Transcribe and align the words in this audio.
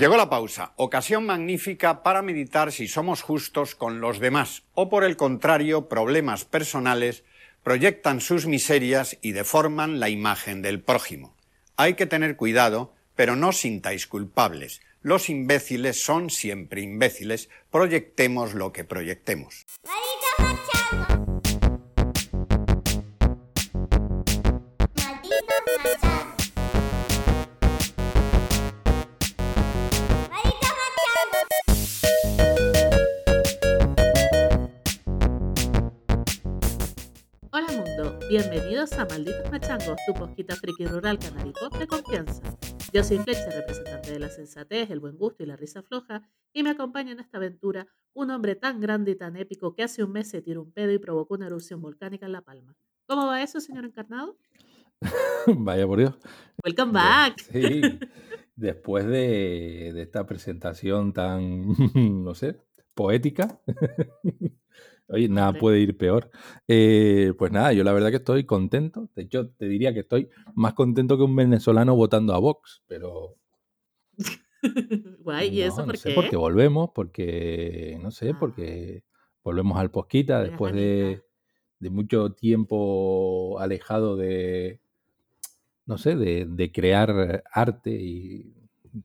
Llegó 0.00 0.16
la 0.16 0.30
pausa, 0.30 0.72
ocasión 0.76 1.26
magnífica 1.26 2.02
para 2.02 2.22
meditar 2.22 2.72
si 2.72 2.88
somos 2.88 3.20
justos 3.20 3.74
con 3.74 4.00
los 4.00 4.18
demás 4.18 4.62
o 4.72 4.88
por 4.88 5.04
el 5.04 5.18
contrario, 5.18 5.90
problemas 5.90 6.46
personales 6.46 7.22
proyectan 7.62 8.22
sus 8.22 8.46
miserias 8.46 9.18
y 9.20 9.32
deforman 9.32 10.00
la 10.00 10.08
imagen 10.08 10.62
del 10.62 10.80
prójimo. 10.80 11.36
Hay 11.76 11.96
que 11.96 12.06
tener 12.06 12.36
cuidado, 12.36 12.94
pero 13.14 13.36
no 13.36 13.52
sintáis 13.52 14.06
culpables. 14.06 14.80
Los 15.02 15.28
imbéciles 15.28 16.02
son 16.02 16.30
siempre 16.30 16.80
imbéciles, 16.80 17.50
proyectemos 17.70 18.54
lo 18.54 18.72
que 18.72 18.84
proyectemos. 18.84 19.66
Bienvenidos 38.30 38.92
a 38.92 39.06
Malditos 39.06 39.50
Machangos, 39.50 39.98
tu 40.06 40.14
posquita 40.14 40.54
friki 40.54 40.86
rural 40.86 41.18
canarico 41.18 41.68
de 41.68 41.88
confianza. 41.88 42.40
Yo 42.92 43.02
soy 43.02 43.18
Flecha, 43.18 43.50
representante 43.50 44.12
de 44.12 44.20
la 44.20 44.28
sensatez, 44.28 44.88
el 44.90 45.00
buen 45.00 45.18
gusto 45.18 45.42
y 45.42 45.46
la 45.46 45.56
risa 45.56 45.82
floja, 45.82 46.22
y 46.52 46.62
me 46.62 46.70
acompaña 46.70 47.10
en 47.10 47.18
esta 47.18 47.38
aventura 47.38 47.88
un 48.12 48.30
hombre 48.30 48.54
tan 48.54 48.78
grande 48.78 49.10
y 49.10 49.14
tan 49.16 49.34
épico 49.34 49.74
que 49.74 49.82
hace 49.82 50.04
un 50.04 50.12
mes 50.12 50.30
se 50.30 50.42
tiró 50.42 50.62
un 50.62 50.70
pedo 50.70 50.92
y 50.92 50.98
provocó 50.98 51.34
una 51.34 51.48
erupción 51.48 51.82
volcánica 51.82 52.26
en 52.26 52.30
La 52.30 52.42
Palma. 52.42 52.76
¿Cómo 53.06 53.26
va 53.26 53.42
eso, 53.42 53.60
señor 53.60 53.84
encarnado? 53.84 54.38
Vaya 55.48 55.84
por 55.88 55.98
Dios. 55.98 56.14
Welcome 56.64 56.92
back. 56.92 57.40
Sí, 57.40 57.80
después 58.54 59.06
de, 59.06 59.90
de 59.92 60.02
esta 60.02 60.24
presentación 60.24 61.12
tan, 61.12 61.66
no 62.22 62.36
sé, 62.36 62.60
poética. 62.94 63.60
Oye, 65.12 65.28
nada 65.28 65.52
puede 65.52 65.80
ir 65.80 65.96
peor. 65.96 66.30
Eh, 66.68 67.32
pues 67.36 67.50
nada, 67.52 67.72
yo 67.72 67.82
la 67.84 67.92
verdad 67.92 68.10
que 68.10 68.16
estoy 68.16 68.44
contento. 68.44 69.08
De 69.16 69.22
hecho, 69.22 69.50
te 69.50 69.66
diría 69.66 69.92
que 69.92 70.00
estoy 70.00 70.28
más 70.54 70.74
contento 70.74 71.16
que 71.16 71.24
un 71.24 71.34
venezolano 71.34 71.96
votando 71.96 72.32
a 72.34 72.38
Vox, 72.38 72.82
pero. 72.86 73.36
Guay, 75.20 75.48
¿y 75.48 75.62
eso 75.62 75.76
por 75.84 75.86
no 75.88 75.94
sé, 75.94 76.10
qué? 76.10 76.14
porque 76.14 76.36
volvemos, 76.36 76.90
porque. 76.94 77.98
No 78.02 78.10
sé, 78.10 78.30
Ah. 78.30 78.36
porque 78.38 79.04
volvemos 79.42 79.78
al 79.78 79.90
Posquita 79.90 80.42
después 80.42 80.74
de, 80.74 81.22
mucho 81.90 82.32
tiempo 82.32 83.58
alejado 83.58 84.16
de. 84.16 84.80
No 85.86 85.98
sé, 85.98 86.14
de, 86.14 86.46
de 86.46 86.70
crear 86.70 87.42
arte 87.52 87.90
y 87.90 88.54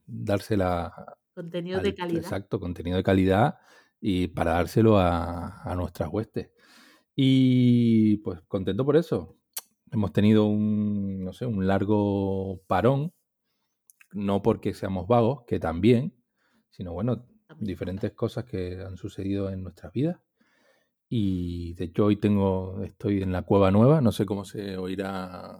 dársela 0.05 0.93
Contenido 1.33 1.77
al- 1.79 1.83
de 1.83 1.95
calidad. 1.95 2.21
Exacto, 2.21 2.59
contenido 2.59 2.97
de 2.97 3.03
calidad 3.03 3.55
y 3.99 4.27
para 4.27 4.53
dárselo 4.53 4.97
a, 4.99 5.61
a 5.63 5.75
nuestras 5.75 6.09
huestes. 6.11 6.49
Y 7.15 8.17
pues 8.17 8.41
contento 8.47 8.85
por 8.85 8.97
eso. 8.97 9.37
Hemos 9.91 10.11
tenido 10.11 10.45
un, 10.45 11.23
no 11.23 11.33
sé, 11.33 11.45
un 11.45 11.65
largo 11.67 12.61
parón, 12.67 13.13
no 14.11 14.41
porque 14.41 14.73
seamos 14.73 15.07
vagos, 15.07 15.43
que 15.47 15.59
también, 15.59 16.15
sino 16.69 16.93
bueno, 16.93 17.25
diferentes 17.59 18.11
cosas 18.13 18.45
que 18.45 18.81
han 18.81 18.97
sucedido 18.97 19.49
en 19.49 19.63
nuestras 19.63 19.93
vidas. 19.93 20.19
Y 21.07 21.75
de 21.75 21.85
hecho 21.85 22.05
hoy 22.05 22.17
tengo, 22.17 22.81
estoy 22.83 23.21
en 23.21 23.31
la 23.31 23.43
cueva 23.43 23.71
nueva, 23.71 24.01
no 24.01 24.11
sé 24.11 24.25
cómo 24.25 24.43
se 24.43 24.77
oirá, 24.77 25.59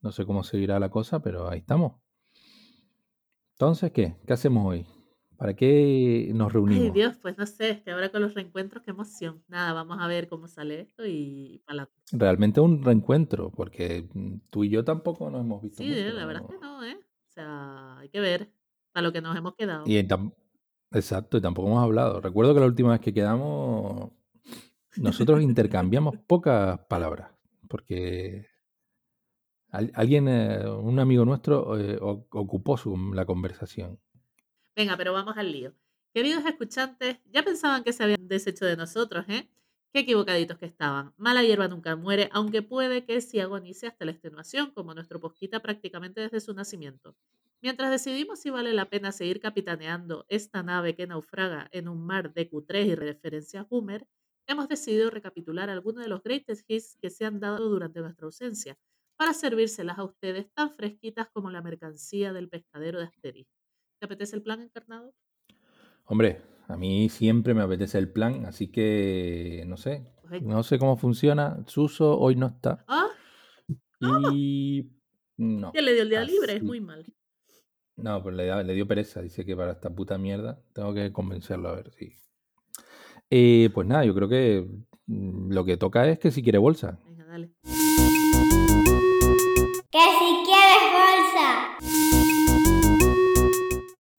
no 0.00 0.12
sé 0.12 0.24
cómo 0.26 0.42
se 0.42 0.56
oirá 0.56 0.80
la 0.80 0.90
cosa, 0.90 1.20
pero 1.22 1.48
ahí 1.48 1.60
estamos. 1.60 2.00
Entonces, 3.52 3.92
¿qué? 3.92 4.16
¿Qué 4.26 4.32
hacemos 4.32 4.66
hoy? 4.66 4.86
¿Para 5.42 5.54
qué 5.56 6.30
nos 6.34 6.46
Ay, 6.46 6.52
reunimos? 6.52 6.94
Dios, 6.94 7.16
pues 7.20 7.36
no 7.36 7.46
sé, 7.46 7.70
es 7.70 7.82
que 7.82 7.90
ahora 7.90 8.12
con 8.12 8.22
los 8.22 8.32
reencuentros, 8.32 8.80
qué 8.84 8.92
emoción. 8.92 9.42
Nada, 9.48 9.72
vamos 9.72 9.98
a 10.00 10.06
ver 10.06 10.28
cómo 10.28 10.46
sale 10.46 10.78
esto 10.82 11.04
y 11.04 11.60
para 11.66 11.90
Realmente 12.12 12.60
un 12.60 12.80
reencuentro, 12.84 13.50
porque 13.50 14.08
mm, 14.14 14.34
tú 14.50 14.62
y 14.62 14.68
yo 14.68 14.84
tampoco 14.84 15.28
nos 15.30 15.40
hemos 15.40 15.60
visto 15.60 15.82
Sí, 15.82 15.88
mucho. 15.88 16.12
la 16.12 16.26
verdad 16.26 16.42
es 16.48 16.54
que 16.54 16.62
¿no? 16.62 16.78
no, 16.78 16.84
¿eh? 16.84 16.94
O 16.96 17.32
sea, 17.32 17.98
hay 17.98 18.08
que 18.08 18.20
ver 18.20 18.52
para 18.92 19.04
lo 19.04 19.12
que 19.12 19.20
nos 19.20 19.36
hemos 19.36 19.56
quedado. 19.56 19.84
Y 19.84 20.00
tam- 20.04 20.32
exacto, 20.92 21.38
y 21.38 21.40
tampoco 21.40 21.66
hemos 21.70 21.82
hablado. 21.82 22.20
Recuerdo 22.20 22.54
que 22.54 22.60
la 22.60 22.66
última 22.66 22.92
vez 22.92 23.00
que 23.00 23.12
quedamos, 23.12 24.12
nosotros 24.98 25.42
intercambiamos 25.42 26.14
pocas 26.28 26.78
palabras, 26.88 27.32
porque 27.68 28.46
al- 29.70 29.90
alguien, 29.96 30.28
eh, 30.28 30.68
un 30.68 31.00
amigo 31.00 31.24
nuestro, 31.24 31.76
eh, 31.80 31.98
ocupó 32.00 32.76
su- 32.76 33.12
la 33.12 33.24
conversación. 33.24 33.98
Venga, 34.76 34.96
pero 34.96 35.12
vamos 35.12 35.36
al 35.36 35.52
lío. 35.52 35.74
Queridos 36.14 36.44
escuchantes, 36.46 37.18
ya 37.26 37.42
pensaban 37.42 37.84
que 37.84 37.92
se 37.92 38.02
habían 38.04 38.28
deshecho 38.28 38.64
de 38.66 38.76
nosotros, 38.76 39.24
¿eh? 39.28 39.48
Qué 39.92 40.00
equivocaditos 40.00 40.58
que 40.58 40.66
estaban. 40.66 41.12
Mala 41.18 41.42
hierba 41.42 41.68
nunca 41.68 41.96
muere, 41.96 42.28
aunque 42.32 42.62
puede 42.62 43.04
que 43.04 43.20
sí 43.20 43.40
agonice 43.40 43.86
hasta 43.86 44.04
la 44.06 44.12
extenuación, 44.12 44.70
como 44.70 44.94
nuestro 44.94 45.20
posquita 45.20 45.60
prácticamente 45.60 46.20
desde 46.22 46.40
su 46.40 46.54
nacimiento. 46.54 47.16
Mientras 47.60 47.90
decidimos 47.90 48.40
si 48.40 48.50
vale 48.50 48.72
la 48.72 48.88
pena 48.88 49.12
seguir 49.12 49.40
capitaneando 49.40 50.24
esta 50.28 50.62
nave 50.62 50.94
que 50.96 51.06
naufraga 51.06 51.68
en 51.72 51.88
un 51.88 52.04
mar 52.04 52.32
de 52.32 52.50
Q3 52.50 52.86
y 52.86 52.94
referencias 52.94 53.68
boomer, 53.68 54.06
hemos 54.46 54.68
decidido 54.68 55.10
recapitular 55.10 55.68
algunos 55.70 56.02
de 56.02 56.08
los 56.10 56.22
greatest 56.22 56.64
hits 56.68 56.96
que 57.00 57.10
se 57.10 57.24
han 57.26 57.38
dado 57.40 57.68
durante 57.68 58.00
nuestra 58.00 58.24
ausencia, 58.26 58.78
para 59.16 59.34
servírselas 59.34 59.98
a 59.98 60.04
ustedes 60.04 60.50
tan 60.54 60.70
fresquitas 60.74 61.28
como 61.32 61.50
la 61.50 61.62
mercancía 61.62 62.32
del 62.32 62.48
pescadero 62.48 62.98
de 62.98 63.04
Asterix. 63.06 63.61
¿Te 64.02 64.06
apetece 64.06 64.34
el 64.34 64.42
plan 64.42 64.60
encarnado? 64.60 65.14
Hombre, 66.06 66.42
a 66.66 66.76
mí 66.76 67.08
siempre 67.08 67.54
me 67.54 67.62
apetece 67.62 67.98
el 67.98 68.10
plan, 68.10 68.46
así 68.46 68.66
que 68.66 69.62
no 69.68 69.76
sé, 69.76 70.04
no 70.40 70.64
sé 70.64 70.80
cómo 70.80 70.96
funciona. 70.96 71.62
Suso 71.68 72.18
hoy 72.18 72.34
no 72.34 72.48
está. 72.48 72.84
Ah, 72.88 73.10
Y 74.00 74.90
no. 75.36 75.70
le 75.72 75.92
dio 75.92 76.02
el 76.02 76.08
día 76.08 76.24
libre, 76.24 76.56
es 76.56 76.64
muy 76.64 76.80
mal. 76.80 77.06
No, 77.94 78.20
pero 78.24 78.34
le 78.64 78.74
dio 78.74 78.88
pereza. 78.88 79.22
Dice 79.22 79.44
que 79.46 79.54
para 79.54 79.70
esta 79.70 79.94
puta 79.94 80.18
mierda 80.18 80.60
tengo 80.72 80.92
que 80.92 81.12
convencerlo 81.12 81.68
a 81.68 81.76
ver 81.76 81.92
si. 81.92 82.12
Eh, 83.30 83.70
pues 83.72 83.86
nada, 83.86 84.04
yo 84.04 84.16
creo 84.16 84.28
que 84.28 84.66
mm, 85.06 85.52
lo 85.52 85.64
que 85.64 85.76
toca 85.76 86.08
es 86.08 86.18
que 86.18 86.32
si 86.32 86.42
quiere 86.42 86.58
bolsa. 86.58 86.98
Venga, 87.04 87.24
dale. 87.24 87.52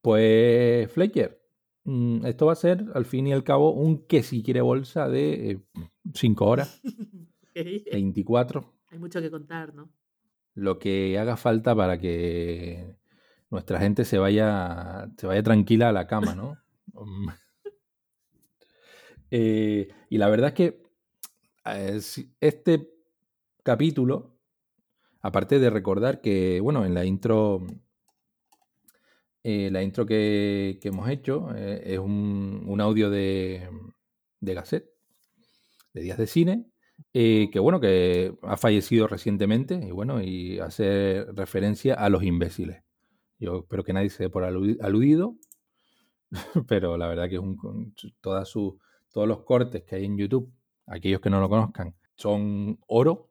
Pues 0.04 0.92
Flecker, 0.92 1.42
mm, 1.84 2.26
esto 2.26 2.44
va 2.44 2.52
a 2.52 2.56
ser 2.56 2.84
al 2.92 3.06
fin 3.06 3.26
y 3.26 3.32
al 3.32 3.42
cabo 3.42 3.72
un 3.72 4.06
que 4.06 4.22
si 4.22 4.42
quiere 4.42 4.60
bolsa 4.60 5.08
de 5.08 5.62
5 6.12 6.44
horas, 6.44 6.82
Ok, 7.42 7.64
24, 7.90 8.70
Hay 8.90 8.98
mucho 8.98 9.22
que 9.22 9.30
contar, 9.30 9.72
¿no? 9.74 9.88
lo 10.54 10.78
que 10.78 11.18
haga 11.18 11.38
falta 11.38 11.74
para 11.74 11.98
que 11.98 12.96
nuestra 13.50 13.80
gente 13.80 14.04
se 14.04 14.18
vaya, 14.18 15.10
se 15.16 15.26
vaya 15.26 15.42
tranquila 15.42 15.88
a 15.88 15.92
la 15.92 16.06
cama, 16.06 16.34
¿no? 16.34 16.58
Mm. 16.92 17.28
Eh, 19.30 19.88
y 20.10 20.18
la 20.18 20.28
verdad 20.28 20.48
es 20.48 20.54
que 20.54 20.82
eh, 21.64 22.00
este 22.40 22.92
capítulo, 23.62 24.36
aparte 25.22 25.58
de 25.58 25.70
recordar 25.70 26.20
que, 26.20 26.60
bueno, 26.60 26.84
en 26.84 26.92
la 26.92 27.06
intro, 27.06 27.66
eh, 29.44 29.68
la 29.70 29.82
intro 29.82 30.06
que, 30.06 30.80
hemos 30.82 31.08
hecho 31.10 31.54
eh, 31.54 31.82
es 31.84 31.98
un, 31.98 32.78
audio 32.80 33.10
de, 33.10 33.68
de 34.40 34.54
Gasset, 34.54 34.86
de 35.92 36.00
Días 36.00 36.16
de 36.16 36.26
Cine, 36.26 36.66
eh, 37.12 37.50
que 37.52 37.58
bueno, 37.58 37.78
que 37.78 38.34
ha 38.42 38.56
fallecido 38.56 39.06
recientemente 39.06 39.74
y 39.74 39.90
bueno, 39.90 40.22
y 40.22 40.58
hace 40.60 41.26
referencia 41.34 41.92
a 41.94 42.08
los 42.08 42.22
imbéciles. 42.22 42.82
Yo 43.38 43.58
espero 43.58 43.84
que 43.84 43.92
nadie 43.92 44.08
se 44.08 44.24
dé 44.24 44.30
por 44.30 44.44
aludi- 44.44 44.78
aludido, 44.80 45.36
pero 46.66 46.96
la 46.96 47.06
verdad 47.06 47.28
que 47.28 47.34
es 47.34 47.40
un, 47.42 47.94
toda 48.22 48.46
su, 48.46 48.78
todos 49.12 49.28
los 49.28 49.42
cortes 49.42 49.82
que 49.84 49.96
hay 49.96 50.06
en 50.06 50.16
YouTube, 50.16 50.50
aquellos 50.86 51.20
que 51.20 51.28
no 51.28 51.38
lo 51.40 51.50
conozcan, 51.50 51.94
son 52.16 52.78
oro, 52.86 53.28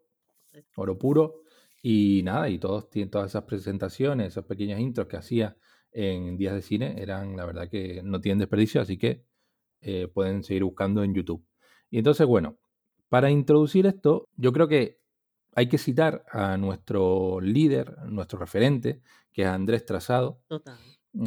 oro 0.76 0.96
puro, 1.00 1.42
y 1.82 2.22
nada, 2.24 2.50
y 2.50 2.60
todos 2.60 2.90
tienen 2.92 3.10
todas 3.10 3.32
esas 3.32 3.44
presentaciones, 3.46 4.28
esas 4.28 4.46
pequeñas 4.46 4.80
intros 4.80 5.08
que 5.08 5.18
hacía 5.18 5.58
en 5.94 6.38
días 6.38 6.56
de 6.56 6.62
cine, 6.62 6.96
eran 6.98 7.36
la 7.38 7.46
verdad 7.46 7.70
que 7.70 8.02
no 8.04 8.20
tienen 8.20 8.40
desperdicio, 8.40 8.82
así 8.82 8.98
que 8.98 9.24
eh, 9.82 10.08
pueden 10.08 10.44
seguir 10.44 10.64
buscando 10.64 11.04
en 11.04 11.14
YouTube. 11.14 11.46
Y 11.90 11.98
entonces, 11.98 12.26
bueno, 12.26 12.58
para 13.10 13.30
introducir 13.30 13.86
esto, 13.86 14.30
yo 14.36 14.52
creo 14.52 14.68
que 14.68 15.00
hay 15.56 15.68
que 15.68 15.78
citar 15.78 16.26
a 16.32 16.58
nuestro 16.58 17.40
líder, 17.40 17.96
nuestro 18.08 18.40
referente, 18.40 19.02
que 19.32 19.44
es 19.44 19.48
Andrés 19.48 19.86
Trazado, 19.86 20.42
Total. 20.48 20.78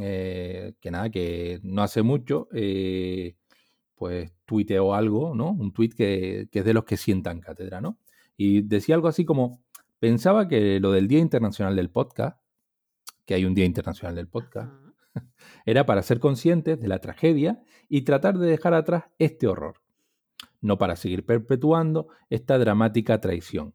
eh, 0.01 0.75
que 0.81 0.91
nada, 0.91 1.11
que 1.11 1.61
no 1.63 1.83
hace 1.83 2.03
mucho, 2.03 2.49
eh, 2.53 3.37
pues 3.95 4.33
tuiteó 4.45 4.95
algo, 4.95 5.35
¿no? 5.35 5.51
Un 5.53 5.73
tuit 5.73 5.95
que, 5.95 6.49
que 6.51 6.59
es 6.61 6.65
de 6.65 6.75
los 6.75 6.85
que 6.85 6.97
sientan 6.97 7.41
cátedra, 7.41 7.81
¿no? 7.81 7.99
Y 8.37 8.63
decía 8.63 8.95
algo 8.95 9.09
así 9.09 9.25
como, 9.25 9.63
pensaba 9.99 10.49
que 10.49 10.81
lo 10.81 10.93
del 10.93 11.09
Día 11.09 11.21
Internacional 11.21 11.77
del 11.77 11.91
Podcast, 11.91 12.39
que 13.27 13.35
hay 13.35 13.45
un 13.45 13.55
Día 13.55 13.65
Internacional 13.65 14.15
del 14.15 14.29
Podcast, 14.29 14.73
era 15.67 15.85
para 15.85 16.03
ser 16.03 16.21
conscientes 16.21 16.81
de 16.81 16.89
la 16.89 17.01
tragedia 17.01 17.63
y 17.89 18.03
tratar 18.03 18.39
de 18.39 18.47
dejar 18.47 18.73
atrás 18.73 19.05
este 19.19 19.47
horror, 19.47 19.83
no 20.61 20.79
para 20.79 20.97
seguir 20.97 21.27
perpetuando 21.27 22.09
esta 22.31 22.59
dramática 22.59 23.21
traición. 23.21 23.75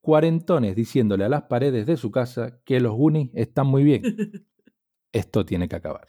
Cuarentones 0.00 0.76
diciéndole 0.76 1.24
a 1.24 1.30
las 1.30 1.44
paredes 1.44 1.86
de 1.86 1.96
su 1.96 2.10
casa 2.10 2.60
que 2.64 2.78
los 2.78 2.94
Goonies 2.94 3.30
están 3.32 3.66
muy 3.66 3.82
bien. 3.82 4.02
Esto 5.12 5.46
tiene 5.46 5.66
que 5.66 5.76
acabar. 5.76 6.06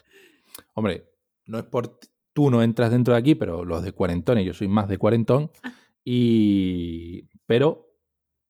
Hombre, 0.73 1.09
no 1.45 1.59
es 1.59 1.65
por 1.65 1.99
tú 2.33 2.49
no 2.49 2.61
entras 2.61 2.91
dentro 2.91 3.13
de 3.13 3.19
aquí, 3.19 3.35
pero 3.35 3.63
los 3.63 3.83
de 3.83 3.93
cuarentones, 3.93 4.45
yo 4.45 4.53
soy 4.53 4.67
más 4.67 4.89
de 4.89 4.97
cuarentón, 4.97 5.51
y 6.03 7.29
pero 7.45 7.85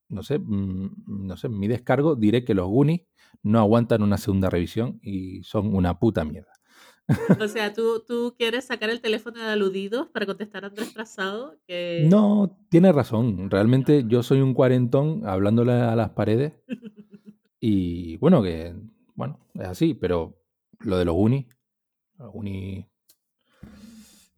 no 0.09 0.23
sé, 0.23 0.39
mm, 0.39 1.27
no 1.27 1.37
sé, 1.37 1.47
en 1.47 1.59
mi 1.59 1.67
descargo 1.67 2.15
diré 2.15 2.43
que 2.43 2.55
los 2.55 2.67
Goonies 2.67 3.01
no 3.43 3.59
aguantan 3.59 4.03
una 4.03 4.17
segunda 4.17 4.49
revisión 4.49 4.99
y 5.01 5.43
son 5.43 5.75
una 5.75 5.99
puta 5.99 6.23
mierda. 6.25 6.51
O 7.39 7.47
sea, 7.47 7.73
¿tú, 7.73 8.03
tú 8.05 8.33
quieres 8.37 8.65
sacar 8.65 8.89
el 8.89 9.01
teléfono 9.01 9.39
de 9.39 9.47
aludidos 9.47 10.07
para 10.07 10.25
contestar 10.25 10.63
a 10.63 10.67
Andrés 10.67 10.93
Trazado. 10.93 11.59
Que... 11.67 12.07
No, 12.09 12.57
tiene 12.69 12.91
razón. 12.91 13.49
Realmente 13.51 14.05
yo 14.07 14.23
soy 14.23 14.41
un 14.41 14.53
cuarentón 14.53 15.21
hablándole 15.27 15.73
a 15.73 15.95
las 15.95 16.11
paredes. 16.11 16.53
Y 17.59 18.17
bueno, 18.17 18.43
que 18.43 18.75
bueno, 19.15 19.39
es 19.55 19.67
así, 19.67 19.93
pero 19.93 20.39
lo 20.79 20.97
de 20.97 21.05
los 21.05 21.15
Goonies, 21.15 21.45
los 22.19 22.33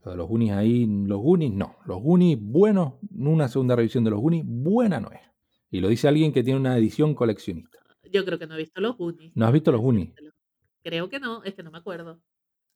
lo 0.05 0.11
de 0.11 0.17
los 0.17 0.29
Goonies 0.29 0.53
ahí, 0.53 0.85
los 0.85 1.19
Goonies 1.19 1.51
no. 1.51 1.75
Los 1.85 2.01
Goonies 2.01 2.39
buenos, 2.39 2.93
una 3.13 3.49
segunda 3.49 3.75
revisión 3.75 4.03
de 4.03 4.11
los 4.11 4.21
Goonies, 4.21 4.45
buena 4.47 4.99
no 4.99 5.09
es. 5.11 5.19
Y 5.69 5.81
lo 5.81 5.89
dice 5.89 6.07
alguien 6.07 6.31
que 6.31 6.43
tiene 6.43 6.59
una 6.59 6.77
edición 6.77 7.13
coleccionista. 7.13 7.79
Yo 8.11 8.25
creo 8.25 8.39
que 8.39 8.47
no 8.47 8.55
he 8.55 8.57
visto 8.57 8.81
los 8.81 8.97
Goonies. 8.97 9.31
¿No 9.35 9.45
has 9.45 9.53
visto 9.53 9.71
los 9.71 9.81
Goonies? 9.81 10.13
Creo 10.83 11.09
que 11.09 11.19
no, 11.19 11.43
es 11.43 11.53
que 11.53 11.63
no 11.63 11.71
me 11.71 11.77
acuerdo. 11.77 12.21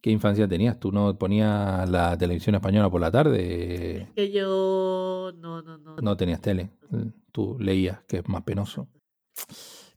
¿Qué 0.02 0.10
infancia 0.10 0.48
tenías? 0.48 0.80
¿Tú 0.80 0.92
no 0.92 1.18
ponías 1.18 1.88
la 1.90 2.18
televisión 2.18 2.56
española 2.56 2.90
por 2.90 3.02
la 3.02 3.12
tarde? 3.12 4.02
Es 4.02 4.10
que 4.12 4.32
yo 4.32 5.32
no, 5.38 5.62
no, 5.62 5.78
no. 5.78 5.96
No 5.98 6.18
tenías 6.18 6.42
tele. 6.42 6.72
Tú 7.32 7.58
leías, 7.60 8.02
que 8.08 8.18
es 8.18 8.28
más 8.28 8.42
penoso. 8.42 8.90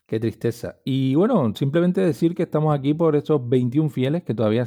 Qué 0.06 0.20
tristeza. 0.20 0.76
Y 0.84 1.14
bueno, 1.14 1.54
simplemente 1.56 2.02
decir 2.02 2.34
que 2.34 2.42
estamos 2.42 2.76
aquí 2.78 2.92
por 2.92 3.16
esos 3.16 3.48
21 3.48 3.88
fieles 3.88 4.22
que 4.22 4.34
todavía, 4.34 4.66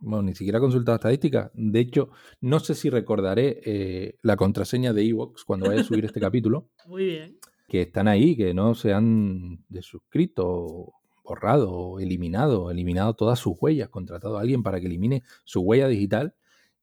bueno, 0.00 0.22
ni 0.22 0.34
siquiera 0.34 0.58
he 0.58 0.60
consultado 0.60 0.96
estadísticas. 0.96 1.52
De 1.54 1.78
hecho, 1.78 2.10
no 2.40 2.58
sé 2.58 2.74
si 2.74 2.90
recordaré 2.90 3.60
eh, 3.64 4.18
la 4.22 4.36
contraseña 4.36 4.92
de 4.92 5.06
Evox 5.06 5.44
cuando 5.44 5.68
vaya 5.68 5.82
a 5.82 5.84
subir 5.84 6.04
este 6.04 6.18
capítulo. 6.18 6.68
Muy 6.88 7.04
bien. 7.04 7.38
Que 7.68 7.82
están 7.82 8.08
ahí, 8.08 8.36
que 8.36 8.54
no 8.54 8.74
se 8.74 8.92
han 8.92 9.64
desuscrito, 9.68 10.94
borrado, 11.22 12.00
eliminado, 12.00 12.70
eliminado 12.70 13.14
todas 13.14 13.38
sus 13.38 13.54
huellas, 13.60 13.90
contratado 13.90 14.38
a 14.38 14.40
alguien 14.40 14.62
para 14.62 14.80
que 14.80 14.86
elimine 14.86 15.22
su 15.44 15.60
huella 15.60 15.86
digital 15.86 16.34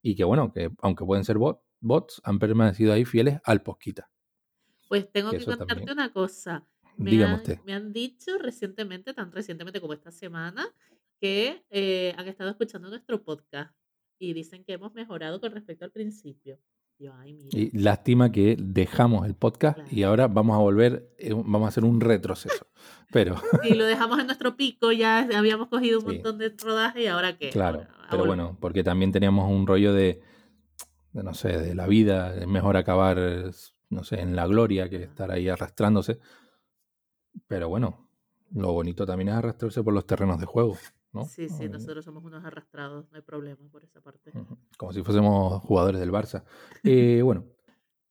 y 0.02 0.16
que 0.16 0.24
bueno, 0.24 0.54
que 0.54 0.70
aunque 0.82 1.04
pueden 1.04 1.26
ser 1.26 1.38
bots, 1.38 2.22
han 2.24 2.38
permanecido 2.38 2.94
ahí 2.94 3.06
fieles 3.06 3.40
al 3.44 3.64
Posquita. 3.64 4.10
Pues 4.88 5.12
tengo 5.12 5.32
que, 5.32 5.44
contarte 5.44 5.92
una 5.92 6.14
cosa. 6.14 6.64
Me 6.96 7.10
Dígame 7.10 7.34
han, 7.34 7.40
usted. 7.40 7.60
me 7.66 7.74
han 7.74 7.92
dicho 7.92 8.38
recientemente, 8.38 9.16
tan 9.16 9.32
recientemente 9.32 9.82
como 9.82 9.94
esta 9.94 10.12
semana, 10.12 10.68
que 11.20 11.66
eh, 11.72 12.14
han 12.18 12.28
estado 12.28 12.52
escuchando 12.52 12.88
nuestro 12.90 13.24
podcast 13.24 13.76
y 14.20 14.34
dicen 14.34 14.64
que 14.64 14.74
hemos 14.74 14.94
mejorado 14.94 15.42
con 15.42 15.52
respecto 15.52 15.86
al 15.86 15.92
principio. 15.92 16.60
Yo, 16.98 17.14
ay, 17.14 17.34
mira. 17.34 17.50
Y 17.58 17.78
lástima 17.78 18.32
que 18.32 18.56
dejamos 18.60 19.26
el 19.26 19.36
podcast 19.36 19.80
y 19.92 20.04
ahora 20.04 20.28
vamos 20.28 20.56
a 20.56 20.60
volver, 20.60 21.10
eh, 21.18 21.34
vamos 21.34 21.66
a 21.66 21.68
hacer 21.68 21.84
un 21.84 22.00
retroceso. 22.00 22.68
Pero, 23.12 23.36
Si 23.64 23.74
lo 23.76 23.86
dejamos 23.86 24.20
en 24.20 24.28
nuestro 24.28 24.56
pico, 24.56 24.92
ya 24.92 25.28
habíamos 25.38 25.68
cogido 25.68 26.00
un 26.00 26.06
Sí. 26.06 26.14
montón 26.14 26.38
de 26.38 26.54
rodaje 26.58 27.04
y 27.04 27.08
ahora 27.08 27.38
qué. 27.38 27.50
claro, 27.50 27.80
Ahora, 27.80 27.90
pero 28.10 28.24
volver. 28.24 28.28
bueno, 28.38 28.58
porque 28.60 28.84
también 28.84 29.12
teníamos 29.12 29.50
un 29.52 29.68
rollo 29.68 29.94
de, 29.94 30.22
de, 31.12 31.24
no 31.24 31.34
sé, 31.34 31.50
de 31.60 31.76
la 31.76 31.88
vida, 31.88 32.36
es 32.36 32.48
mejor 32.48 32.78
acabar, 32.78 33.18
no 33.90 34.04
sé, 34.04 34.20
en 34.22 34.36
la 34.36 34.48
gloria 34.48 34.90
que 34.90 35.04
estar 35.04 35.32
ahí 35.32 35.48
arrastrándose. 35.50 36.20
Pero 37.48 37.70
bueno, 37.70 38.08
lo 38.54 38.72
bonito 38.74 39.06
también 39.06 39.30
es 39.30 39.36
arrastrarse 39.36 39.84
por 39.84 39.94
los 39.94 40.06
terrenos 40.08 40.40
de 40.40 40.46
juego, 40.46 40.78
¿no? 41.16 41.26
Sí, 41.26 41.50
sí, 41.50 41.64
Eh, 41.64 41.70
nosotros 41.70 42.06
somos 42.06 42.24
unos 42.24 42.44
arrastrados, 42.44 43.10
no 43.12 43.18
hay 43.18 43.24
problema 43.24 43.68
por 43.72 43.84
esa 43.84 44.02
parte. 44.02 44.32
Como 44.78 44.94
si 44.94 45.02
fuésemos 45.02 45.62
jugadores 45.64 46.00
del 46.00 46.12
Barça. 46.12 46.44
Eh, 46.84 47.22
bueno, 47.24 47.46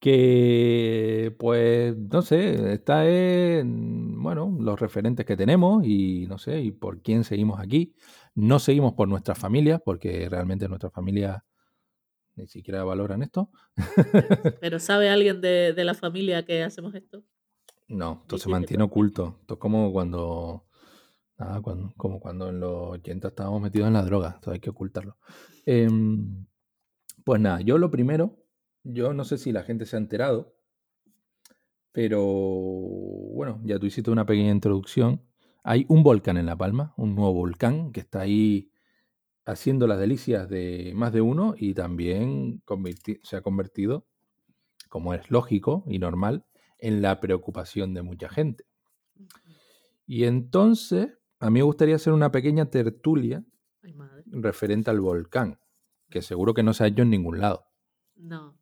que 0.00 1.34
pues 1.38 1.96
no 1.96 2.22
sé, 2.22 2.72
está 2.72 3.08
en, 3.08 4.22
bueno, 4.22 4.56
los 4.60 4.78
referentes 4.80 5.24
que 5.24 5.36
tenemos 5.36 5.84
y 5.84 6.26
no 6.26 6.38
sé, 6.38 6.60
y 6.60 6.72
por 6.72 7.00
quién 7.00 7.24
seguimos 7.24 7.60
aquí. 7.60 7.94
No 8.34 8.58
seguimos 8.58 8.94
por 8.94 9.08
nuestras 9.08 9.38
familias, 9.38 9.80
porque 9.84 10.28
realmente 10.28 10.68
nuestras 10.68 10.92
familias 10.92 11.42
ni 12.36 12.48
siquiera 12.48 12.82
valoran 12.84 13.22
esto. 13.22 13.50
Pero 14.60 14.78
¿sabe 14.80 15.08
alguien 15.08 15.40
de, 15.40 15.72
de 15.72 15.84
la 15.84 15.94
familia 15.94 16.44
que 16.44 16.62
hacemos 16.62 16.94
esto? 16.94 17.22
No, 17.88 18.20
esto 18.22 18.38
se 18.38 18.48
mantiene 18.48 18.82
oculto. 18.82 19.38
Esto 19.40 19.54
es 19.54 19.60
como 19.60 19.92
cuando, 19.92 20.63
cuando, 21.36 21.92
como 21.96 22.20
cuando 22.20 22.48
en 22.48 22.60
los 22.60 22.92
80 22.92 23.28
estábamos 23.28 23.60
metidos 23.60 23.88
en 23.88 23.94
la 23.94 24.04
droga. 24.04 24.30
Esto 24.36 24.50
hay 24.50 24.60
que 24.60 24.70
ocultarlo. 24.70 25.16
Em, 25.66 26.46
pues 27.24 27.40
nada, 27.40 27.60
yo 27.60 27.78
lo 27.78 27.90
primero, 27.90 28.36
yo 28.82 29.14
no 29.14 29.24
sé 29.24 29.38
si 29.38 29.52
la 29.52 29.62
gente 29.62 29.86
se 29.86 29.96
ha 29.96 29.98
enterado, 29.98 30.54
pero 31.92 32.22
bueno, 32.22 33.60
ya 33.64 33.78
tú 33.78 33.86
hiciste 33.86 34.10
una 34.10 34.26
pequeña 34.26 34.50
introducción. 34.50 35.22
Hay 35.62 35.86
un 35.88 36.02
volcán 36.02 36.36
en 36.36 36.46
La 36.46 36.56
Palma, 36.56 36.92
un 36.96 37.14
nuevo 37.14 37.32
volcán 37.32 37.92
que 37.92 38.00
está 38.00 38.20
ahí 38.20 38.70
haciendo 39.46 39.86
las 39.86 39.98
delicias 39.98 40.48
de 40.48 40.92
más 40.94 41.12
de 41.12 41.20
uno 41.20 41.54
y 41.56 41.74
también 41.74 42.62
se 43.22 43.36
ha 43.36 43.42
convertido, 43.42 44.06
como 44.88 45.14
es 45.14 45.30
lógico 45.30 45.84
y 45.86 45.98
normal, 45.98 46.44
en 46.78 47.00
la 47.00 47.20
preocupación 47.20 47.94
de 47.94 48.02
mucha 48.02 48.28
gente. 48.28 48.66
Y 50.06 50.24
entonces, 50.24 51.18
a 51.40 51.50
mí 51.50 51.58
me 51.60 51.62
gustaría 51.62 51.96
hacer 51.96 52.12
una 52.12 52.30
pequeña 52.30 52.66
tertulia 52.66 53.44
Ay, 53.82 53.94
referente 54.26 54.90
al 54.90 55.00
volcán, 55.00 55.58
que 56.10 56.22
seguro 56.22 56.54
que 56.54 56.62
no 56.62 56.72
se 56.72 56.84
ha 56.84 56.86
hecho 56.86 57.02
en 57.02 57.10
ningún 57.10 57.40
lado. 57.40 57.66
No, 58.16 58.56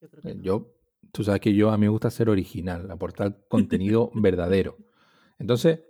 yo 0.00 0.08
creo 0.08 0.22
que 0.22 0.30
Eh, 0.30 0.34
no. 0.34 0.42
Yo, 0.42 0.74
tú 1.12 1.24
sabes 1.24 1.40
que 1.40 1.54
yo 1.54 1.70
a 1.70 1.76
mí 1.76 1.82
me 1.82 1.88
gusta 1.90 2.10
ser 2.10 2.28
original, 2.28 2.90
aportar 2.90 3.46
contenido 3.48 4.10
verdadero. 4.14 4.76
Entonces, 5.38 5.80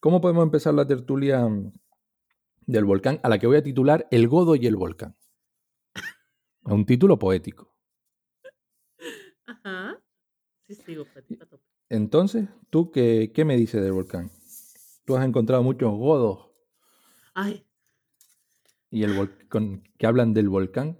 ¿cómo 0.00 0.20
podemos 0.20 0.42
empezar 0.42 0.74
la 0.74 0.86
tertulia 0.86 1.46
mm, 1.46 1.72
del 2.66 2.84
volcán 2.84 3.20
a 3.22 3.28
la 3.28 3.38
que 3.38 3.46
voy 3.46 3.58
a 3.58 3.62
titular 3.62 4.08
El 4.10 4.28
Godo 4.28 4.56
y 4.56 4.66
el 4.66 4.76
volcán? 4.76 5.16
Es 5.94 6.72
un 6.72 6.84
título 6.84 7.18
poético. 7.18 7.72
Ajá. 9.46 9.98
Sí, 10.68 10.94
tope. 10.94 11.58
Entonces, 11.88 12.48
¿tú 12.68 12.90
qué, 12.90 13.32
qué 13.34 13.44
me 13.46 13.56
dices 13.56 13.82
del 13.82 13.92
volcán? 13.92 14.30
Tú 15.08 15.16
has 15.16 15.24
encontrado 15.26 15.64
muchos 15.64 15.90
godos 15.90 16.50
Ay, 17.34 17.64
y 18.90 19.02
el 19.02 19.14
vol- 19.14 19.48
con- 19.48 19.82
que 19.98 20.06
hablan 20.06 20.34
del 20.34 20.50
volcán. 20.50 20.98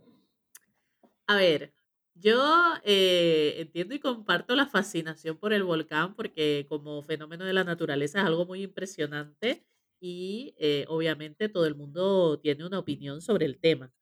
a 1.27 1.37
ver, 1.37 1.75
yo 2.15 2.75
eh, 2.85 3.55
entiendo 3.59 3.95
y 3.95 4.01
comparto 4.01 4.57
la 4.57 4.67
fascinación 4.67 5.37
por 5.39 5.53
el 5.53 5.63
volcán 5.65 6.15
porque 6.15 6.67
como 6.69 7.03
fenómeno 7.03 7.45
de 7.45 7.53
la 7.53 7.65
naturaleza 7.65 8.21
es 8.21 8.25
algo 8.27 8.47
muy 8.47 8.63
impresionante 8.63 9.67
y 10.01 10.55
eh, 10.59 10.85
obviamente 10.89 11.49
todo 11.49 11.67
el 11.67 11.75
mundo 11.75 12.39
tiene 12.41 12.67
una 12.67 12.79
opinión 12.79 13.21
sobre 13.21 13.47
el 13.47 13.59
tema. 13.61 13.93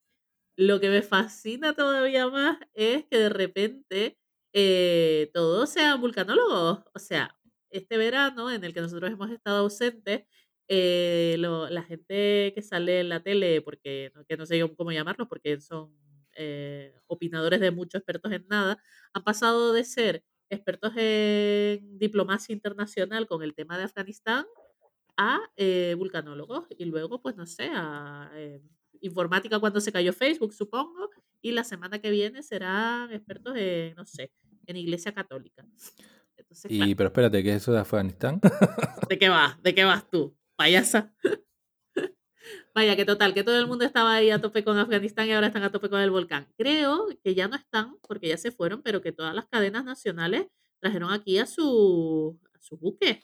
Lo 0.57 0.81
que 0.81 0.91
me 0.91 1.03
fascina 1.03 1.75
todavía 1.75 2.29
más 2.29 2.59
es 2.75 3.07
que 3.07 3.19
de 3.19 3.31
repente 3.31 4.19
eh, 4.55 5.31
todos 5.35 5.71
sean 5.71 6.01
vulcanólogos. 6.01 6.81
O 6.95 6.99
sea, 7.01 7.39
este 7.71 7.97
verano 7.97 8.51
en 8.51 8.65
el 8.65 8.75
que 8.75 8.81
nosotros 8.81 9.11
hemos 9.11 9.31
estado 9.31 9.59
ausentes, 9.59 10.25
eh, 10.69 11.37
la 11.39 11.83
gente 11.83 12.53
que 12.55 12.63
sale 12.63 13.01
en 13.01 13.09
la 13.09 13.23
tele, 13.23 13.61
porque 13.63 14.13
que 14.29 14.37
no 14.37 14.47
sé 14.47 14.61
cómo 14.77 14.93
llamarlos, 14.93 15.29
porque 15.29 15.61
son 15.61 15.95
eh, 16.35 16.95
opinadores 17.07 17.61
de 17.61 17.71
muchos 17.71 18.01
expertos 18.01 18.33
en 18.33 18.47
nada, 18.49 18.83
han 19.13 19.25
pasado 19.25 19.73
de 19.73 19.85
ser 19.85 20.25
expertos 20.51 20.93
en 20.97 21.99
diplomacia 21.99 22.53
internacional 22.53 23.27
con 23.27 23.43
el 23.43 23.55
tema 23.55 23.79
de 23.79 23.85
Afganistán 23.85 24.45
a 25.17 25.41
eh, 25.57 25.95
vulcanólogos 25.97 26.67
y 26.71 26.85
luego, 26.85 27.23
pues 27.23 27.37
no 27.37 27.47
sé, 27.47 27.71
a 27.73 28.31
eh, 28.35 28.63
informática 29.01 29.59
cuando 29.59 29.81
se 29.81 29.93
cayó 29.93 30.13
Facebook, 30.13 30.53
supongo, 30.53 31.11
y 31.41 31.53
la 31.53 31.65
semana 31.65 32.01
que 32.01 32.11
viene 32.11 32.43
serán 32.43 33.13
expertos 33.13 33.57
en, 33.57 33.95
no 33.95 34.05
sé, 34.05 34.33
en 34.67 34.77
Iglesia 34.77 35.13
Católica. 35.13 35.67
Entonces, 36.37 36.71
Y, 36.71 36.79
claro, 36.79 36.97
pero 36.97 37.07
espérate, 37.09 37.43
¿qué 37.43 37.51
es 37.51 37.57
eso 37.63 37.73
de 37.73 37.81
Afganistán? 37.81 38.41
¿de 39.09 39.19
qué 39.19 39.29
vas? 39.29 39.61
¿De 39.63 39.75
qué 39.75 39.85
vas 39.85 40.09
tú? 40.11 40.37
Payasa. 40.57 41.15
Vaya, 42.75 42.95
que 42.97 43.05
total, 43.05 43.35
que 43.35 43.43
todo 43.43 43.59
el 43.59 43.67
mundo 43.67 43.85
estaba 43.85 44.15
ahí 44.15 44.31
a 44.31 44.41
tope 44.41 44.63
con 44.63 44.79
Afganistán 44.79 45.27
y 45.29 45.33
ahora 45.33 45.49
están 45.49 45.63
a 45.63 45.73
tope 45.73 45.89
con 45.89 46.01
el 46.01 46.11
volcán. 46.11 46.47
Creo 46.57 47.09
que 47.25 47.35
ya 47.35 47.49
no 47.49 47.57
están, 47.57 47.97
porque 48.07 48.29
ya 48.29 48.37
se 48.37 48.53
fueron, 48.53 48.83
pero 48.83 49.01
que 49.01 49.13
todas 49.13 49.35
las 49.35 49.47
cadenas 49.47 49.85
nacionales 49.85 50.47
trajeron 50.79 51.11
aquí 51.13 51.39
a, 51.39 51.47
su, 51.47 52.39
a 52.55 52.61
sus 52.61 52.79
buques. 52.79 53.19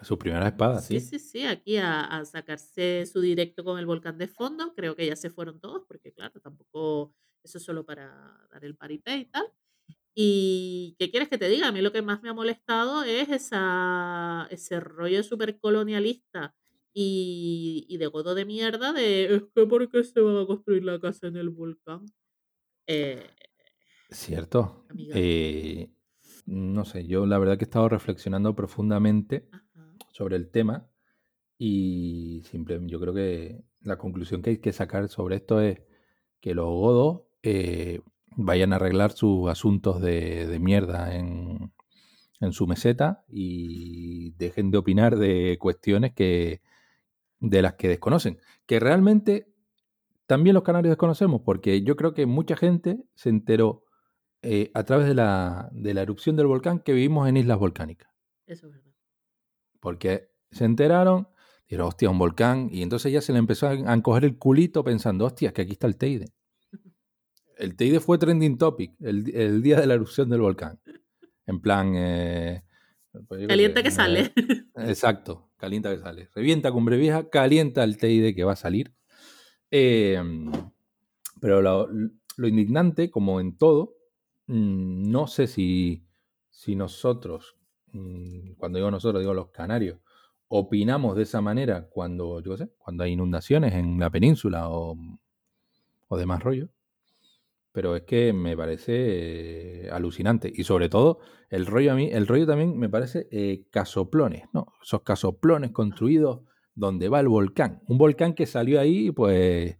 Su 0.00 0.18
primera 0.18 0.46
espada, 0.48 0.80
Sí, 0.80 0.98
sí. 1.00 1.00
sí, 1.00 1.18
sí, 1.18 1.46
aquí 1.46 1.76
a, 1.76 2.00
a 2.02 2.24
sacarse 2.24 3.04
su 3.06 3.20
directo 3.20 3.62
con 3.64 3.78
el 3.78 3.86
volcán 3.86 4.18
de 4.18 4.26
fondo. 4.28 4.72
Creo 4.74 4.96
que 4.96 5.06
ya 5.06 5.16
se 5.16 5.30
fueron 5.30 5.60
todos, 5.60 5.84
porque 5.86 6.12
claro, 6.12 6.40
tampoco 6.40 7.14
eso 7.42 7.58
es 7.58 7.64
solo 7.64 7.84
para 7.84 8.46
dar 8.50 8.64
el 8.64 8.76
paripé 8.76 9.16
y 9.16 9.24
tal. 9.26 9.44
Y 10.14 10.96
¿qué 10.98 11.10
quieres 11.10 11.28
que 11.28 11.38
te 11.38 11.48
diga? 11.48 11.68
A 11.68 11.72
mí 11.72 11.80
lo 11.80 11.92
que 11.92 12.02
más 12.02 12.22
me 12.22 12.28
ha 12.28 12.34
molestado 12.34 13.02
es 13.04 13.28
esa, 13.30 14.46
ese 14.50 14.80
rollo 14.80 15.22
súper 15.22 15.58
colonialista 15.58 16.54
y, 16.92 17.86
y 17.88 17.96
de 17.96 18.06
godo 18.08 18.34
de 18.34 18.44
mierda 18.44 18.92
de 18.92 19.34
es 19.36 19.42
que 19.54 19.66
¿por 19.66 19.88
qué 19.88 20.04
se 20.04 20.20
va 20.20 20.42
a 20.42 20.46
construir 20.46 20.84
la 20.84 21.00
casa 21.00 21.28
en 21.28 21.36
el 21.36 21.48
volcán? 21.48 22.04
Eh, 22.86 23.24
Cierto. 24.10 24.84
Eh, 25.14 25.90
no 26.46 26.84
sé, 26.84 27.06
yo 27.06 27.24
la 27.26 27.38
verdad 27.38 27.56
que 27.56 27.64
he 27.64 27.66
estado 27.66 27.88
reflexionando 27.88 28.54
profundamente 28.54 29.48
Ajá. 29.50 29.94
sobre 30.12 30.36
el 30.36 30.50
tema 30.50 30.90
y 31.58 32.42
simple, 32.44 32.80
yo 32.84 33.00
creo 33.00 33.14
que 33.14 33.64
la 33.80 33.98
conclusión 33.98 34.42
que 34.42 34.50
hay 34.50 34.58
que 34.58 34.72
sacar 34.72 35.08
sobre 35.08 35.36
esto 35.36 35.60
es 35.60 35.82
que 36.40 36.54
los 36.54 36.66
godos 36.66 37.22
eh, 37.42 38.00
vayan 38.36 38.72
a 38.72 38.76
arreglar 38.76 39.12
sus 39.12 39.48
asuntos 39.50 40.00
de, 40.00 40.46
de 40.46 40.58
mierda 40.58 41.14
en, 41.14 41.72
en 42.40 42.52
su 42.52 42.66
meseta 42.66 43.24
y 43.28 44.32
dejen 44.32 44.70
de 44.70 44.78
opinar 44.78 45.16
de 45.16 45.56
cuestiones 45.58 46.12
que 46.12 46.60
de 47.40 47.62
las 47.62 47.74
que 47.74 47.88
desconocen. 47.88 48.38
Que 48.66 48.80
realmente 48.80 49.52
también 50.26 50.54
los 50.54 50.62
canarios 50.62 50.92
desconocemos, 50.92 51.42
porque 51.44 51.82
yo 51.82 51.96
creo 51.96 52.14
que 52.14 52.26
mucha 52.26 52.56
gente 52.56 53.04
se 53.14 53.28
enteró 53.28 53.84
eh, 54.42 54.70
a 54.74 54.84
través 54.84 55.06
de 55.06 55.14
la, 55.14 55.68
de 55.72 55.94
la 55.94 56.02
erupción 56.02 56.36
del 56.36 56.46
volcán 56.46 56.80
que 56.80 56.92
vivimos 56.92 57.28
en 57.28 57.36
islas 57.36 57.58
volcánicas. 57.58 58.10
Eso 58.46 58.66
es 58.66 58.72
verdad. 58.72 58.92
Porque 59.80 60.30
se 60.50 60.64
enteraron, 60.64 61.28
dijeron, 61.64 61.88
hostia, 61.88 62.10
un 62.10 62.18
volcán, 62.18 62.68
y 62.70 62.82
entonces 62.82 63.12
ya 63.12 63.20
se 63.20 63.32
le 63.32 63.38
empezó 63.38 63.66
a, 63.66 63.70
a 63.70 63.94
encoger 63.94 64.24
el 64.24 64.38
culito 64.38 64.82
pensando, 64.84 65.26
hostia, 65.26 65.52
que 65.52 65.62
aquí 65.62 65.72
está 65.72 65.86
el 65.86 65.96
Teide. 65.96 66.32
El 67.56 67.76
Teide 67.76 68.00
fue 68.00 68.18
trending 68.18 68.58
topic 68.58 68.94
el, 69.00 69.34
el 69.34 69.62
día 69.62 69.80
de 69.80 69.86
la 69.86 69.94
erupción 69.94 70.28
del 70.28 70.40
volcán. 70.40 70.80
En 71.46 71.60
plan... 71.60 71.92
eh, 71.96 72.62
pues 73.28 73.46
que 73.46 73.88
eh, 73.88 73.90
sale. 73.90 74.32
Exacto, 74.76 75.50
calienta 75.56 75.94
que 75.94 76.00
sale. 76.00 76.28
Revienta 76.34 76.72
cumbre 76.72 76.96
vieja, 76.96 77.28
calienta 77.28 77.84
el 77.84 77.98
Teide 77.98 78.34
que 78.34 78.44
va 78.44 78.52
a 78.52 78.56
salir. 78.56 78.94
Eh, 79.70 80.20
pero 81.40 81.60
lo, 81.60 81.88
lo 82.36 82.48
indignante, 82.48 83.10
como 83.10 83.40
en 83.40 83.56
todo, 83.56 83.96
mm, 84.46 85.10
no 85.10 85.26
sé 85.26 85.46
si, 85.46 86.04
si 86.50 86.76
nosotros, 86.76 87.56
mm, 87.92 88.52
cuando 88.52 88.78
digo 88.78 88.90
nosotros, 88.90 89.20
digo 89.20 89.34
los 89.34 89.50
canarios, 89.50 89.98
opinamos 90.48 91.16
de 91.16 91.22
esa 91.22 91.40
manera 91.40 91.88
cuando, 91.88 92.40
yo 92.40 92.52
qué 92.52 92.58
sé, 92.58 92.72
cuando 92.78 93.04
hay 93.04 93.12
inundaciones 93.12 93.74
en 93.74 93.98
la 93.98 94.10
península 94.10 94.68
o, 94.68 94.96
o 96.08 96.16
demás 96.16 96.42
rollo. 96.42 96.68
Pero 97.72 97.96
es 97.96 98.02
que 98.02 98.32
me 98.32 98.56
parece 98.56 99.86
eh, 99.86 99.90
alucinante. 99.90 100.52
Y 100.54 100.64
sobre 100.64 100.88
todo, 100.88 101.20
el 101.48 101.66
rollo 101.66 101.92
a 101.92 101.94
mí, 101.94 102.10
el 102.12 102.26
rollo 102.26 102.46
también 102.46 102.78
me 102.78 102.88
parece 102.88 103.28
eh, 103.30 103.64
casoplones, 103.70 104.44
¿no? 104.52 104.66
Esos 104.82 105.02
casoplones 105.02 105.70
construidos 105.72 106.40
donde 106.74 107.08
va 107.08 107.20
el 107.20 107.28
volcán. 107.28 107.80
Un 107.86 107.98
volcán 107.98 108.34
que 108.34 108.46
salió 108.46 108.80
ahí, 108.80 109.10
pues. 109.10 109.78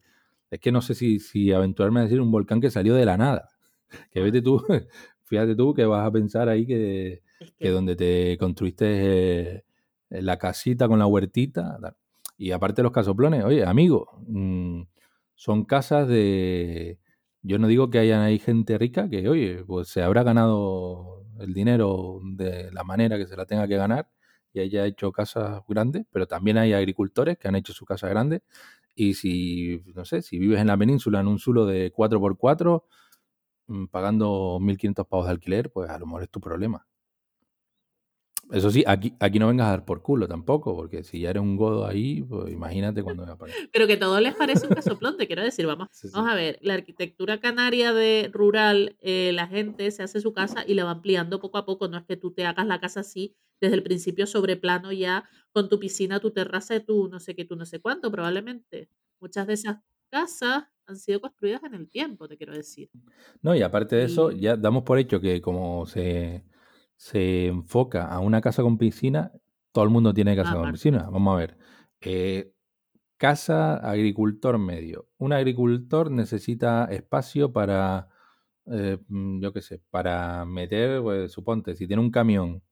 Es 0.50 0.61
que 0.61 0.72
no 0.72 0.82
sé 0.82 0.94
si, 0.94 1.18
si 1.18 1.52
aventurarme 1.52 2.00
a 2.00 2.02
decir 2.04 2.20
un 2.20 2.30
volcán 2.30 2.61
que 2.61 2.70
salió 2.70 2.94
de 2.94 3.06
la 3.06 3.16
nada. 3.16 3.49
Que 4.11 4.22
vete 4.22 4.40
tú, 4.40 4.62
fíjate 5.25 5.54
tú 5.54 5.75
que 5.75 5.84
vas 5.84 6.06
a 6.06 6.11
pensar 6.11 6.49
ahí 6.49 6.66
que, 6.66 7.22
que 7.58 7.68
donde 7.68 7.94
te 7.94 8.38
construiste 8.38 8.87
eh, 8.88 9.64
la 10.08 10.38
casita 10.38 10.88
con 10.88 10.99
la 10.99 11.06
huertita. 11.06 11.78
Y 12.37 12.52
aparte 12.52 12.82
los 12.82 12.92
casoplones, 12.92 13.44
oye, 13.44 13.64
amigo, 13.64 14.08
mm, 14.26 14.82
son 15.34 15.64
casas 15.64 16.08
de... 16.08 16.99
Yo 17.42 17.58
no 17.58 17.66
digo 17.66 17.90
que 17.90 17.99
hayan 17.99 18.20
ahí 18.20 18.38
gente 18.38 18.78
rica 18.78 19.08
que, 19.08 19.28
oye, 19.28 19.64
pues 19.66 19.88
se 19.88 20.02
habrá 20.02 20.22
ganado 20.22 21.25
el 21.40 21.52
dinero 21.54 22.20
de 22.22 22.70
la 22.72 22.84
manera 22.84 23.18
que 23.18 23.26
se 23.26 23.37
la 23.37 23.46
tenga 23.46 23.66
que 23.66 23.76
ganar 23.76 24.08
y 24.52 24.61
haya 24.61 24.87
hecho 24.87 25.11
casas 25.12 25.62
grandes, 25.68 26.06
pero 26.12 26.26
también 26.28 26.58
hay 26.58 26.72
agricultores 26.72 27.38
que 27.38 27.49
han 27.49 27.56
hecho 27.56 27.72
su 27.72 27.84
casa 27.84 28.08
grande. 28.08 28.42
Y 28.94 29.14
si, 29.14 29.82
no 29.94 30.04
sé, 30.04 30.22
si 30.22 30.38
vives 30.38 30.61
en 30.61 30.68
la 30.68 30.76
península 30.78 31.20
en 31.20 31.26
un 31.28 31.38
suelo 31.40 31.66
de 31.66 31.90
4x4, 31.92 32.87
mm, 33.68 33.87
pagando 33.88 34.58
1.500 34.61 35.06
pavos 35.08 35.26
de 35.26 35.32
alquiler, 35.32 35.72
pues 35.72 35.90
a 35.90 35.99
lo 35.99 36.06
mejor 36.06 36.25
es 36.25 36.30
tu 36.30 36.40
problema. 36.40 36.87
Eso 38.52 38.71
sí, 38.71 38.85
aquí, 38.87 39.14
aquí 39.18 39.38
no 39.38 39.49
vengas 39.49 39.66
a 39.68 39.71
dar 39.71 39.85
por 39.85 40.02
culo 40.02 40.28
tampoco, 40.28 40.76
porque 40.76 41.02
si 41.02 41.21
ya 41.21 41.30
eres 41.30 41.42
un 41.42 41.56
godo 41.56 41.87
ahí, 41.87 42.23
pues 42.23 42.52
imagínate 42.52 43.02
cuando 43.02 43.23
venga 43.23 43.37
para 43.37 43.52
acá. 43.52 43.62
Pero 43.73 43.87
que 43.87 43.97
todo 43.97 44.21
les 44.21 44.35
parece 44.35 44.66
un 44.66 44.75
casoplón, 44.75 45.16
te 45.16 45.26
quiero 45.26 45.42
decir, 45.42 45.66
vamos, 45.66 45.88
Sí, 45.90 46.09
sí. 46.09 46.12
vamos 46.14 46.30
a 46.30 46.35
ver, 46.35 46.59
la 46.61 46.75
arquitectura 46.75 47.40
canaria 47.40 47.92
de 47.92 48.30
rural, 48.32 48.97
eh, 49.00 49.32
la 49.32 49.47
gente 49.49 49.90
se 49.90 50.02
hace 50.02 50.21
su 50.21 50.32
casa 50.32 50.64
y 50.66 50.75
la 50.75 50.85
va 50.85 50.90
ampliando 50.90 51.40
poco 51.40 51.56
a 51.59 51.64
poco, 51.64 51.88
no 51.88 51.97
es 51.99 52.04
que 52.04 52.16
tú 52.16 52.32
te 52.32 52.44
hagas 52.44 52.66
la 52.66 52.78
casa 52.78 53.00
así 53.00 53.35
desde 53.61 53.75
el 53.76 53.82
principio 53.82 54.26
sobre 54.26 54.56
plano 54.56 54.92
ya 54.92 55.25
con 55.52 55.68
tu 55.68 55.78
piscina, 55.78 56.21
tu 56.21 56.30
terraza, 56.32 56.78
tu 56.80 57.09
no 57.09 57.21
sé 57.21 57.35
qué, 57.35 57.44
tu 57.44 57.56
no 57.56 57.64
sé 57.64 57.80
cuánto, 57.80 58.11
probablemente. 58.11 58.88
Muchas 59.21 59.47
de 59.47 59.54
esas 59.54 59.78
casas 60.11 60.64
han 60.87 60.97
sido 60.97 61.21
construidas 61.21 61.62
en 61.64 61.75
el 61.75 61.88
tiempo, 61.88 62.28
te 62.28 62.37
quiero 62.37 62.52
decir. 62.52 62.90
No, 63.40 63.54
y 63.54 63.62
aparte 63.62 63.97
de 63.97 64.04
eso, 64.04 64.30
ya 64.32 64.56
damos 64.56 64.82
por 64.82 64.99
hecho 64.99 65.21
que 65.21 65.40
como 65.40 65.87
se, 65.87 66.42
se 67.02 67.49
enfoca 67.49 68.06
a 68.06 68.21
una 68.21 68.40
casa 68.40 68.62
con 68.62 68.78
piscina, 68.78 69.32
todo 69.73 69.82
el 69.82 69.90
mundo 69.90 70.14
tiene 70.14 70.37
casa 70.37 70.50
con 70.52 70.61
aparte, 70.61 70.75
piscina. 70.75 71.09
Vamos 71.11 71.35
a 71.35 71.37
ver. 71.37 71.59
Eh, 72.00 72.52
casa, 73.16 73.75
agricultor 73.78 74.56
medio. 74.59 75.09
Un 75.18 75.32
agricultor 75.32 76.12
necesita 76.12 76.85
espacio 76.92 77.52
para, 77.52 78.09
eh, 78.66 78.99
mm, 79.09 79.40
yo 79.40 79.52
qué 79.52 79.62
sé, 79.62 79.82
para 79.90 80.44
meter, 80.44 81.02
pues 81.02 81.32
suponte, 81.32 81.75
si 81.75 81.88
tiene 81.88 82.00
un 82.02 82.12
camión, 82.12 82.62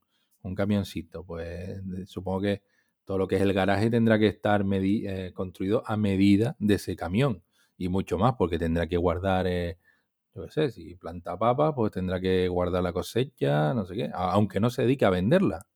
un 0.43 0.55
camioncito, 0.55 1.25
pues 1.27 1.83
supongo 2.07 2.43
que 2.43 2.63
todo 3.05 3.19
lo 3.19 3.27
que 3.27 3.35
es 3.35 3.43
el 3.43 3.53
garaje 3.53 3.91
tendrá 3.91 4.17
que 4.21 4.29
estar 4.29 4.63
medi- 4.65 5.09
eh, 5.09 5.33
construido 5.35 5.83
a 5.87 5.97
medida 5.97 6.55
de 6.61 6.75
ese 6.75 6.95
camión 6.95 7.43
y 7.77 7.89
mucho 7.89 8.17
más, 8.17 8.35
porque 8.39 8.61
tendrá 8.61 8.87
que 8.87 8.97
guardar, 8.97 9.49
eh, 9.49 9.79
yo 10.35 10.45
qué 10.45 10.51
sé, 10.51 10.71
si 10.71 10.95
planta 10.95 11.37
papa, 11.37 11.75
pues 11.75 11.93
tendrá 11.93 12.21
que 12.21 12.49
guardar 12.49 12.83
la 12.83 12.93
cosecha, 12.93 13.75
no 13.75 13.85
sé 13.85 13.95
qué, 13.97 14.11
aunque 14.15 14.61
no 14.61 14.71
se 14.71 14.83
dedique 14.83 15.05
a 15.05 15.11
venderla. 15.11 15.67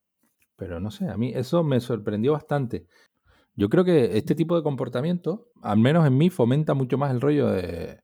Pero 0.57 0.81
no 0.81 0.91
sé, 0.91 1.09
a 1.09 1.17
mí 1.17 1.33
eso 1.35 1.65
me 1.65 1.81
sorprendió 1.81 2.33
bastante. 2.33 2.87
Yo 3.57 3.69
creo 3.69 3.85
que 3.85 4.17
este 4.17 4.35
tipo 4.35 4.57
de 4.57 4.63
comportamiento, 4.63 5.49
al 5.63 5.79
menos 5.79 6.07
en 6.07 6.17
mí, 6.17 6.31
fomenta 6.31 6.75
mucho 6.75 6.99
más 6.99 7.11
el 7.13 7.21
rollo 7.21 7.49
de 7.49 8.01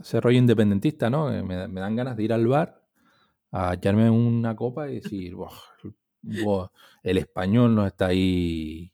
ese 0.00 0.20
rollo 0.20 0.38
independentista, 0.38 1.10
¿no? 1.10 1.30
Que 1.30 1.42
Me, 1.42 1.56
dan 1.56 1.96
ganas 1.96 2.16
de 2.16 2.24
ir 2.24 2.32
al 2.32 2.46
bar 2.46 2.82
a 3.52 3.74
echarme 3.74 4.08
una 4.10 4.56
copa 4.56 4.88
y 4.90 4.96
decir, 5.00 5.34
"Buah, 5.34 5.52
buah, 6.22 6.68
el 7.02 7.18
español 7.18 7.74
nos 7.74 7.86
está 7.88 8.06
ahí, 8.06 8.92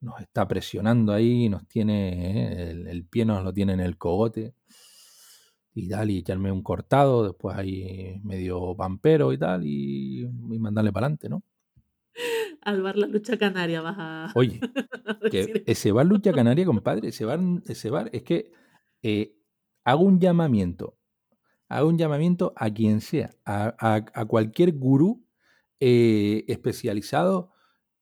nos 0.00 0.20
está 0.20 0.46
presionando 0.48 1.12
ahí, 1.12 1.48
nos 1.48 1.66
tiene, 1.68 2.68
¿eh? 2.68 2.70
el, 2.70 2.88
el 2.88 3.04
pie 3.06 3.24
nos 3.24 3.44
lo 3.44 3.52
tiene 3.52 3.74
en 3.74 3.80
el 3.80 3.98
cogote 3.98 4.54
y 5.74 5.88
tal, 5.88 6.10
y 6.10 6.18
echarme 6.18 6.52
un 6.52 6.62
cortado, 6.62 7.24
después 7.24 7.56
ahí 7.56 8.20
medio 8.24 8.74
pampero 8.76 9.32
y 9.32 9.38
tal, 9.38 9.62
y, 9.66 10.22
y 10.24 10.58
mandarle 10.58 10.92
para 10.92 11.06
adelante, 11.06 11.28
¿no? 11.28 11.42
al 12.62 12.82
bar 12.82 12.96
La 12.96 13.06
Lucha 13.06 13.38
Canaria 13.38 13.80
vas 13.80 13.96
a, 13.98 14.32
Oye, 14.34 14.60
que 15.28 15.62
ese 15.66 15.92
bar 15.92 16.06
Lucha 16.06 16.32
Canaria, 16.32 16.64
compadre, 16.66 17.08
ese 17.08 17.24
bar, 17.24 17.40
ese 17.66 17.90
bar 17.90 18.10
es 18.12 18.22
que 18.22 18.52
eh, 19.02 19.36
hago 19.84 20.04
un 20.04 20.20
llamamiento, 20.20 20.98
hago 21.68 21.88
un 21.88 21.98
llamamiento 21.98 22.52
a 22.56 22.70
quien 22.70 23.00
sea, 23.02 23.30
a, 23.44 23.74
a- 23.80 24.06
a 24.14 24.26
cualquier 24.26 24.72
gurú 24.74 25.26
eh, 25.80 26.44
especializado 26.48 27.52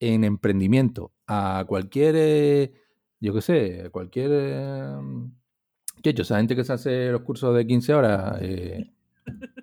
en 0.00 0.24
emprendimiento, 0.24 1.14
a 1.26 1.64
cualquier, 1.68 2.14
eh, 2.18 2.74
yo 3.20 3.34
qué 3.34 3.42
sé, 3.42 3.82
a 3.86 3.90
cualquier... 3.90 4.30
Eh, 5.98 6.02
¿qué 6.02 6.10
he 6.10 6.12
hecho? 6.12 6.22
Esa 6.22 6.38
gente 6.38 6.56
que 6.56 6.64
se 6.64 6.72
hace 6.72 7.10
los 7.10 7.22
cursos 7.22 7.54
de 7.56 7.66
15 7.66 7.94
horas, 7.94 8.38
eh, 8.42 8.92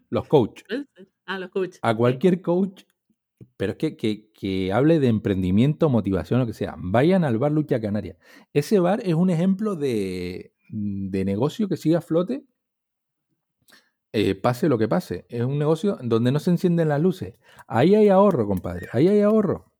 los 0.09 0.27
coach, 0.27 0.63
Ah, 1.27 1.39
lo 1.39 1.45
escucho. 1.45 1.79
a 1.81 1.95
cualquier 1.95 2.41
coach, 2.41 2.83
pero 3.57 3.73
es 3.73 3.77
que, 3.79 3.97
que, 3.97 4.31
que 4.33 4.73
hable 4.73 4.99
de 4.99 5.07
emprendimiento, 5.07 5.89
motivación, 5.89 6.39
lo 6.39 6.45
que 6.45 6.53
sea. 6.53 6.75
Vayan 6.77 7.23
al 7.23 7.37
bar 7.39 7.51
Lucha 7.51 7.81
Canaria. 7.81 8.17
Ese 8.53 8.79
bar 8.79 9.01
es 9.03 9.15
un 9.15 9.29
ejemplo 9.31 9.75
de, 9.75 10.53
de 10.69 11.25
negocio 11.25 11.67
que 11.67 11.77
sigue 11.77 11.95
a 11.95 12.01
flote, 12.01 12.45
eh, 14.13 14.35
pase 14.35 14.69
lo 14.69 14.77
que 14.77 14.87
pase. 14.87 15.25
Es 15.29 15.43
un 15.43 15.57
negocio 15.59 15.97
donde 16.01 16.31
no 16.31 16.39
se 16.39 16.51
encienden 16.51 16.89
las 16.89 17.01
luces. 17.01 17.35
Ahí 17.67 17.95
hay 17.95 18.09
ahorro, 18.09 18.47
compadre. 18.47 18.87
Ahí 18.93 19.07
hay 19.07 19.21
ahorro. 19.21 19.71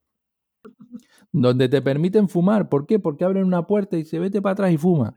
Donde 1.32 1.70
te 1.70 1.82
permiten 1.82 2.30
fumar. 2.30 2.70
¿Por 2.70 2.86
qué? 2.86 3.00
Porque 3.00 3.26
abren 3.26 3.46
una 3.46 3.68
puerta 3.68 3.98
y 3.98 4.06
se 4.06 4.20
vete 4.20 4.42
para 4.42 4.54
atrás 4.54 4.72
y 4.72 4.78
fuma. 4.78 5.16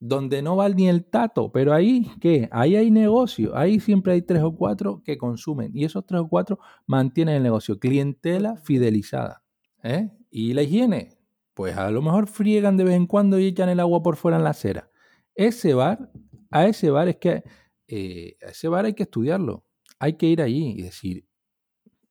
Donde 0.00 0.42
no 0.42 0.56
va 0.56 0.68
ni 0.68 0.88
el 0.88 1.04
tato, 1.04 1.50
pero 1.50 1.72
ahí, 1.74 2.10
¿qué? 2.20 2.48
Ahí 2.52 2.76
hay 2.76 2.90
negocio, 2.90 3.56
ahí 3.56 3.80
siempre 3.80 4.12
hay 4.12 4.22
tres 4.22 4.42
o 4.42 4.54
cuatro 4.54 5.02
que 5.04 5.18
consumen 5.18 5.72
y 5.74 5.84
esos 5.84 6.06
tres 6.06 6.20
o 6.20 6.28
cuatro 6.28 6.58
mantienen 6.86 7.36
el 7.36 7.42
negocio, 7.42 7.78
clientela 7.78 8.56
fidelizada. 8.58 9.42
¿eh? 9.82 10.10
¿Y 10.30 10.54
la 10.54 10.62
higiene? 10.62 11.18
Pues 11.54 11.76
a 11.76 11.90
lo 11.90 12.02
mejor 12.02 12.28
friegan 12.28 12.76
de 12.76 12.84
vez 12.84 12.94
en 12.94 13.06
cuando 13.06 13.38
y 13.38 13.46
echan 13.46 13.68
el 13.68 13.80
agua 13.80 14.02
por 14.02 14.16
fuera 14.16 14.36
en 14.36 14.44
la 14.44 14.50
acera. 14.50 14.90
Ese 15.34 15.74
bar, 15.74 16.10
a 16.50 16.66
ese 16.66 16.90
bar 16.90 17.08
es 17.08 17.16
que, 17.16 17.42
eh, 17.88 18.36
a 18.46 18.50
ese 18.50 18.68
bar 18.68 18.84
hay 18.84 18.94
que 18.94 19.02
estudiarlo, 19.04 19.64
hay 19.98 20.14
que 20.14 20.26
ir 20.26 20.42
allí 20.42 20.74
y 20.76 20.82
decir, 20.82 21.26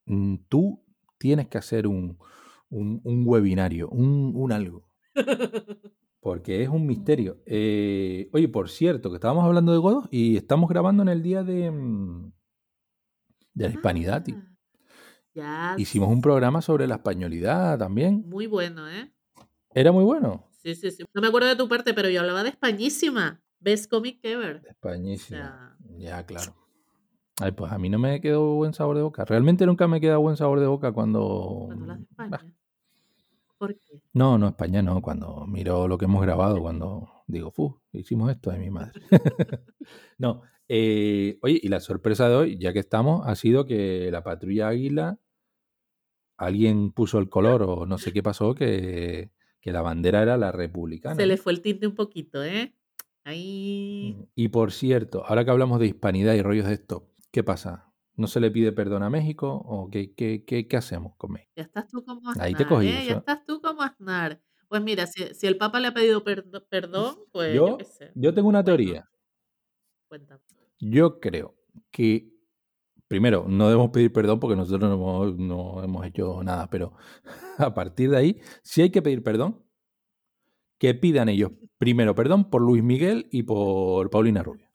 mm, 0.06 0.36
tú 0.50 0.84
tienes 1.18 1.48
que 1.48 1.58
hacer 1.58 1.88
un, 1.88 2.18
un, 2.70 3.02
un 3.04 3.24
webinario, 3.26 3.90
un, 3.90 4.34
un 4.36 4.52
algo. 4.52 4.90
Porque 6.20 6.64
es 6.64 6.70
un 6.70 6.86
misterio. 6.86 7.42
Eh, 7.46 8.30
oye, 8.34 8.48
por 8.50 8.70
cierto, 8.70 9.10
que 9.10 9.16
estábamos 9.16 9.46
hablando 9.46 9.72
de 9.72 9.78
godos 9.78 10.08
y 10.12 10.36
estamos 10.38 10.70
grabando 10.70 11.04
en 11.04 11.10
el 11.10 11.22
día 11.24 11.44
de, 11.44 11.72
mm, 11.72 12.32
de 13.54 13.66
la 13.70 13.74
hispanidad. 13.74 14.24
tío. 14.24 14.36
Ah, 14.38 14.48
Ya. 15.34 15.76
Hicimos 15.78 16.10
un 16.10 16.22
programa 16.22 16.62
sobre 16.62 16.88
la 16.88 16.96
españolidad 16.96 17.78
también. 17.78 18.24
Muy 18.28 18.48
bueno, 18.48 18.90
¿eh? 18.90 19.14
Era 19.74 19.92
muy 19.92 20.04
bueno. 20.04 20.48
Sí, 20.64 20.74
sí, 20.76 20.90
sí. 20.92 21.04
No 21.14 21.22
me 21.22 21.28
acuerdo 21.28 21.48
de 21.48 21.56
tu 21.56 21.70
parte, 21.70 21.94
pero 21.94 22.10
yo 22.10 22.22
hablaba 22.22 22.44
de 22.44 22.50
Españísima. 22.50 23.42
Best 23.60 23.90
comic 23.90 24.20
ever. 24.24 24.62
O 24.66 24.70
Españísimo. 24.70 25.40
sea, 25.40 25.76
Ya, 25.98 26.26
claro. 26.26 26.56
Ay, 27.40 27.52
pues 27.52 27.72
a 27.72 27.78
mí 27.78 27.88
no 27.90 28.00
me 28.00 28.20
quedó 28.20 28.56
buen 28.56 28.74
sabor 28.74 28.96
de 28.98 29.04
boca. 29.04 29.24
Realmente 29.24 29.66
nunca 29.68 29.88
me 29.88 30.02
queda 30.02 30.18
buen 30.18 30.36
sabor 30.38 30.60
de 30.60 30.66
boca 30.66 30.92
cuando... 30.92 31.64
cuando 31.68 31.84
hablas 31.84 32.00
de 32.00 32.04
España. 32.06 32.30
¿Por 32.40 32.40
No, 34.14 34.38
no, 34.38 34.48
España 34.50 34.82
no. 34.82 35.02
Cuando 35.02 35.46
miro 35.48 35.88
lo 35.88 35.98
que 35.98 36.06
hemos 36.06 36.22
grabado, 36.22 36.62
cuando 36.62 37.24
digo, 37.28 37.52
¡fu! 37.52 37.80
Hicimos 37.92 38.32
esto 38.32 38.52
de 38.52 38.60
mi 38.60 38.70
madre. 38.70 39.02
no. 40.18 40.42
eh, 40.68 41.38
oye, 41.42 41.60
y 41.62 41.68
la 41.68 41.80
sorpresa 41.80 42.30
de 42.30 42.36
hoy, 42.36 42.58
ya 42.60 42.74
que 42.74 42.80
estamos, 42.80 43.26
ha 43.26 43.36
sido 43.36 43.66
que 43.66 44.10
la 44.12 44.24
patrulla 44.24 44.70
Águila, 44.70 45.20
alguien 46.38 46.92
puso 46.92 47.20
el 47.20 47.30
color 47.30 47.64
o 47.64 47.86
no 47.86 47.98
sé 47.98 48.14
qué 48.14 48.24
pasó, 48.24 48.56
que, 48.56 49.32
que 49.60 49.72
la 49.72 49.82
bandera 49.82 50.22
era 50.22 50.38
la 50.38 50.52
republicana. 50.52 51.16
Se 51.16 51.26
le 51.26 51.38
fue 51.38 51.54
el 51.54 51.62
tinte 51.62 51.88
un 51.88 51.96
poquito, 51.96 52.44
¿eh? 52.44 52.76
Ahí. 53.24 54.16
Y 54.36 54.48
por 54.50 54.72
cierto, 54.72 55.26
ahora 55.26 55.44
que 55.44 55.52
hablamos 55.52 55.80
de 55.80 55.88
hispanidad 55.88 56.34
y 56.34 56.42
rollos 56.42 56.68
de 56.68 56.74
esto, 56.76 57.12
¿qué 57.32 57.44
pasa? 57.44 57.92
¿No 58.18 58.28
se 58.28 58.40
le 58.40 58.52
pide 58.52 58.72
perdón 58.74 59.04
a 59.04 59.10
México 59.10 59.50
o 59.66 59.90
qué, 59.90 60.14
qué, 60.16 60.44
qué, 60.46 60.68
qué 60.68 60.78
hacemos 60.78 61.16
con 61.18 61.34
México? 61.34 61.52
Ya 61.56 61.64
estás 61.64 61.88
tú 61.88 62.04
como 62.04 62.30
Ahí 62.40 62.56
te 62.56 62.64
Aznar, 62.64 62.68
cogí, 62.68 62.88
¿eh? 62.90 63.06
Ya 63.06 63.14
estás 63.14 63.46
tú 63.46 63.62
como 63.62 63.84
Aznar. 63.84 64.42
Pues 64.68 64.82
mira, 64.84 65.08
si, 65.08 65.34
si 65.34 65.48
el 65.48 65.58
Papa 65.58 65.80
le 65.80 65.88
ha 65.88 65.94
pedido 65.94 66.24
perdón, 66.24 67.16
pues 67.32 67.56
yo 67.56 67.68
Yo, 67.68 67.78
qué 67.78 67.86
sé. 67.86 68.12
yo 68.16 68.34
tengo 68.34 68.50
una 68.50 68.64
teoría. 68.64 69.10
cuéntame. 70.10 70.42
Yo 70.80 71.20
creo 71.20 71.56
que, 71.92 72.32
primero, 73.08 73.46
no 73.48 73.68
debemos 73.70 73.92
pedir 73.92 74.14
perdón 74.14 74.40
porque 74.40 74.56
nosotros 74.56 74.90
no 74.90 74.96
hemos, 74.96 75.38
no 75.38 75.84
hemos 75.84 76.06
hecho 76.06 76.44
nada, 76.44 76.70
pero 76.70 76.94
a 77.60 77.74
partir 77.74 78.12
de 78.12 78.18
ahí, 78.18 78.42
si 78.64 78.82
hay 78.84 78.92
que 78.92 79.02
pedir 79.02 79.24
perdón, 79.24 79.64
que 80.80 80.94
pidan 80.94 81.30
ellos 81.30 81.52
primero 81.78 82.16
perdón 82.16 82.50
por 82.50 82.62
Luis 82.62 82.84
Miguel 82.84 83.28
y 83.32 83.44
por 83.44 84.10
Paulina 84.10 84.44
Rubio. 84.44 84.70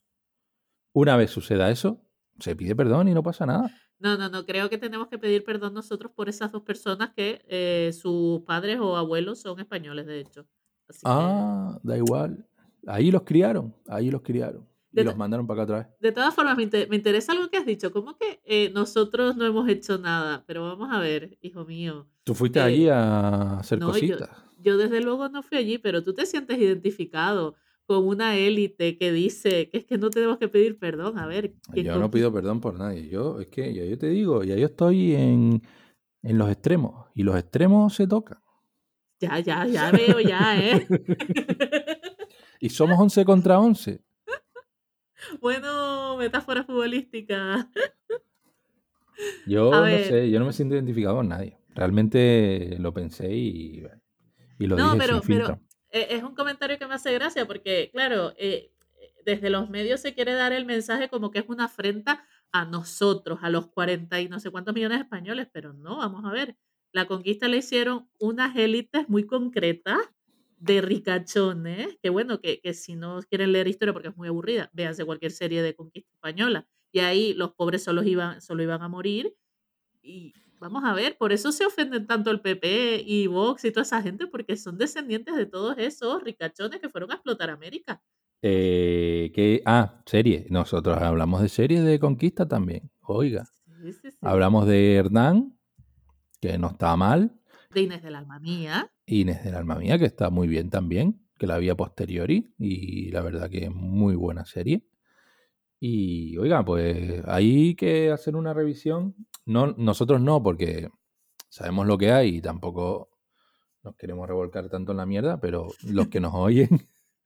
Una 0.93 1.15
vez 1.17 1.31
suceda 1.31 1.71
eso, 1.71 2.02
se 2.39 2.55
pide 2.55 2.75
perdón 2.75 3.07
y 3.07 3.13
no 3.13 3.23
pasa 3.23 3.45
nada. 3.45 3.69
No, 3.99 4.17
no, 4.17 4.29
no, 4.29 4.45
creo 4.45 4.69
que 4.69 4.77
tenemos 4.77 5.07
que 5.07 5.17
pedir 5.17 5.43
perdón 5.43 5.73
nosotros 5.73 6.11
por 6.13 6.27
esas 6.27 6.51
dos 6.51 6.63
personas 6.63 7.11
que 7.15 7.41
eh, 7.47 7.91
sus 7.93 8.41
padres 8.41 8.79
o 8.81 8.97
abuelos 8.97 9.39
son 9.41 9.59
españoles, 9.59 10.05
de 10.05 10.19
hecho. 10.19 10.45
Así 10.89 10.99
que, 10.99 11.05
Ah, 11.05 11.79
da 11.83 11.97
igual. 11.97 12.45
Ahí 12.85 13.11
los 13.11 13.21
criaron, 13.23 13.73
ahí 13.87 14.11
los 14.11 14.21
criaron. 14.21 14.67
Y 14.91 14.97
De 14.97 15.03
los 15.05 15.13
to- 15.13 15.17
mandaron 15.17 15.47
para 15.47 15.63
acá 15.63 15.73
otra 15.73 15.77
vez. 15.87 15.99
de 16.01 16.11
todas 16.11 16.35
formas, 16.35 16.57
me, 16.57 16.63
inte- 16.63 16.85
me 16.87 16.97
interesa 16.97 17.31
algo 17.31 17.49
que 17.49 17.57
has 17.57 17.65
dicho. 17.65 17.91
¿Cómo 17.91 18.17
que 18.17 18.41
eh, 18.45 18.71
nosotros 18.73 19.37
no 19.37 19.45
hemos 19.45 19.69
hecho 19.69 19.97
nada? 19.97 20.43
Pero 20.45 20.63
vamos 20.63 20.89
a 20.91 20.99
ver, 20.99 21.37
hijo 21.41 21.63
mío. 21.65 22.05
Tú 22.25 22.35
fuiste 22.35 22.59
Eh, 22.59 22.63
allí 22.63 22.89
a 22.89 23.59
hacer 23.59 23.79
no, 23.79 23.85
yo, 23.87 23.91
cositas. 23.93 24.29
yo 24.59 24.77
desde 24.77 24.99
luego 25.01 25.29
no 25.29 25.41
fui 25.43 25.57
allí, 25.57 25.77
pero 25.77 26.03
tú 26.03 26.13
te 26.13 26.25
sientes 26.25 26.57
identificado 26.57 27.55
con 27.85 28.07
una 28.07 28.35
élite 28.37 28.97
que 28.97 29.11
dice 29.11 29.69
que 29.69 29.79
es 29.79 29.85
que 29.85 29.97
no 29.97 30.09
tenemos 30.09 30.37
que 30.37 30.47
pedir 30.47 30.79
perdón. 30.79 31.17
A 31.19 31.27
ver, 31.27 31.53
¿qué 31.73 31.83
Yo 31.83 31.97
no 31.99 32.09
pido 32.11 32.31
perdón 32.33 32.61
por 32.61 32.77
nadie. 32.77 33.09
Yo, 33.09 33.39
es 33.39 33.47
que 33.47 33.73
ya 33.73 33.83
yo 33.85 33.97
te 33.97 34.07
digo, 34.09 34.43
ya 34.43 34.55
yo 34.55 34.65
estoy 34.67 35.15
en, 35.15 35.61
en 36.21 36.37
los 36.37 36.49
extremos. 36.49 37.07
Y 37.15 37.23
los 37.23 37.37
extremos 37.37 37.93
se 37.95 38.07
tocan. 38.07 38.39
Ya, 39.19 39.39
ya, 39.39 39.65
ya 39.67 39.91
veo, 39.91 40.19
ya, 40.19 40.59
¿eh? 40.59 40.87
Y 42.59 42.69
somos 42.69 42.97
11 42.99 43.25
contra 43.25 43.59
11. 43.59 44.01
Bueno, 45.41 46.17
metáfora 46.17 46.63
futbolística. 46.65 47.69
Yo 49.47 49.73
A 49.73 49.77
no 49.77 49.83
ver. 49.83 50.05
sé, 50.05 50.29
yo 50.31 50.39
no 50.39 50.45
me 50.45 50.53
siento 50.53 50.75
identificado 50.75 51.15
con 51.17 51.29
nadie. 51.29 51.57
Realmente 51.75 52.75
lo 52.79 52.93
pensé 52.93 53.33
y, 53.33 53.83
y 54.59 54.67
lo 54.67 54.75
No, 54.75 54.93
dije 54.93 54.97
pero, 55.05 55.21
sin 55.21 55.37
pero. 55.37 55.59
Eh, 55.93 56.07
es 56.09 56.23
un 56.23 56.35
comentario 56.35 56.77
que 56.77 56.87
me 56.87 56.95
hace 56.95 57.13
gracia 57.13 57.45
porque, 57.45 57.89
claro, 57.93 58.33
eh, 58.37 58.71
desde 59.25 59.49
los 59.49 59.69
medios 59.69 60.01
se 60.01 60.13
quiere 60.13 60.33
dar 60.33 60.51
el 60.51 60.65
mensaje 60.65 61.07
como 61.07 61.31
que 61.31 61.39
es 61.39 61.45
una 61.47 61.65
afrenta 61.65 62.25
a 62.51 62.65
nosotros, 62.65 63.39
a 63.43 63.49
los 63.49 63.67
40 63.67 64.19
y 64.19 64.27
no 64.27 64.39
sé 64.39 64.49
cuántos 64.51 64.73
millones 64.75 64.97
de 64.97 65.03
españoles, 65.03 65.47
pero 65.53 65.73
no, 65.73 65.97
vamos 65.97 66.25
a 66.25 66.31
ver. 66.31 66.57
La 66.91 67.05
conquista 67.05 67.47
la 67.47 67.57
hicieron 67.57 68.09
unas 68.19 68.55
élites 68.55 69.07
muy 69.07 69.25
concretas 69.25 69.99
de 70.57 70.81
ricachones, 70.81 71.97
que 72.01 72.09
bueno, 72.09 72.39
que, 72.41 72.59
que 72.59 72.73
si 72.73 72.95
no 72.95 73.21
quieren 73.29 73.51
leer 73.51 73.67
historia 73.67 73.93
porque 73.93 74.09
es 74.09 74.17
muy 74.17 74.27
aburrida, 74.27 74.69
véanse 74.73 75.05
cualquier 75.05 75.31
serie 75.31 75.61
de 75.61 75.75
conquista 75.75 76.11
española. 76.13 76.67
Y 76.91 76.99
ahí 76.99 77.33
los 77.33 77.53
pobres 77.53 77.83
solo 77.83 78.03
iban, 78.03 78.41
solo 78.41 78.63
iban 78.63 78.81
a 78.81 78.87
morir. 78.87 79.35
Y 80.01 80.33
vamos 80.63 80.83
a 80.85 80.93
ver, 80.93 81.17
por 81.17 81.33
eso 81.33 81.51
se 81.51 81.65
ofenden 81.65 82.07
tanto 82.07 82.31
el 82.31 82.41
PP 82.41 83.03
y 83.05 83.27
Vox 83.27 83.65
y 83.65 83.71
toda 83.71 83.83
esa 83.83 84.01
gente, 84.01 84.27
porque 84.27 84.55
son 84.57 84.77
descendientes 84.77 85.35
de 85.35 85.45
todos 85.45 85.77
esos 85.77 86.23
ricachones 86.23 86.79
que 86.79 86.89
fueron 86.89 87.11
a 87.11 87.15
explotar 87.15 87.49
América. 87.49 88.01
Eh, 88.41 89.31
que, 89.35 89.61
ah, 89.65 90.01
serie. 90.05 90.47
Nosotros 90.49 90.97
hablamos 91.01 91.41
de 91.41 91.49
series 91.49 91.83
de 91.83 91.99
conquista 91.99 92.47
también. 92.47 92.89
Oiga, 93.01 93.45
Sí, 93.81 93.93
sí, 93.93 94.11
sí. 94.11 94.17
hablamos 94.21 94.65
de 94.65 94.95
Hernán, 94.95 95.57
que 96.41 96.57
no 96.57 96.69
está 96.69 96.95
mal. 96.95 97.39
De 97.73 97.81
Inés 97.81 98.01
del 98.01 98.15
Alma 98.15 98.39
Mía. 98.39 98.91
Inés 99.05 99.43
del 99.43 99.55
Alma 99.55 99.75
Mía, 99.75 99.97
que 99.97 100.05
está 100.05 100.29
muy 100.29 100.47
bien 100.47 100.69
también, 100.69 101.21
que 101.37 101.47
la 101.47 101.57
vi 101.57 101.69
a 101.69 101.75
posteriori 101.75 102.53
y 102.57 103.11
la 103.11 103.21
verdad 103.21 103.49
que 103.49 103.65
es 103.65 103.71
muy 103.71 104.15
buena 104.15 104.45
serie. 104.45 104.85
Y 105.85 106.37
oiga, 106.37 106.63
pues 106.63 107.21
hay 107.27 107.75
que 107.75 108.09
hacer 108.09 108.37
una 108.37 108.53
revisión. 108.53 109.15
No, 109.45 109.73
nosotros 109.77 110.21
no, 110.21 110.41
porque 110.41 110.87
sabemos 111.49 111.85
lo 111.87 111.97
que 111.97 112.09
hay 112.13 112.37
y 112.37 112.41
tampoco 112.41 113.09
nos 113.83 113.93
queremos 113.97 114.25
revolcar 114.29 114.69
tanto 114.69 114.91
en 114.93 114.97
la 114.99 115.05
mierda, 115.05 115.41
pero 115.41 115.67
los 115.89 116.07
que 116.07 116.21
nos 116.21 116.33
oyen 116.35 116.69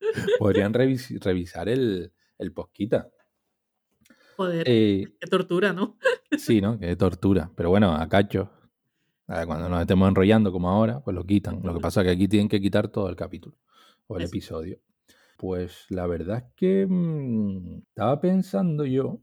podrían 0.40 0.74
revis- 0.74 1.22
revisar 1.24 1.70
el, 1.70 2.12
el 2.40 2.52
posquita. 2.52 3.10
Joder, 4.38 4.64
Eh, 4.68 5.06
qué 5.20 5.28
tortura, 5.28 5.72
¿no? 5.72 6.00
sí, 6.36 6.60
¿no? 6.60 6.80
Qué 6.80 6.96
tortura. 6.96 7.52
Pero 7.56 7.70
bueno, 7.70 7.94
a 7.94 8.10
cacho. 8.10 8.50
A 9.28 9.38
ver, 9.38 9.46
Cuando 9.46 9.70
nos 9.70 9.82
estemos 9.82 10.10
enrollando 10.10 10.52
como 10.52 10.72
ahora, 10.72 11.00
pues 11.04 11.14
lo 11.14 11.24
quitan. 11.26 11.62
Lo 11.62 11.76
que 11.76 11.80
pasa 11.80 12.02
es 12.02 12.06
que 12.08 12.12
aquí 12.14 12.28
tienen 12.28 12.50
que 12.50 12.60
quitar 12.60 12.88
todo 12.88 13.08
el 13.08 13.16
capítulo 13.16 13.56
o 14.08 14.18
el 14.18 14.24
Eso. 14.24 14.30
episodio. 14.32 14.80
Pues 15.38 15.86
la 15.90 16.08
verdad 16.08 16.38
es 16.40 16.54
que 16.56 16.86
mm, 16.88 17.80
estaba 17.90 18.20
pensando 18.22 18.86
yo, 18.86 19.22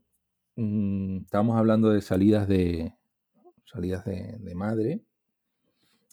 mm, 0.57 1.18
estábamos 1.24 1.57
hablando 1.59 1.90
de 1.90 2.00
salidas 2.03 2.48
de 2.48 2.94
salidas 3.66 4.05
de 4.05 4.55
madre 4.55 5.05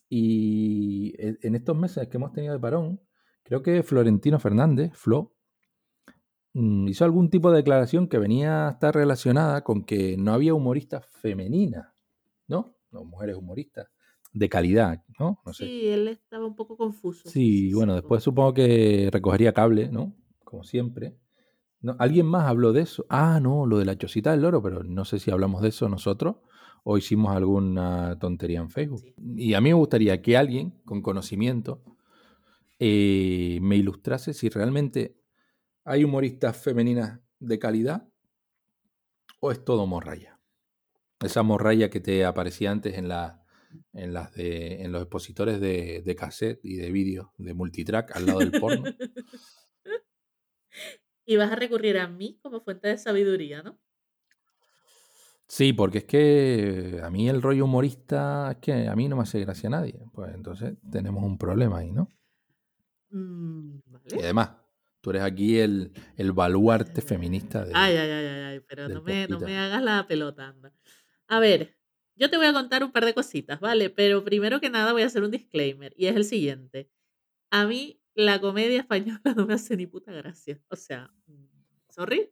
y 0.09 1.13
e- 1.17 1.37
en 1.41 1.55
estos 1.55 1.75
meses 1.77 2.07
que 2.07 2.17
hemos 2.17 2.33
tenido 2.33 2.53
de 2.53 2.59
parón, 2.59 2.99
creo 3.43 3.63
que 3.63 3.81
Florentino 3.81 4.39
Fernández, 4.39 4.91
Flo, 4.93 5.33
mm, 6.53 6.87
hizo 6.87 7.05
algún 7.05 7.29
tipo 7.29 7.51
de 7.51 7.57
declaración 7.57 8.07
que 8.07 8.17
venía 8.17 8.67
a 8.67 8.71
estar 8.71 8.93
relacionada 8.93 9.63
con 9.63 9.83
que 9.85 10.17
no 10.17 10.33
había 10.33 10.53
humoristas 10.53 11.05
femeninas, 11.07 11.87
¿no? 12.47 12.75
No, 12.91 13.05
mujeres 13.05 13.37
humoristas 13.37 13.87
de 14.33 14.49
calidad, 14.49 15.03
¿no? 15.19 15.39
No 15.45 15.53
sé. 15.53 15.65
Sí, 15.65 15.87
él 15.87 16.07
estaba 16.07 16.45
un 16.45 16.55
poco 16.55 16.77
confuso. 16.77 17.29
Sí, 17.29 17.73
bueno, 17.73 17.95
después 17.95 18.23
supongo 18.23 18.53
que 18.53 19.09
recogería 19.11 19.53
cable, 19.53 19.89
¿no? 19.89 20.15
Como 20.43 20.63
siempre. 20.63 21.15
No, 21.81 21.95
¿Alguien 21.99 22.27
más 22.27 22.47
habló 22.47 22.73
de 22.73 22.81
eso? 22.81 23.05
Ah, 23.09 23.39
no, 23.41 23.65
lo 23.65 23.79
de 23.79 23.85
la 23.85 23.97
chocita 23.97 24.31
del 24.31 24.41
loro, 24.41 24.61
pero 24.61 24.83
no 24.83 25.03
sé 25.05 25.19
si 25.19 25.31
hablamos 25.31 25.61
de 25.61 25.69
eso 25.69 25.89
nosotros 25.89 26.37
o 26.83 26.97
hicimos 26.97 27.35
alguna 27.35 28.17
tontería 28.19 28.59
en 28.59 28.69
Facebook. 28.69 29.01
Sí. 29.01 29.13
Y 29.35 29.53
a 29.53 29.61
mí 29.61 29.69
me 29.69 29.75
gustaría 29.75 30.21
que 30.21 30.37
alguien 30.37 30.81
con 30.85 31.01
conocimiento 31.01 31.81
eh, 32.79 33.59
me 33.61 33.75
ilustrase 33.75 34.33
si 34.33 34.49
realmente 34.49 35.15
hay 35.83 36.03
humoristas 36.03 36.57
femeninas 36.57 37.19
de 37.39 37.59
calidad 37.59 38.07
o 39.39 39.51
es 39.51 39.63
todo 39.63 39.85
morralla. 39.85 40.39
Esa 41.19 41.43
morralla 41.43 41.89
que 41.89 41.99
te 41.99 42.25
aparecía 42.25 42.71
antes 42.71 42.97
en, 42.97 43.07
la, 43.07 43.40
en, 43.93 44.13
las 44.13 44.33
de, 44.33 44.81
en 44.81 44.91
los 44.91 45.01
expositores 45.01 45.59
de, 45.59 46.01
de 46.01 46.15
cassette 46.15 46.59
y 46.63 46.75
de 46.75 46.91
vídeo 46.91 47.33
de 47.37 47.53
multitrack 47.53 48.15
al 48.15 48.25
lado 48.25 48.39
del 48.39 48.51
porno. 48.51 48.83
y 51.25 51.35
vas 51.37 51.51
a 51.51 51.55
recurrir 51.55 51.97
a 51.97 52.07
mí 52.07 52.39
como 52.41 52.61
fuente 52.61 52.87
de 52.87 52.97
sabiduría, 52.97 53.63
¿no? 53.63 53.79
Sí, 55.47 55.73
porque 55.73 55.97
es 55.97 56.03
que 56.05 57.01
a 57.03 57.09
mí 57.09 57.27
el 57.27 57.41
rollo 57.41 57.65
humorista 57.65 58.51
es 58.51 58.57
que 58.59 58.87
a 58.87 58.95
mí 58.95 59.09
no 59.09 59.17
me 59.17 59.23
hace 59.23 59.41
gracia 59.41 59.67
a 59.67 59.71
nadie. 59.71 59.99
Pues 60.13 60.33
entonces 60.33 60.75
tenemos 60.89 61.21
un 61.25 61.37
problema 61.37 61.79
ahí, 61.79 61.91
¿no? 61.91 62.07
Mm, 63.09 63.79
Y 64.15 64.19
además, 64.19 64.51
tú 65.01 65.09
eres 65.09 65.23
aquí 65.23 65.59
el, 65.59 65.91
el 66.15 66.31
baluarte 66.31 67.01
feminista 67.01 67.65
de, 67.65 67.73
Ay, 67.75 67.97
ay, 67.97 68.09
ay, 68.09 68.25
ay, 68.27 68.41
ay, 68.43 68.59
pero 68.61 68.87
no 68.87 69.01
me, 69.01 69.27
no 69.27 69.41
me 69.41 69.57
hagas 69.57 69.83
la 69.83 70.07
pelota, 70.07 70.47
anda. 70.47 70.73
A 71.27 71.39
ver, 71.41 71.75
yo 72.21 72.29
te 72.29 72.37
voy 72.37 72.45
a 72.45 72.53
contar 72.53 72.83
un 72.83 72.91
par 72.91 73.03
de 73.05 73.13
cositas, 73.13 73.59
¿vale? 73.59 73.89
Pero 73.89 74.23
primero 74.23 74.61
que 74.61 74.69
nada 74.69 74.93
voy 74.93 75.01
a 75.01 75.07
hacer 75.07 75.23
un 75.23 75.31
disclaimer 75.31 75.93
y 75.97 76.05
es 76.05 76.15
el 76.15 76.23
siguiente. 76.23 76.89
A 77.51 77.65
mí 77.65 77.99
la 78.15 78.39
comedia 78.39 78.79
española 78.81 79.21
no 79.37 79.45
me 79.47 79.55
hace 79.55 79.75
ni 79.77 79.87
puta 79.87 80.11
gracia. 80.13 80.61
O 80.69 80.75
sea, 80.77 81.11
mm, 81.27 81.45
sorry, 81.89 82.31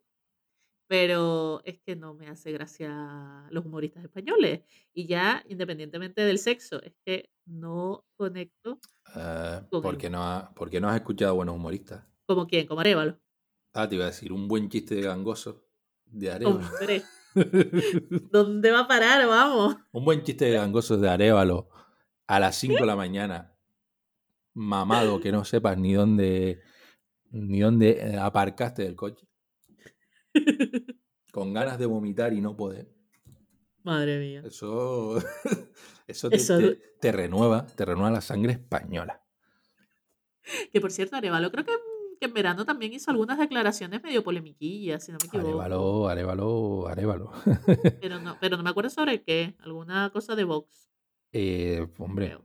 pero 0.88 1.62
es 1.65 1.80
que 1.80 1.95
no 1.95 2.13
me 2.15 2.28
hace 2.28 2.52
gracia 2.52 3.47
los 3.52 3.65
humoristas 3.65 4.04
españoles. 4.04 4.62
Y 4.93 5.06
ya, 5.08 5.43
independientemente 5.47 6.21
del 6.21 6.39
sexo, 6.39 6.82
es 6.82 6.93
que 7.06 7.30
no 7.45 8.06
conecto 8.15 8.80
Eh, 9.15 9.62
con 9.69 9.82
porque, 9.82 10.10
no 10.10 10.23
ha- 10.23 10.52
porque 10.56 10.80
no 10.80 10.89
has 10.89 10.95
escuchado 10.97 11.36
buenos 11.36 11.56
humoristas. 11.56 12.06
como 12.28 12.47
quién, 12.47 12.67
como 12.67 12.82
Arevalo. 12.82 13.19
Ah, 13.73 13.88
te 13.88 13.95
iba 13.95 14.06
a 14.06 14.08
decir, 14.08 14.32
un 14.34 14.47
buen 14.47 14.69
chiste 14.69 14.95
de 14.95 15.02
gangoso 15.04 15.63
de 16.06 16.32
Arevalo. 16.32 16.60
Hombre, 16.60 17.04
¿dónde 18.31 18.71
va 18.71 18.81
a 18.81 18.87
parar? 18.87 19.27
Vamos. 19.27 19.77
un 19.91 20.05
buen 20.05 20.23
chiste 20.23 20.45
de 20.45 20.53
gangosos 20.53 20.99
de 21.01 21.09
Arevalo 21.09 21.69
a 22.27 22.39
las 22.39 22.55
5 22.57 22.75
de 22.81 22.85
la 22.85 22.95
mañana, 22.95 23.55
mamado, 24.53 25.19
que 25.19 25.31
no 25.31 25.43
sepas 25.45 25.77
ni 25.77 25.93
dónde, 25.93 26.61
ni 27.31 27.59
dónde 27.59 27.91
eh, 28.01 28.17
aparcaste 28.17 28.83
del 28.83 28.95
coche, 28.95 29.27
con 31.31 31.53
ganas 31.53 31.79
de 31.79 31.85
vomitar 31.85 32.33
y 32.33 32.41
no 32.41 32.55
poder. 32.55 32.91
Madre 33.83 34.19
mía. 34.19 34.43
Eso, 34.45 35.17
eso, 36.07 36.29
te, 36.29 36.35
Eso- 36.35 36.57
te- 36.59 36.79
te 36.99 37.11
renueva, 37.11 37.65
te 37.65 37.85
renueva 37.85 38.11
la 38.11 38.21
sangre 38.21 38.53
española. 38.53 39.23
Que 40.71 40.81
por 40.81 40.91
cierto, 40.91 41.15
Arevalo 41.15 41.51
creo 41.51 41.65
que, 41.65 41.71
que 42.19 42.25
en 42.25 42.34
verano 42.34 42.65
también 42.65 42.93
hizo 42.93 43.10
algunas 43.12 43.38
declaraciones 43.39 44.03
medio 44.03 44.23
polemiquillas, 44.23 45.03
si 45.05 45.12
no 45.12 45.17
me 45.21 45.27
equivoco. 45.27 45.62
Arevalo, 45.62 46.08
Arevalo, 46.10 46.88
Arevalo. 46.88 47.32
Pero 48.01 48.19
no, 48.19 48.38
pero 48.39 48.58
no 48.58 48.63
me 48.63 48.69
acuerdo 48.69 48.89
sobre 48.89 49.23
qué. 49.23 49.55
Alguna 49.60 50.10
cosa 50.12 50.36
de 50.36 50.43
Vox. 50.43 50.89
Eh, 51.32 51.88
hombre, 51.97 52.38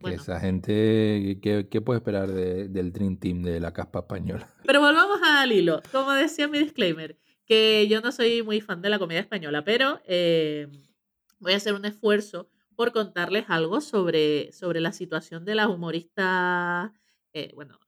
Bueno. 0.00 0.16
esa 0.20 0.40
gente, 0.40 1.38
¿qué, 1.42 1.68
qué 1.70 1.80
puede 1.80 1.98
esperar 1.98 2.28
de- 2.32 2.68
del 2.68 2.92
Dream 2.92 3.16
Team 3.18 3.42
de 3.42 3.60
la 3.60 3.72
caspa 3.72 4.00
española? 4.00 4.48
Pero 4.66 4.80
volvamos 4.80 5.18
al 5.22 5.52
hilo. 5.52 5.80
Como 5.92 6.10
decía 6.12 6.48
mi 6.48 6.58
disclaimer, 6.58 7.16
que 7.46 7.86
yo 7.88 8.00
no 8.00 8.10
soy 8.12 8.42
muy 8.42 8.60
fan 8.60 8.82
de 8.82 8.90
la 8.90 8.98
comedia 8.98 9.20
española, 9.20 9.62
pero 9.64 10.00
eh, 10.06 10.68
voy 11.40 11.52
a 11.52 11.56
hacer 11.56 11.74
un 11.74 11.84
esfuerzo 11.84 12.48
por 12.76 12.92
contarles 12.92 13.44
algo 13.48 13.80
sobre, 13.80 14.50
sobre 14.52 14.80
la 14.80 14.92
situación 14.92 15.44
de 15.44 15.54
las 15.56 15.66
humoristas, 15.68 16.90
eh, 17.34 17.52
bueno, 17.54 17.78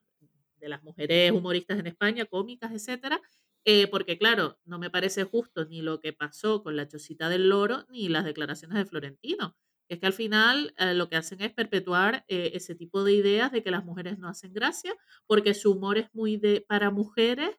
de 0.65 0.71
las 0.71 0.83
mujeres 0.83 1.31
humoristas 1.33 1.79
en 1.79 1.87
España, 1.87 2.25
cómicas, 2.27 2.73
etcétera. 2.73 3.21
eh, 3.67 3.87
porque, 3.89 4.19
claro, 4.19 4.59
no 4.65 4.79
me 4.79 4.91
parece 4.91 5.25
justo 5.25 5.65
ni 5.65 5.81
lo 5.83 6.01
que 6.01 6.13
pasó 6.13 6.63
con 6.63 6.77
la 6.77 6.87
chocita 6.89 7.29
del 7.31 7.49
loro, 7.49 7.87
ni 7.89 8.09
las 8.09 8.25
declaraciones 8.25 8.77
de 8.77 8.85
Florentino. 8.85 9.57
Es 9.89 9.99
que 10.01 10.07
al 10.07 10.13
final 10.13 10.75
eh, 10.79 10.95
lo 10.95 11.09
que 11.09 11.17
hacen 11.17 11.41
es 11.43 11.53
perpetuar 11.53 12.25
eh, 12.29 12.53
ese 12.55 12.75
tipo 12.75 13.05
de 13.05 13.13
ideas 13.13 13.53
de 13.53 13.63
que 13.63 13.71
las 13.71 13.85
mujeres 13.85 14.19
no 14.19 14.29
hacen 14.29 14.53
gracia, 14.53 14.95
porque 15.27 15.55
su 15.55 15.73
humor 15.73 15.99
es 15.99 16.09
muy 16.13 16.37
de 16.37 16.65
para 16.67 16.91
mujeres 16.91 17.51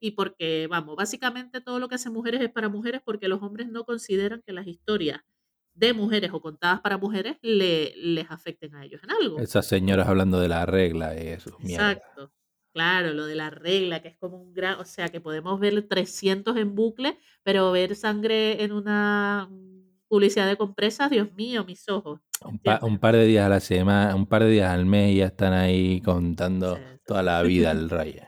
y 0.00 0.10
porque, 0.12 0.66
vamos, 0.68 0.96
básicamente 0.96 1.60
todo 1.60 1.78
lo 1.78 1.88
que 1.88 1.94
hacen 1.96 2.12
mujeres 2.12 2.40
es 2.42 2.50
para 2.50 2.68
mujeres 2.68 3.00
porque 3.04 3.28
los 3.28 3.42
hombres 3.42 3.68
no 3.68 3.84
consideran 3.84 4.42
que 4.46 4.52
las 4.52 4.66
historias 4.66 5.20
de 5.74 5.92
mujeres 5.92 6.30
o 6.32 6.40
contadas 6.40 6.80
para 6.80 6.98
mujeres 6.98 7.36
le, 7.42 7.94
les 7.96 8.30
afecten 8.30 8.74
a 8.74 8.84
ellos 8.84 9.02
en 9.04 9.10
algo. 9.10 9.38
Esas 9.38 9.66
señoras 9.66 10.08
hablando 10.08 10.38
de 10.40 10.48
la 10.48 10.64
regla 10.66 11.14
y 11.14 11.28
eso, 11.28 11.56
mierda. 11.60 12.00
Claro, 12.76 13.14
lo 13.14 13.24
de 13.24 13.34
la 13.36 13.48
regla, 13.48 14.02
que 14.02 14.08
es 14.08 14.18
como 14.18 14.36
un 14.36 14.52
gran, 14.52 14.78
o 14.78 14.84
sea, 14.84 15.08
que 15.08 15.20
podemos 15.20 15.58
ver 15.58 15.88
300 15.88 16.56
en 16.58 16.74
bucle, 16.74 17.18
pero 17.42 17.72
ver 17.72 17.96
sangre 17.96 18.62
en 18.62 18.72
una 18.72 19.48
publicidad 20.08 20.46
de 20.46 20.56
compresas, 20.58 21.08
Dios 21.10 21.32
mío, 21.32 21.64
mis 21.64 21.88
ojos. 21.88 22.20
Un, 22.44 22.58
pa- 22.58 22.80
¿entiendes? 22.80 22.82
un 22.82 22.98
par 22.98 23.14
de 23.16 23.24
días 23.26 23.46
a 23.46 23.48
la 23.48 23.60
semana, 23.60 24.14
un 24.14 24.26
par 24.26 24.42
de 24.44 24.50
días 24.50 24.70
al 24.70 24.84
mes 24.84 25.16
ya 25.16 25.26
están 25.26 25.54
ahí 25.54 26.02
contando 26.02 26.76
Sí, 26.76 26.80
toda 27.06 27.22
la 27.22 27.42
vida 27.42 27.70
al 27.70 27.88
rey. 27.88 28.20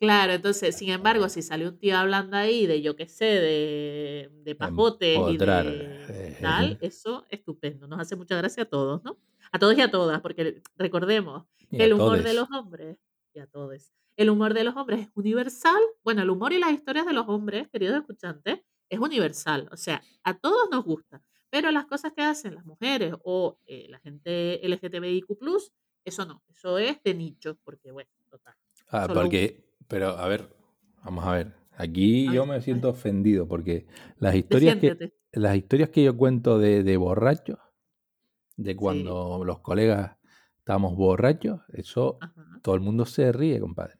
Claro, 0.00 0.32
entonces, 0.34 0.76
sin 0.76 0.90
embargo, 0.90 1.28
si 1.28 1.42
sale 1.42 1.66
un 1.66 1.76
tío 1.78 1.96
hablando 1.98 2.36
ahí 2.36 2.66
de, 2.66 2.82
yo 2.82 2.94
qué 2.94 3.08
sé, 3.08 3.24
de, 3.24 4.30
de 4.44 4.54
pajotes 4.54 5.26
y 5.26 5.38
de 5.38 6.06
eh, 6.08 6.36
tal, 6.40 6.78
eso 6.80 7.26
estupendo. 7.30 7.88
Nos 7.88 7.98
hace 8.00 8.14
mucha 8.14 8.36
gracia 8.36 8.62
a 8.62 8.66
todos, 8.66 9.02
¿no? 9.02 9.18
A 9.50 9.58
todos 9.58 9.76
y 9.76 9.80
a 9.80 9.90
todas, 9.90 10.20
porque 10.20 10.62
recordemos 10.76 11.46
que 11.76 11.84
el 11.84 11.94
humor 11.94 12.22
de 12.22 12.32
los 12.34 12.48
hombres, 12.52 12.96
y 13.38 13.40
a 13.40 13.46
todos, 13.46 13.92
el 14.16 14.30
humor 14.30 14.52
de 14.52 14.64
los 14.64 14.76
hombres 14.76 15.00
es 15.00 15.08
universal. 15.14 15.80
Bueno, 16.02 16.22
el 16.22 16.30
humor 16.30 16.52
y 16.52 16.58
las 16.58 16.72
historias 16.72 17.06
de 17.06 17.12
los 17.12 17.28
hombres, 17.28 17.68
queridos 17.68 17.96
escuchantes, 18.00 18.60
es 18.88 18.98
universal. 18.98 19.68
O 19.70 19.76
sea, 19.76 20.02
a 20.24 20.36
todos 20.36 20.68
nos 20.70 20.84
gusta. 20.84 21.22
Pero 21.50 21.70
las 21.70 21.86
cosas 21.86 22.12
que 22.12 22.22
hacen 22.22 22.56
las 22.56 22.66
mujeres 22.66 23.14
o 23.22 23.58
eh, 23.66 23.86
la 23.88 23.98
gente 24.00 24.60
LGTBIQ, 24.68 25.28
eso 26.04 26.26
no. 26.26 26.42
Eso 26.48 26.78
es 26.78 27.02
de 27.04 27.14
nicho, 27.14 27.56
porque 27.64 27.92
bueno, 27.92 28.10
total. 28.28 28.54
Ah, 28.90 29.08
porque, 29.12 29.72
pero 29.86 30.08
a 30.08 30.26
ver, 30.26 30.54
vamos 31.04 31.24
a 31.24 31.32
ver. 31.32 31.54
Aquí 31.76 32.26
A 32.26 32.32
yo 32.32 32.40
ver, 32.44 32.56
me 32.56 32.60
siento 32.60 32.90
ofendido 32.90 33.46
porque 33.46 33.86
las 34.18 34.34
historias 34.34 34.78
que, 34.78 35.12
las 35.30 35.56
historias 35.56 35.90
que 35.90 36.02
yo 36.02 36.16
cuento 36.16 36.58
de, 36.58 36.82
de 36.82 36.96
borrachos, 36.96 37.60
de 38.56 38.74
cuando 38.74 39.44
los 39.44 39.60
colegas 39.60 40.16
estábamos 40.58 40.96
borrachos, 40.96 41.60
eso 41.72 42.18
Ajá, 42.20 42.47
todo 42.62 42.74
el 42.74 42.80
mundo 42.80 43.04
se 43.06 43.32
ríe, 43.32 43.60
compadre. 43.60 43.94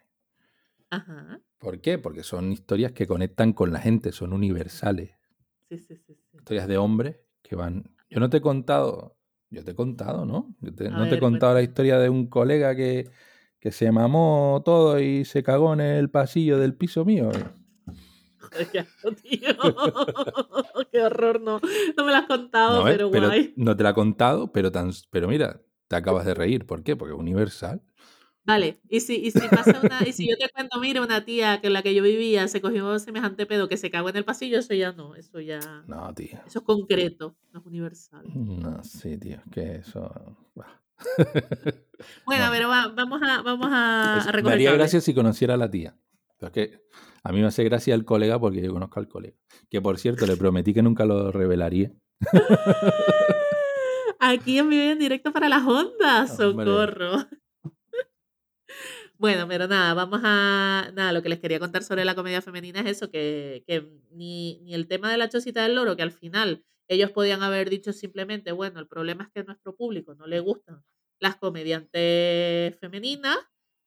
ajá. 0.90 1.40
¿Por 1.59 1.81
qué? 1.81 1.99
Porque 1.99 2.23
son 2.23 2.53
historias 2.53 2.92
que 2.92 3.07
conectan 3.07 3.53
con 3.53 3.73
la 3.73 3.81
gente, 3.81 4.12
son 4.12 4.33
universales. 4.33 5.11
Sí, 5.68 5.79
sí, 5.79 5.97
sí, 5.97 6.14
sí. 6.14 6.37
Historias 6.38 6.68
de 6.68 6.79
hombres 6.79 7.16
que 7.42 7.57
van. 7.57 7.90
Yo 8.09 8.21
no 8.21 8.31
te 8.31 8.37
he 8.38 8.40
contado, 8.40 9.16
yo 9.51 9.64
te 9.64 9.73
he 9.73 9.75
contado, 9.75 10.25
¿no? 10.25 10.55
Yo 10.61 10.73
te- 10.75 10.88
no 10.90 11.01
te 11.01 11.07
he 11.07 11.11
ver, 11.11 11.21
contado 11.21 11.55
la 11.55 11.62
historia 11.62 11.99
de 11.99 12.09
un 12.09 12.29
colega 12.29 12.75
que, 12.77 13.11
que 13.59 13.73
se 13.73 13.90
mamó 13.90 14.62
todo 14.64 15.01
y 15.01 15.25
se 15.25 15.42
cagó 15.42 15.73
en 15.75 15.81
el 15.81 16.11
pasillo 16.11 16.59
del 16.59 16.75
piso 16.75 17.05
mío. 17.05 17.31
Tío. 19.23 19.53
qué 20.92 21.03
horror, 21.03 21.40
no. 21.40 21.61
No 21.97 22.05
me 22.05 22.12
lo 22.12 22.16
has 22.18 22.27
contado, 22.27 22.79
No, 22.79 22.85
¿ves? 22.85 22.97
pero 22.97 23.11
pero 23.11 23.27
guay. 23.29 23.53
no 23.57 23.77
te 23.77 23.83
la 23.83 23.90
he 23.90 23.94
contado, 23.94 24.53
pero, 24.53 24.71
tan, 24.73 24.90
pero 25.11 25.29
mira, 25.29 25.61
te 25.88 25.97
acabas 25.97 26.25
de 26.25 26.35
reír. 26.35 26.66
¿Por 26.66 26.83
qué? 26.83 26.97
Porque 26.97 27.14
es 27.14 27.18
universal. 27.21 27.83
Vale, 28.49 28.81
y 28.89 29.01
si, 29.01 29.15
y 29.17 29.31
si 29.31 29.47
pasa 29.49 29.79
una, 29.83 30.01
y 30.09 30.13
si 30.13 30.27
yo 30.29 30.37
te 30.39 30.49
cuento, 30.49 30.81
mira, 30.81 31.03
una 31.03 31.25
tía 31.25 31.61
que 31.61 31.69
la 31.71 31.83
que 31.83 31.95
yo 31.95 32.03
vivía 32.03 32.49
se 32.49 32.61
cogió 32.63 32.99
semejante 32.99 33.45
pedo 33.47 33.69
que 33.69 33.77
se 33.77 33.91
cagó 33.91 34.09
en 34.09 34.17
el 34.17 34.25
pasillo, 34.25 34.59
eso 34.59 34.73
ya 34.75 34.93
no, 34.93 35.15
eso 35.15 35.39
ya, 35.41 35.61
No, 35.87 36.13
tío. 36.15 36.39
eso 36.47 36.59
es 36.61 36.65
concreto, 36.65 37.37
no 37.53 37.61
es 37.61 37.67
universal. 37.67 38.25
No, 38.35 38.83
sí, 38.83 39.19
tío, 39.19 39.37
es 39.37 39.53
que 39.53 39.75
eso. 39.77 40.37
Bueno, 42.25 42.47
No. 42.47 42.53
pero 42.53 42.69
va- 42.69 42.89
vamos 42.89 43.21
a, 43.23 43.43
vamos 43.43 43.69
a, 43.71 44.21
a 44.29 44.43
me 44.43 44.53
haría 44.53 44.73
gracia 44.73 45.01
si 45.01 45.13
conociera 45.15 45.55
a 45.55 45.57
la 45.57 45.71
tía. 45.71 45.97
Pero 46.39 46.47
es 46.47 46.53
que 46.53 46.81
a 47.25 47.33
mí 47.33 47.41
me 47.41 47.47
hace 47.49 47.65
gracia 47.65 47.95
el 47.95 48.05
colega 48.05 48.39
porque 48.39 48.63
yo 48.63 48.73
conozco 48.73 49.01
al 49.01 49.09
colega. 49.09 49.37
Que 49.69 49.81
por 49.83 49.99
cierto, 49.99 50.25
le 50.27 50.37
prometí 50.37 50.73
que 50.73 50.83
nunca 50.83 51.05
lo 51.05 51.33
revelaría. 51.33 51.93
Aquí 54.21 54.59
en 54.59 54.69
vivo 54.71 54.83
en 54.93 54.99
directo 54.99 55.33
para 55.33 55.49
las 55.49 55.65
ondas, 55.67 56.39
Hombre. 56.41 56.65
Bueno, 59.20 59.48
pero 59.48 59.66
nada, 59.66 59.94
vamos 59.94 60.20
a. 60.22 60.92
Nada, 60.94 61.12
lo 61.12 61.22
que 61.22 61.28
les 61.28 61.40
quería 61.40 61.59
contar 61.59 61.83
sobre 61.83 62.04
la 62.04 62.14
comedia 62.14 62.40
femenina 62.40 62.81
es 62.81 62.87
eso: 62.87 63.11
que, 63.11 63.64
que 63.66 63.85
ni, 64.12 64.61
ni 64.62 64.74
el 64.74 64.87
tema 64.87 65.11
de 65.11 65.16
la 65.18 65.28
chocita 65.28 65.62
del 65.64 65.74
loro, 65.74 65.96
que 65.96 66.02
al 66.02 66.12
final 66.12 66.64
ellos 66.87 67.11
podían 67.11 67.42
haber 67.42 67.68
dicho 67.68 67.92
simplemente, 67.92 68.52
bueno, 68.52 68.78
el 68.78 68.87
problema 68.87 69.24
es 69.24 69.31
que 69.31 69.40
a 69.40 69.42
nuestro 69.42 69.74
público 69.76 70.14
no 70.14 70.26
le 70.26 70.38
gustan 70.40 70.85
las 71.20 71.35
comediantes 71.37 72.78
femeninas, 72.78 73.37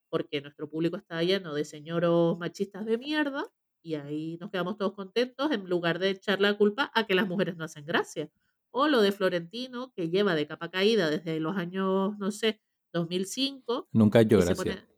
porque 0.10 0.42
nuestro 0.42 0.70
público 0.70 0.98
está 0.98 1.24
lleno 1.24 1.54
de 1.54 1.64
señoros 1.66 2.38
machistas 2.38 2.86
de 2.86 2.98
mierda, 2.98 3.46
y 3.82 3.96
ahí 3.96 4.38
nos 4.40 4.52
quedamos 4.52 4.78
todos 4.78 4.94
contentos 4.94 5.50
en 5.52 5.68
lugar 5.70 5.98
de 6.00 6.10
echar 6.12 6.42
la 6.42 6.56
culpa 6.58 6.92
a 6.94 7.08
que 7.08 7.16
las 7.16 7.28
mujeres 7.28 7.56
no 7.56 7.64
hacen 7.64 7.86
gracia. 7.86 8.30
O 8.70 8.88
lo 8.90 9.02
de 9.02 9.12
Florentino, 9.14 9.92
que 9.94 10.10
lleva 10.10 10.36
de 10.36 10.46
capa 10.48 10.70
caída 10.70 11.10
desde 11.10 11.40
los 11.40 11.56
años, 11.58 12.18
no 12.20 12.32
sé, 12.32 12.62
2005. 12.94 13.88
Nunca 13.94 14.20
ha 14.20 14.22
hecho 14.22 14.38
gracia. 14.38 14.56
pone- 14.56 14.91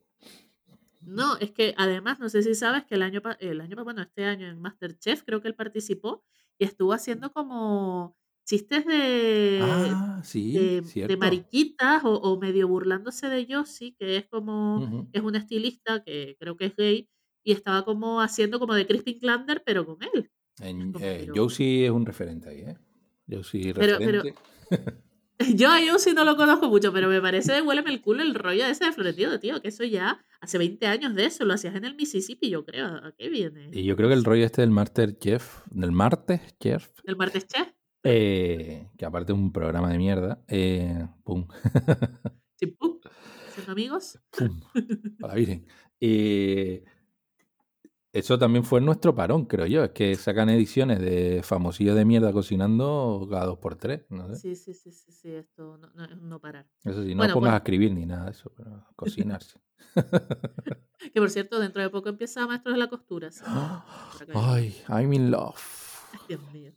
No, 1.06 1.38
es 1.38 1.52
que 1.52 1.74
además, 1.78 2.20
no 2.20 2.30
sé 2.30 2.44
si 2.44 2.56
sabes 2.56 2.86
que 2.86 2.96
el 2.96 3.02
año, 3.02 3.22
el 3.40 3.62
año, 3.62 3.76
bueno, 3.84 4.02
este 4.02 4.26
año 4.26 4.48
en 4.48 4.60
Masterchef 4.60 5.24
creo 5.24 5.42
que 5.42 5.48
él 5.48 5.56
participó 5.56 6.24
y 6.58 6.66
estuvo 6.66 6.94
haciendo 6.94 7.32
como 7.32 8.16
chistes 8.46 8.86
de, 8.86 9.60
Ah, 9.62 10.22
sí, 10.24 10.54
de, 10.54 10.82
de 11.08 11.18
mariquitas 11.18 12.04
o, 12.04 12.14
o 12.16 12.40
medio 12.40 12.68
burlándose 12.68 13.28
de 13.30 13.46
Yossi, 13.46 13.94
que 13.98 14.18
es 14.18 14.26
como, 14.28 15.08
es 15.14 15.22
un 15.22 15.36
estilista 15.36 16.04
que 16.04 16.36
creo 16.40 16.58
que 16.58 16.66
es 16.66 16.76
gay 16.76 17.10
y 17.44 17.52
estaba 17.54 17.84
como 17.86 18.22
haciendo 18.22 18.60
como 18.60 18.74
de 18.74 18.86
Crispin 18.88 19.20
Klander, 19.20 19.64
pero 19.66 19.86
con 19.86 19.98
él. 20.14 20.30
En, 20.60 20.94
eh, 21.00 21.28
Josie 21.34 21.86
es 21.86 21.92
un 21.92 22.06
referente 22.06 22.50
ahí, 22.50 22.60
¿eh? 22.62 22.78
Pero- 23.28 23.98
pero- 23.98 24.22
referente. 24.24 24.36
Yo 25.58 25.70
a 25.72 25.82
yo 25.82 25.98
sí 25.98 26.14
no 26.14 26.24
lo 26.24 26.38
conozco 26.38 26.70
mucho, 26.70 26.94
pero 26.94 27.10
me 27.10 27.20
parece, 27.20 27.62
huéleme 27.62 27.90
el 27.90 28.02
culo 28.02 28.22
el 28.22 28.36
rollo 28.36 28.66
ese 28.66 28.86
de 28.86 28.92
Florentino, 28.94 29.40
tío, 29.40 29.62
que 29.62 29.70
eso 29.70 29.84
ya 29.84 30.24
hace 30.44 30.58
20 30.58 30.86
años 30.88 31.16
de 31.16 31.26
eso, 31.26 31.46
lo 31.46 31.54
hacías 31.54 31.74
en 31.76 31.86
el 31.86 31.96
Mississippi, 31.96 32.50
yo 32.50 32.66
creo. 32.66 32.88
¿A 32.88 33.14
qué 33.18 33.30
viene? 33.30 33.70
Y 33.72 33.86
yo 33.86 33.96
creo 33.96 34.10
que 34.10 34.16
el 34.16 34.26
rollo 34.26 34.44
este 34.46 34.62
del 34.62 34.72
Master 34.72 35.18
Chef, 35.18 35.62
del 35.72 35.94
martes 35.94 36.42
Chef, 36.60 36.90
El 37.06 37.16
martes 37.16 37.48
chef, 37.48 37.70
eh, 38.04 38.90
que 38.98 39.06
aparte 39.06 39.32
es 39.32 39.40
un 39.40 39.54
programa 39.54 39.90
de 39.90 39.98
mierda, 39.98 40.44
eh, 40.50 41.08
pum, 41.24 41.48
chimpú, 42.60 43.00
siendo 43.54 43.72
amigos. 43.72 44.20
pum, 44.38 44.60
a 45.24 45.28
la 45.28 45.36
virgen. 45.36 45.66
Eh, 46.02 46.84
eso 48.14 48.38
también 48.40 48.64
fue 48.64 48.80
nuestro 48.80 49.14
parón, 49.16 49.46
creo 49.46 49.66
yo. 49.66 49.84
Es 49.84 49.90
que 49.92 50.16
sacan 50.16 50.50
ediciones 50.50 51.00
de 51.00 51.42
famosillos 51.44 51.96
de 51.96 52.06
mierda 52.06 52.32
cocinando 52.32 53.28
cada 53.30 53.46
dos 53.48 53.58
por 53.58 53.76
tres. 53.76 54.06
No 54.10 54.28
sé. 54.30 54.36
Sí, 54.36 54.56
sí, 54.56 54.74
sí, 54.74 54.92
sí, 54.92 55.12
sí, 55.12 55.32
esto 55.32 55.78
no, 55.78 55.90
no, 55.96 56.08
no 56.16 56.40
parar. 56.40 56.68
Eso 56.86 57.04
sí, 57.04 57.10
no 57.16 57.18
Bueno, 57.18 57.34
pongas 57.34 57.50
pues- 57.50 57.54
a 57.54 57.58
escribir 57.58 57.92
ni 57.92 58.06
nada 58.06 58.26
de 58.26 58.32
eso, 58.32 58.52
pero 58.56 58.86
cocinarse. 58.96 59.60
Que 61.14 61.20
por 61.20 61.30
cierto, 61.30 61.60
dentro 61.60 61.82
de 61.82 61.90
poco 61.90 62.10
empieza 62.10 62.48
Maestros 62.48 62.76
de 62.76 62.80
la 62.80 62.88
Costura. 62.88 63.32
sí. 63.32 63.44
Ay, 64.34 64.76
I'm 64.90 65.12
in 65.14 65.32
love. 65.32 65.60
Dios 66.28 66.40
mío. 66.54 66.72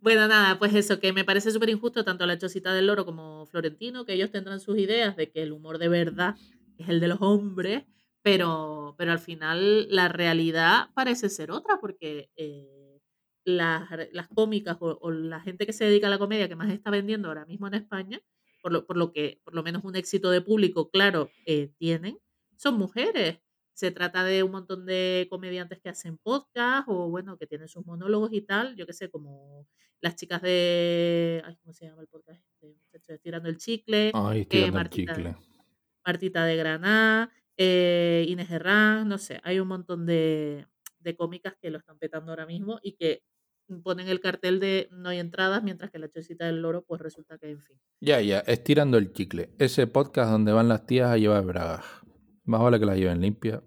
Bueno, 0.00 0.28
nada, 0.28 0.56
pues 0.58 0.72
eso, 0.74 1.00
que 1.00 1.12
me 1.12 1.24
parece 1.24 1.50
súper 1.50 1.68
injusto 1.70 2.04
tanto 2.04 2.24
la 2.24 2.38
Chocita 2.38 2.72
del 2.72 2.86
Loro 2.86 3.04
como 3.04 3.44
Florentino, 3.46 4.04
que 4.04 4.12
ellos 4.14 4.30
tendrán 4.30 4.60
sus 4.60 4.78
ideas 4.78 5.16
de 5.16 5.28
que 5.30 5.42
el 5.42 5.50
humor 5.52 5.78
de 5.78 5.88
verdad 5.88 6.36
es 6.78 6.88
el 6.88 7.00
de 7.00 7.08
los 7.08 7.20
hombres, 7.20 7.82
pero, 8.22 8.94
pero 8.98 9.12
al 9.12 9.18
final 9.18 9.88
la 9.88 10.08
realidad 10.08 10.90
parece 10.94 11.28
ser 11.28 11.50
otra, 11.50 11.78
porque 11.80 12.30
eh, 12.36 13.00
las, 13.44 13.88
las 14.12 14.28
cómicas 14.28 14.76
o, 14.80 14.98
o 15.00 15.10
la 15.10 15.40
gente 15.40 15.66
que 15.66 15.72
se 15.72 15.84
dedica 15.84 16.06
a 16.06 16.10
la 16.10 16.18
comedia 16.18 16.48
que 16.48 16.56
más 16.56 16.70
está 16.70 16.90
vendiendo 16.90 17.28
ahora 17.28 17.46
mismo 17.46 17.66
en 17.66 17.74
España, 17.74 18.20
por 18.62 18.72
lo, 18.72 18.86
por 18.86 18.96
lo 18.96 19.12
que 19.12 19.40
por 19.44 19.54
lo 19.54 19.62
menos 19.62 19.84
un 19.84 19.96
éxito 19.96 20.30
de 20.30 20.40
público, 20.40 20.90
claro, 20.90 21.30
eh, 21.46 21.72
tienen, 21.78 22.18
son 22.56 22.78
mujeres. 22.78 23.38
Se 23.72 23.90
trata 23.90 24.24
de 24.24 24.42
un 24.42 24.50
montón 24.50 24.84
de 24.84 25.26
comediantes 25.30 25.80
que 25.80 25.88
hacen 25.88 26.18
podcast 26.18 26.86
o, 26.88 27.08
bueno, 27.08 27.38
que 27.38 27.46
tienen 27.46 27.68
sus 27.68 27.86
monólogos 27.86 28.30
y 28.34 28.42
tal. 28.42 28.76
Yo 28.76 28.84
qué 28.86 28.92
sé, 28.92 29.08
como 29.08 29.66
las 30.02 30.16
chicas 30.16 30.42
de. 30.42 31.42
Ay, 31.46 31.56
¿Cómo 31.62 31.72
se 31.72 31.86
llama 31.86 32.02
el 32.02 32.08
podcast? 32.08 32.42
este? 32.42 32.66
Muchachos, 32.66 33.08
Estirando 33.08 33.48
el 33.48 33.56
chicle. 33.56 34.10
Ay, 34.12 34.42
estoy 34.42 34.60
dando 34.62 34.80
el 34.80 34.90
chicle. 34.90 35.36
Martita 36.04 36.44
de 36.44 36.56
Granada. 36.56 37.30
Eh, 37.62 38.24
Inés 38.26 38.50
Herrán. 38.50 39.06
No 39.06 39.18
sé, 39.18 39.38
hay 39.44 39.60
un 39.60 39.68
montón 39.68 40.06
de, 40.06 40.66
de 40.98 41.14
cómicas 41.14 41.54
que 41.60 41.70
lo 41.70 41.76
están 41.76 41.98
petando 41.98 42.32
ahora 42.32 42.46
mismo 42.46 42.80
y 42.82 42.92
que 42.92 43.22
ponen 43.84 44.08
el 44.08 44.20
cartel 44.20 44.58
de 44.60 44.88
no 44.90 45.10
hay 45.10 45.18
entradas, 45.18 45.62
mientras 45.62 45.90
que 45.90 45.98
la 45.98 46.10
chocita 46.10 46.46
del 46.46 46.62
loro, 46.62 46.84
pues 46.84 47.00
resulta 47.00 47.38
que, 47.38 47.50
en 47.50 47.60
fin. 47.60 47.76
Ya, 48.00 48.20
ya, 48.22 48.40
estirando 48.40 48.96
el 48.96 49.12
chicle. 49.12 49.50
Ese 49.58 49.86
podcast 49.86 50.30
donde 50.30 50.52
van 50.52 50.68
las 50.68 50.86
tías 50.86 51.10
a 51.10 51.18
llevar 51.18 51.44
bragas. 51.44 51.84
Más 52.44 52.62
vale 52.62 52.80
que 52.80 52.86
las 52.86 52.96
lleven 52.96 53.20
limpias. 53.20 53.62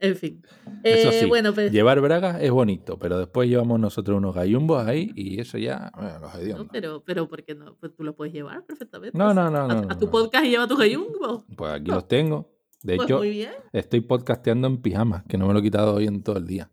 En 0.00 0.14
fin. 0.16 0.42
Eso 0.84 1.08
Eh, 1.10 1.20
sí, 1.20 1.26
bueno, 1.26 1.52
pues. 1.52 1.72
Llevar 1.72 2.00
bragas 2.00 2.40
es 2.40 2.50
bonito, 2.52 2.98
pero 2.98 3.18
después 3.18 3.48
llevamos 3.48 3.80
nosotros 3.80 4.16
unos 4.18 4.34
gallumbos 4.34 4.86
ahí 4.86 5.10
y 5.16 5.40
eso 5.40 5.58
ya, 5.58 5.90
bueno, 5.96 6.20
los 6.20 6.34
No, 6.34 6.40
hediondos. 6.40 6.66
pero, 6.70 7.02
pero, 7.04 7.28
¿por 7.28 7.42
qué 7.44 7.54
no? 7.56 7.74
Pues 7.80 7.94
tú 7.96 8.04
lo 8.04 8.14
puedes 8.14 8.32
llevar 8.32 8.64
perfectamente. 8.64 9.18
No, 9.18 9.34
no, 9.34 9.50
no, 9.50 9.58
a, 9.64 9.68
no, 9.68 9.74
a 9.74 9.82
no, 9.82 9.98
tu 9.98 10.06
no. 10.06 10.10
podcast 10.12 10.44
y 10.44 10.50
lleva 10.50 10.68
tus 10.68 10.78
gallumbos. 10.78 11.44
Pues 11.56 11.72
aquí 11.72 11.90
los 11.90 12.06
tengo. 12.06 12.54
De 12.82 12.94
Pues 12.94 13.06
hecho, 13.08 13.18
muy 13.18 13.30
bien. 13.30 13.50
estoy 13.72 14.00
podcasteando 14.02 14.68
en 14.68 14.80
pijama, 14.80 15.24
que 15.28 15.36
no 15.36 15.48
me 15.48 15.52
lo 15.52 15.58
he 15.58 15.62
quitado 15.62 15.94
hoy 15.96 16.06
en 16.06 16.22
todo 16.22 16.36
el 16.38 16.46
día. 16.46 16.70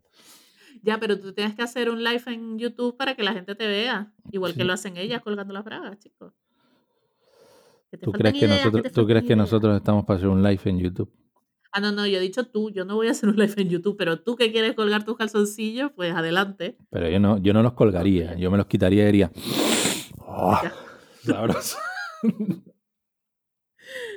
Ya, 0.82 1.00
pero 1.00 1.18
tú 1.18 1.32
tienes 1.32 1.56
que 1.56 1.62
hacer 1.62 1.90
un 1.90 2.04
live 2.04 2.22
en 2.28 2.60
YouTube 2.60 2.96
para 2.96 3.16
que 3.16 3.24
la 3.24 3.32
gente 3.32 3.56
te 3.56 3.66
vea. 3.66 4.12
Igual 4.30 4.54
que 4.54 4.62
lo 4.62 4.72
hacen 4.72 4.96
ellas 4.96 5.20
colgando 5.20 5.52
las 5.52 5.64
bragas, 5.64 5.98
chicos. 5.98 6.32
¿Tú 8.00 8.12
crees, 8.12 8.34
que 8.34 8.44
ideas, 8.46 8.64
nosotros, 8.64 8.92
¿Tú 8.92 9.04
crees 9.06 9.22
que 9.22 9.28
ideas. 9.28 9.38
nosotros 9.38 9.76
estamos 9.76 10.04
para 10.04 10.18
hacer 10.18 10.28
un 10.28 10.42
live 10.44 10.60
en 10.66 10.78
YouTube? 10.78 11.10
Ah, 11.76 11.80
no, 11.80 11.92
no, 11.92 12.06
yo 12.06 12.16
he 12.16 12.20
dicho 12.22 12.44
tú. 12.44 12.70
Yo 12.70 12.86
no 12.86 12.94
voy 12.94 13.08
a 13.08 13.10
hacer 13.10 13.28
un 13.28 13.36
live 13.36 13.52
en 13.58 13.68
YouTube, 13.68 13.96
pero 13.98 14.18
tú 14.18 14.34
que 14.34 14.50
quieres 14.50 14.74
colgar 14.74 15.04
tus 15.04 15.18
calzoncillos, 15.18 15.92
pues 15.94 16.14
adelante. 16.14 16.78
Pero 16.88 17.10
yo 17.10 17.20
no, 17.20 17.36
yo 17.36 17.52
no 17.52 17.62
los 17.62 17.74
colgaría, 17.74 18.34
yo 18.34 18.50
me 18.50 18.56
los 18.56 18.64
quitaría 18.64 19.02
y 19.02 19.06
diría. 19.06 19.30
"Oh, 20.26 20.58
Ya. 20.62 20.72
sabroso". 21.22 21.76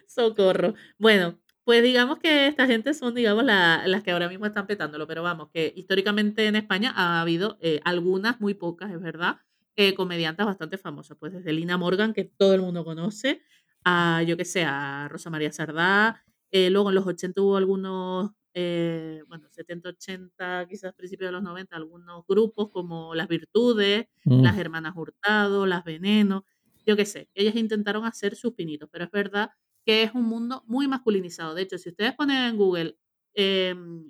Socorro. 0.08 0.74
Bueno, 0.98 1.38
pues 1.66 1.84
digamos 1.84 2.20
que 2.20 2.48
esta 2.48 2.66
gente 2.66 2.94
son, 2.94 3.14
digamos, 3.14 3.44
la- 3.44 3.84
las 3.88 4.04
que 4.04 4.12
ahora 4.12 4.30
mismo 4.30 4.46
están 4.46 4.66
petándolo, 4.66 5.06
pero 5.06 5.22
vamos, 5.22 5.50
que 5.54 5.74
históricamente 5.76 6.48
en 6.48 6.56
España 6.56 6.94
ha 6.96 7.20
habido 7.20 7.58
eh, 7.62 7.82
algunas, 7.84 8.40
muy 8.40 8.54
pocas, 8.54 8.90
es 8.92 9.02
verdad, 9.02 9.40
eh, 9.76 9.94
comediantes 9.96 10.46
bastante 10.46 10.78
famosas, 10.78 11.18
pues 11.20 11.34
desde 11.34 11.52
Lina 11.52 11.78
Morgan, 11.78 12.14
que 12.14 12.24
todo 12.24 12.54
el 12.54 12.62
mundo 12.62 12.86
conoce, 12.86 13.42
a, 13.84 14.24
yo 14.24 14.38
que 14.38 14.46
sé, 14.46 14.64
a 14.66 15.08
Rosa 15.10 15.30
María 15.30 15.52
Sardá, 15.52 16.24
eh, 16.52 16.70
luego 16.70 16.90
en 16.90 16.96
los 16.96 17.08
80 17.08 17.42
hubo 17.42 17.58
algunos, 17.58 18.32
eh, 18.54 19.24
bueno, 19.28 19.48
70, 19.52 19.90
80, 19.90 20.68
quizás 20.68 20.94
principios 20.94 21.30
de 21.30 21.32
los 21.34 21.44
90, 21.44 21.76
algunos 21.76 22.26
grupos 22.28 22.70
como 22.72 23.16
Las 23.16 23.28
Virtudes, 23.28 24.08
Mm, 24.26 24.42
las 24.44 24.58
hermanas 24.58 24.94
Hurtado, 24.96 25.66
las 25.66 25.84
Veneno, 25.84 26.46
yo 26.86 26.96
qué 26.96 27.06
sé, 27.06 27.30
ellas 27.34 27.56
intentaron 27.56 28.06
hacer 28.06 28.36
sus 28.36 28.54
pinitos, 28.54 28.90
pero 28.92 29.06
es 29.06 29.12
verdad 29.12 29.52
que 29.86 30.04
es 30.04 30.14
un 30.14 30.24
mundo 30.24 30.64
muy 30.68 30.88
masculinizado. 30.88 31.54
De 31.56 31.62
hecho, 31.64 31.78
si 31.78 31.90
ustedes 31.90 32.14
ponen 32.16 32.38
en 32.38 32.58
Google 32.58 32.98
em, 33.34 34.10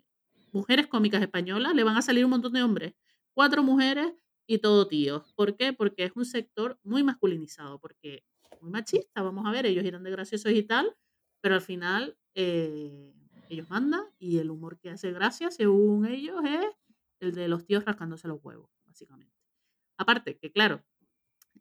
mujeres 0.52 0.88
cómicas 0.88 1.22
españolas, 1.22 1.74
le 1.76 1.84
van 1.84 1.98
a 1.98 2.02
salir 2.02 2.26
un 2.26 2.32
montón 2.32 2.54
de 2.54 2.64
hombres. 2.64 2.94
Cuatro 3.34 3.64
mujeres 3.64 4.14
y 4.48 4.60
todo 4.60 4.88
tíos. 4.88 5.34
¿Por 5.36 5.56
qué? 5.56 5.74
Porque 5.74 6.06
es 6.06 6.12
un 6.16 6.26
sector 6.26 6.80
muy 6.84 7.04
masculinizado, 7.04 7.80
porque 7.80 8.24
muy 8.62 8.72
machista, 8.72 9.22
vamos 9.22 9.46
a 9.46 9.52
ver, 9.52 9.66
ellos 9.66 9.86
irán 9.86 10.04
de 10.04 10.12
graciosos 10.12 10.52
y 10.52 10.64
tal, 10.64 10.96
pero 11.42 11.56
al 11.56 11.62
final 11.62 12.18
eh, 12.42 13.14
ellos 13.50 13.70
mandan 13.70 14.06
y 14.18 14.38
el 14.38 14.50
humor 14.50 14.80
que 14.80 14.90
hace 14.90 15.12
gracia, 15.12 15.52
según 15.52 16.06
ellos, 16.06 16.42
es 16.46 16.72
el 17.20 17.34
de 17.34 17.50
los 17.50 17.66
tíos 17.66 17.84
rascándose 17.84 18.30
los 18.30 18.40
huevos, 18.42 18.70
básicamente. 18.86 19.36
Aparte, 19.98 20.38
que 20.38 20.50
claro, 20.50 20.82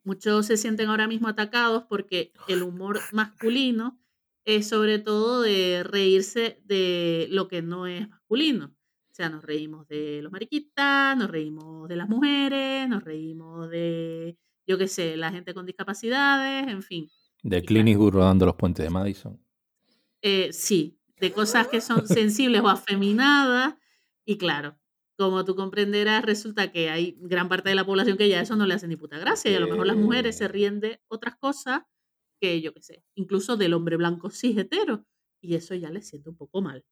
muchos 0.05 0.47
se 0.47 0.57
sienten 0.57 0.89
ahora 0.89 1.09
mismo 1.09 1.27
atacados 1.27 1.83
porque 1.89 2.33
el 2.47 2.63
humor 2.63 3.01
masculino 3.11 3.99
es 4.45 4.69
sobre 4.69 5.01
todo 5.01 5.43
de 5.43 5.83
reírse 5.83 6.63
de 6.65 7.27
lo 7.31 7.49
que 7.49 7.61
no 7.61 7.89
es 7.89 8.09
masculino. 8.09 8.67
O 9.11 9.15
sea, 9.15 9.31
nos 9.31 9.43
reímos 9.43 9.89
de 9.89 10.23
los 10.23 10.31
mariquitas, 10.31 11.17
nos 11.17 11.29
reímos 11.29 11.89
de 11.89 11.97
las 11.97 12.09
mujeres, 12.09 12.89
nos 12.89 13.03
reímos 13.03 13.69
de, 13.69 14.39
yo 14.65 14.79
qué 14.79 14.87
sé, 14.87 15.17
la 15.17 15.33
gente 15.33 15.55
con 15.55 15.67
discapacidades, 15.67 16.69
en 16.69 16.83
fin. 16.85 17.09
De 17.43 17.63
Clint 17.63 17.89
Eastwood 17.89 18.13
rodando 18.13 18.47
los 18.47 18.55
puentes 18.55 18.85
de 18.85 18.91
Madison. 18.91 19.48
Eh, 20.23 20.53
sí, 20.53 20.99
de 21.21 21.33
cosas 21.33 21.69
que 21.69 21.81
son 21.81 22.07
sensibles 22.09 22.61
o 22.63 22.69
afeminadas. 22.69 23.75
Y 24.25 24.39
claro, 24.39 24.79
como 25.17 25.45
tú 25.45 25.57
comprenderás, 25.57 26.25
resulta 26.25 26.71
que 26.71 26.91
hay 26.91 27.17
gran 27.21 27.49
parte 27.49 27.71
de 27.71 27.75
la 27.75 27.85
población 27.87 28.17
que 28.17 28.29
ya 28.29 28.41
eso 28.41 28.57
no 28.57 28.67
le 28.67 28.75
hace 28.75 28.89
ni 28.89 28.97
puta 28.97 29.19
gracia. 29.19 29.51
Y 29.51 29.55
a 29.55 29.61
lo 29.61 29.69
mejor 29.69 29.87
las 29.87 29.97
mujeres 29.97 30.37
se 30.39 30.49
ríen 30.49 30.81
de 30.81 31.01
otras 31.09 31.37
cosas 31.37 31.83
que 32.41 32.61
yo 32.61 32.73
qué 32.73 32.83
sé, 32.83 33.05
incluso 33.15 33.57
del 33.57 33.75
hombre 33.75 33.97
blanco 33.97 34.31
cis 34.31 34.57
hetero. 34.57 35.07
Y 35.41 35.55
eso 35.55 35.75
ya 35.75 35.91
les 35.91 36.09
siente 36.09 36.31
un 36.31 36.37
poco 36.37 36.63
mal. 36.63 36.85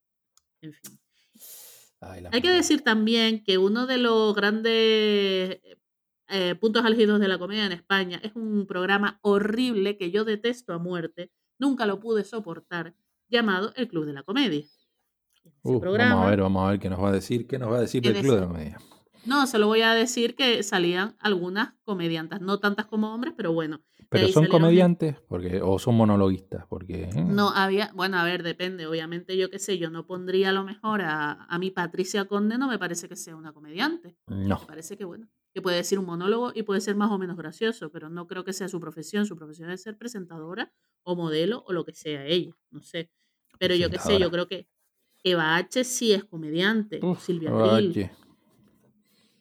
En 0.60 0.72
fin. 0.72 0.98
Ay, 2.00 2.24
Hay 2.32 2.42
que 2.42 2.50
decir 2.50 2.82
también 2.82 3.42
que 3.42 3.58
uno 3.58 3.86
de 3.86 3.98
los 3.98 4.34
grandes 4.34 5.60
eh, 6.28 6.54
puntos 6.56 6.84
álgidos 6.84 7.20
de 7.20 7.28
la 7.28 7.38
comedia 7.38 7.66
en 7.66 7.72
España 7.72 8.20
es 8.22 8.34
un 8.34 8.66
programa 8.66 9.18
horrible 9.22 9.96
que 9.96 10.10
yo 10.10 10.24
detesto 10.24 10.72
a 10.72 10.78
muerte, 10.78 11.30
nunca 11.58 11.86
lo 11.86 12.00
pude 12.00 12.24
soportar, 12.24 12.94
llamado 13.28 13.72
El 13.76 13.88
Club 13.88 14.06
de 14.06 14.12
la 14.12 14.22
Comedia. 14.22 14.64
Uh, 15.62 15.80
vamos 15.80 16.26
a 16.26 16.30
ver, 16.30 16.40
vamos 16.40 16.66
a 16.66 16.70
ver 16.70 16.80
qué 16.80 16.90
nos 16.90 17.02
va 17.02 17.08
a 17.08 17.12
decir, 17.12 17.46
qué 17.46 17.58
nos 17.58 17.70
va 17.72 17.78
a 17.78 17.80
decir 17.80 18.02
del 18.02 18.20
Club 18.20 18.34
de 18.34 18.40
la 18.40 18.46
Comedia. 18.46 18.78
No, 19.24 19.46
se 19.46 19.58
lo 19.58 19.66
voy 19.66 19.82
a 19.82 19.92
decir 19.92 20.36
que 20.36 20.62
salían 20.62 21.16
algunas 21.18 21.74
comediantas, 21.84 22.40
no 22.40 22.60
tantas 22.60 22.86
como 22.86 23.12
hombres, 23.12 23.34
pero 23.36 23.52
bueno. 23.52 23.82
Pero 24.08 24.28
son 24.28 24.46
comediantes 24.46 25.16
porque 25.28 25.60
o 25.62 25.78
son 25.78 25.96
monologuistas 25.96 26.66
porque 26.68 27.08
mm, 27.14 27.34
No, 27.34 27.50
había, 27.50 27.90
bueno, 27.94 28.18
a 28.18 28.24
ver, 28.24 28.42
depende. 28.42 28.86
Obviamente, 28.86 29.36
yo 29.36 29.50
qué 29.50 29.58
sé, 29.58 29.78
yo 29.78 29.90
no 29.90 30.06
pondría 30.06 30.50
a 30.50 30.52
lo 30.52 30.64
mejor 30.64 31.02
a, 31.02 31.44
a 31.44 31.58
mi 31.58 31.70
Patricia 31.70 32.24
Conde, 32.26 32.58
no 32.58 32.68
me 32.68 32.78
parece 32.78 33.08
que 33.08 33.16
sea 33.16 33.36
una 33.36 33.52
comediante. 33.52 34.16
no. 34.26 34.60
Me 34.60 34.66
parece 34.66 34.96
que, 34.96 35.04
bueno, 35.04 35.28
que 35.52 35.62
puede 35.62 35.78
decir 35.78 35.98
un 35.98 36.04
monólogo 36.04 36.52
y 36.54 36.62
puede 36.62 36.80
ser 36.80 36.96
más 36.96 37.10
o 37.10 37.18
menos 37.18 37.36
gracioso, 37.36 37.90
pero 37.90 38.08
no 38.08 38.26
creo 38.26 38.44
que 38.44 38.52
sea 38.52 38.68
su 38.68 38.78
profesión. 38.80 39.26
Su 39.26 39.36
profesión 39.36 39.70
es 39.70 39.82
ser 39.82 39.96
presentadora 39.96 40.72
o 41.02 41.16
modelo 41.16 41.64
o 41.66 41.72
lo 41.72 41.84
que 41.84 41.94
sea 41.94 42.26
ella, 42.26 42.54
no 42.70 42.82
sé. 42.82 43.10
Pero 43.58 43.74
yo 43.74 43.88
qué 43.90 43.98
sé, 43.98 44.18
yo 44.18 44.30
creo 44.30 44.48
que 44.48 44.68
Eva 45.24 45.56
H 45.56 45.82
sí 45.84 46.12
es 46.12 46.24
comediante, 46.24 47.00
Uf, 47.02 47.20
Silvia 47.24 47.54
oye, 47.54 47.70
Abril. 47.70 48.10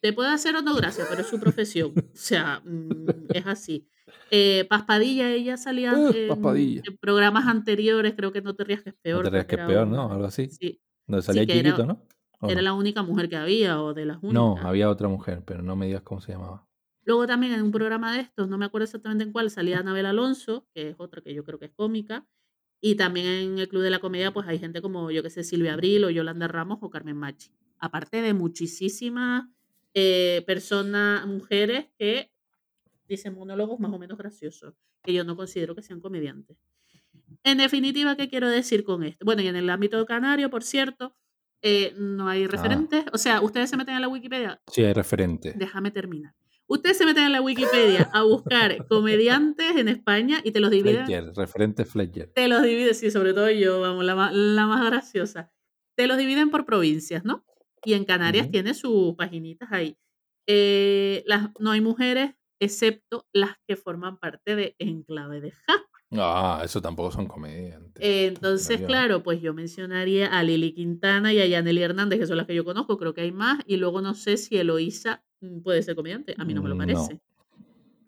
Te 0.05 0.13
puede 0.13 0.29
hacer 0.29 0.55
o 0.55 0.61
no 0.61 0.75
gracia, 0.75 1.03
pero 1.09 1.21
es 1.21 1.27
su 1.27 1.39
profesión. 1.39 1.91
O 2.13 2.17
sea, 2.17 2.61
mm, 2.63 3.07
es 3.33 3.47
así. 3.47 3.87
Eh, 4.29 4.65
Paspadilla, 4.69 5.31
ella 5.31 5.57
salía 5.57 5.93
Uh, 5.93 6.11
en, 6.13 6.97
programas 6.99 7.47
anteriores, 7.47 8.13
creo 8.15 8.31
que 8.31 8.41
No 8.43 8.53
te 8.55 8.63
rías 8.65 8.83
que 8.83 8.89
es 8.89 8.95
No 8.95 9.01
peor. 9.01 9.23
te 9.23 9.29
rías 9.31 9.45
que 9.45 9.55
es 9.55 9.65
peor, 9.65 9.87
¿no? 9.87 10.11
Algo 10.11 10.25
así. 10.25 10.47
Sí, 10.49 10.79
Donde 11.07 11.21
Sí, 11.23 11.25
salía 11.25 11.41
era- 11.43 11.53
chiquito, 11.53 11.85
¿no? 11.87 12.05
¿O 12.39 12.47
era 12.49 12.57
no? 12.57 12.61
la 12.65 12.73
única 12.73 13.01
mujer 13.01 13.29
que 13.29 13.35
había 13.35 13.81
o 13.81 13.95
de 13.95 14.05
las 14.05 14.17
únicas. 14.17 14.33
No, 14.33 14.57
había 14.59 14.89
otra 14.91 15.07
mujer, 15.07 15.41
pero 15.43 15.63
no 15.63 15.75
me 15.75 15.87
digas 15.87 16.03
cómo 16.03 16.21
se 16.21 16.33
llamaba. 16.33 16.67
Luego 17.03 17.25
también 17.25 17.53
en 17.53 17.63
un 17.63 17.71
programa 17.71 18.13
de 18.13 18.21
estos, 18.21 18.47
no 18.47 18.57
me 18.59 18.65
acuerdo 18.65 18.83
exactamente 18.85 19.23
en 19.23 19.31
cuál, 19.31 19.49
salía 19.49 19.79
Anabel 19.79 20.05
Alonso, 20.05 20.67
que 20.73 20.89
es 20.89 20.95
otra 20.99 21.21
que 21.23 21.33
yo 21.33 21.43
creo 21.43 21.57
que 21.57 21.65
es 21.65 21.71
cómica. 21.71 22.27
Y 22.81 22.93
también 22.95 23.25
en 23.25 23.57
el 23.59 23.67
Club 23.69 23.81
de 23.81 23.89
la 23.89 23.99
Comedia, 23.99 24.31
pues 24.33 24.47
hay 24.47 24.59
gente 24.59 24.81
como, 24.83 25.09
yo 25.09 25.23
que 25.23 25.31
sé, 25.31 25.43
Silvia 25.43 25.73
Abril 25.73 26.03
o 26.03 26.09
Yolanda 26.11 26.47
Ramos 26.47 26.77
o 26.81 26.89
Carmen 26.91 27.17
Machi. 27.17 27.49
Aparte 27.79 28.21
de 28.21 28.33
muchísimas 28.33 29.45
eh, 29.97 30.43
personas, 30.45 31.25
mujeres 31.25 31.85
que 31.97 32.29
dicen 33.07 33.33
monólogos 33.33 33.79
más 33.79 33.93
o 33.93 33.97
menos 33.97 34.17
graciosos, 34.17 34.73
que 35.01 35.13
yo 35.13 35.23
no 35.23 35.37
considero 35.37 35.73
que 35.73 35.81
sean 35.81 36.01
comediantes. 36.01 36.57
En 37.43 37.57
definitiva, 37.57 38.17
¿qué 38.17 38.27
quiero 38.27 38.49
decir 38.49 38.83
con 38.83 39.03
esto? 39.03 39.23
Bueno, 39.25 39.41
y 39.41 39.47
en 39.47 39.55
el 39.55 39.69
ámbito 39.69 40.05
canario, 40.05 40.49
por 40.49 40.63
cierto, 40.63 41.15
eh, 41.61 41.93
no 41.97 42.27
hay 42.27 42.45
referentes. 42.45 43.05
O 43.13 43.17
sea, 43.17 43.39
ustedes 43.39 43.69
se 43.69 43.77
meten 43.77 43.95
en 43.95 44.01
la 44.01 44.09
Wikipedia, 44.09 44.61
Sí, 44.67 44.83
hay 44.83 44.91
referente. 44.93 45.53
Déjame 45.55 45.91
terminar. 45.91 46.35
Ustedes 46.67 46.97
se 46.97 47.05
meten 47.05 47.25
en 47.25 47.31
la 47.31 47.41
Wikipedia 47.41 48.09
a 48.11 48.23
buscar 48.23 48.85
comediantes 48.89 49.77
en 49.77 49.87
España 49.87 50.41
y 50.43 50.51
te 50.51 50.59
los 50.59 50.71
dividen. 50.71 51.05
Fletcher, 51.05 51.31
referente 51.35 51.85
Fletcher. 51.85 52.31
Te 52.33 52.49
los 52.49 52.63
dividen, 52.63 52.93
sí, 52.95 53.11
sobre 53.11 53.33
todo 53.33 53.49
yo, 53.49 53.79
vamos, 53.79 54.03
la, 54.03 54.31
la 54.31 54.67
más 54.67 54.85
graciosa. 54.85 55.53
Te 55.95 56.07
los 56.07 56.17
dividen 56.17 56.49
por 56.49 56.65
provincias, 56.65 57.23
¿no? 57.23 57.45
Y 57.85 57.93
en 57.93 58.05
Canarias 58.05 58.49
tiene 58.51 58.73
sus 58.73 59.15
paginitas 59.15 59.71
ahí. 59.71 59.97
Eh, 60.47 61.23
las, 61.25 61.49
no 61.59 61.71
hay 61.71 61.81
mujeres, 61.81 62.35
excepto 62.59 63.25
las 63.33 63.51
que 63.67 63.75
forman 63.75 64.17
parte 64.17 64.55
de 64.55 64.75
Enclave 64.79 65.41
de 65.41 65.51
Ja. 65.51 65.85
Ah, 66.11 66.61
eso 66.63 66.81
tampoco 66.81 67.11
son 67.11 67.27
comediantes. 67.27 68.03
Eh, 68.03 68.27
Entonces, 68.27 68.81
claro, 68.81 69.23
pues 69.23 69.41
yo 69.41 69.53
mencionaría 69.53 70.27
a 70.27 70.43
Lili 70.43 70.73
Quintana 70.73 71.33
y 71.33 71.39
a 71.39 71.45
Yaneli 71.45 71.81
Hernández, 71.81 72.19
que 72.19 72.27
son 72.27 72.37
las 72.37 72.45
que 72.45 72.55
yo 72.55 72.63
conozco, 72.63 72.97
creo 72.97 73.13
que 73.13 73.21
hay 73.21 73.31
más, 73.31 73.59
y 73.65 73.77
luego 73.77 74.01
no 74.01 74.13
sé 74.13 74.37
si 74.37 74.57
Eloísa 74.57 75.23
mm, 75.41 75.61
puede 75.61 75.81
ser 75.83 75.95
comediante, 75.95 76.35
a 76.37 76.45
mí 76.45 76.53
no 76.53 76.61
me 76.61 76.69
lo 76.69 76.77
parece. 76.77 77.19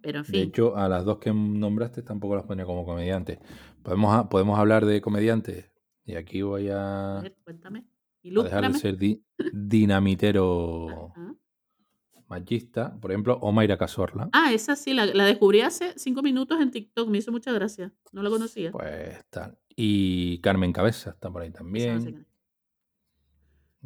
Pero 0.01 0.19
en 0.19 0.25
De 0.25 0.31
fin, 0.31 0.41
hecho, 0.43 0.77
a 0.77 0.87
las 0.87 1.03
dos 1.05 1.17
que 1.17 1.33
nombraste 1.33 2.01
tampoco 2.01 2.35
las 2.35 2.45
ponía 2.45 2.65
como 2.65 2.85
comediantes. 2.85 3.39
Podemos, 3.83 4.27
podemos 4.27 4.57
hablar 4.57 4.85
de 4.85 5.01
comediantes. 5.01 5.71
Y 6.05 6.15
aquí 6.15 6.41
voy 6.41 6.69
a 6.69 7.17
a, 7.17 7.21
ver, 7.21 7.35
cuéntame, 7.43 7.85
dejar 8.29 8.61
de 8.61 8.67
ilústrame. 8.67 8.79
ser 8.79 8.97
di- 8.97 9.23
dinamitero 9.53 11.09
Ajá. 11.11 11.35
machista. 12.27 12.97
Por 12.99 13.11
ejemplo, 13.11 13.37
Omaira 13.41 13.77
Casorla. 13.77 14.29
Ah, 14.33 14.51
esa 14.53 14.75
sí, 14.75 14.93
la, 14.93 15.05
la 15.05 15.25
descubrí 15.25 15.61
hace 15.61 15.93
cinco 15.97 16.21
minutos 16.21 16.59
en 16.61 16.71
TikTok, 16.71 17.09
me 17.09 17.19
hizo 17.19 17.31
mucha 17.31 17.51
gracia, 17.51 17.93
no 18.11 18.21
la 18.23 18.29
conocía. 18.29 18.71
Pues 18.71 19.23
tal. 19.29 19.57
Y 19.75 20.39
Carmen 20.41 20.73
Cabeza 20.73 21.11
está 21.11 21.29
por 21.31 21.41
ahí 21.43 21.51
también. 21.51 22.26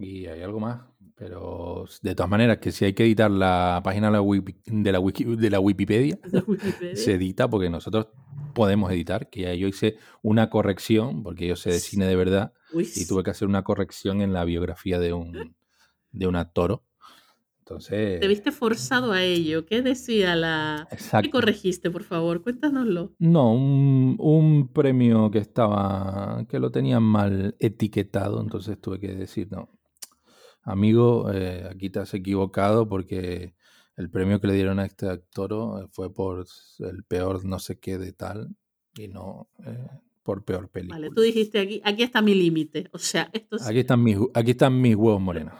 Y 0.01 0.25
hay 0.27 0.41
algo 0.41 0.59
más. 0.59 0.81
Pero 1.15 1.85
de 2.01 2.15
todas 2.15 2.29
maneras, 2.29 2.57
que 2.57 2.71
si 2.71 2.85
hay 2.85 2.93
que 2.93 3.03
editar 3.03 3.29
la 3.29 3.79
página 3.83 4.07
de 4.07 4.13
la, 4.13 4.21
Wiki- 4.21 4.55
de 4.65 4.91
la, 4.91 4.99
Wiki- 4.99 5.35
de 5.35 5.49
la 5.51 5.59
Wikipedia, 5.59 6.17
se 6.93 7.13
edita 7.13 7.47
porque 7.47 7.69
nosotros 7.69 8.07
podemos 8.55 8.91
editar. 8.91 9.29
Que 9.29 9.41
ya 9.41 9.53
yo 9.53 9.67
hice 9.67 9.97
una 10.23 10.49
corrección, 10.49 11.21
porque 11.21 11.45
yo 11.47 11.55
sé 11.55 11.69
de 11.71 11.79
cine 11.79 12.07
de 12.07 12.15
verdad, 12.15 12.53
y 12.73 13.05
tuve 13.05 13.23
que 13.23 13.29
hacer 13.29 13.47
una 13.47 13.63
corrección 13.63 14.21
en 14.21 14.33
la 14.33 14.45
biografía 14.45 14.97
de 14.99 15.13
un, 15.13 15.55
de 16.11 16.27
un 16.27 16.35
actor. 16.35 16.81
Entonces, 17.59 18.19
te 18.19 18.27
viste 18.27 18.51
forzado 18.51 19.11
a 19.13 19.21
ello. 19.23 19.65
¿Qué 19.65 19.81
decía 19.81 20.35
la... 20.35 20.87
¿Qué 21.21 21.29
corregiste, 21.29 21.89
por 21.91 22.03
favor? 22.03 22.41
Cuéntanoslo. 22.41 23.13
No, 23.19 23.53
un, 23.53 24.15
un 24.19 24.67
premio 24.73 25.29
que 25.31 25.37
estaba, 25.37 26.43
que 26.49 26.59
lo 26.59 26.71
tenían 26.71 27.03
mal 27.03 27.55
etiquetado, 27.59 28.41
entonces 28.41 28.81
tuve 28.81 28.99
que 28.99 29.13
decir, 29.13 29.47
no, 29.51 29.69
amigo, 30.63 31.31
eh, 31.31 31.67
aquí 31.69 31.89
te 31.89 31.99
has 31.99 32.13
equivocado 32.13 32.87
porque 32.87 33.55
el 33.97 34.09
premio 34.09 34.39
que 34.39 34.47
le 34.47 34.53
dieron 34.53 34.79
a 34.79 34.85
este 34.85 35.07
actor 35.09 35.89
fue 35.91 36.13
por 36.13 36.45
el 36.79 37.03
peor 37.03 37.43
no 37.45 37.59
sé 37.59 37.79
qué 37.79 37.97
de 37.97 38.13
tal 38.13 38.49
y 38.97 39.07
no 39.07 39.49
eh, 39.65 39.87
por 40.23 40.43
peor 40.45 40.69
película. 40.69 40.97
Vale, 40.99 41.11
tú 41.13 41.21
dijiste 41.21 41.59
aquí, 41.59 41.81
aquí 41.83 42.03
está 42.03 42.21
mi 42.21 42.35
límite. 42.35 42.89
O 42.93 42.97
sea, 42.99 43.29
esto 43.33 43.57
sí. 43.57 43.65
Aquí 43.67 43.79
están 43.79 44.03
mis, 44.03 44.17
aquí 44.33 44.51
están 44.51 44.79
mis 44.79 44.95
huevos 44.95 45.21
morenos. 45.21 45.53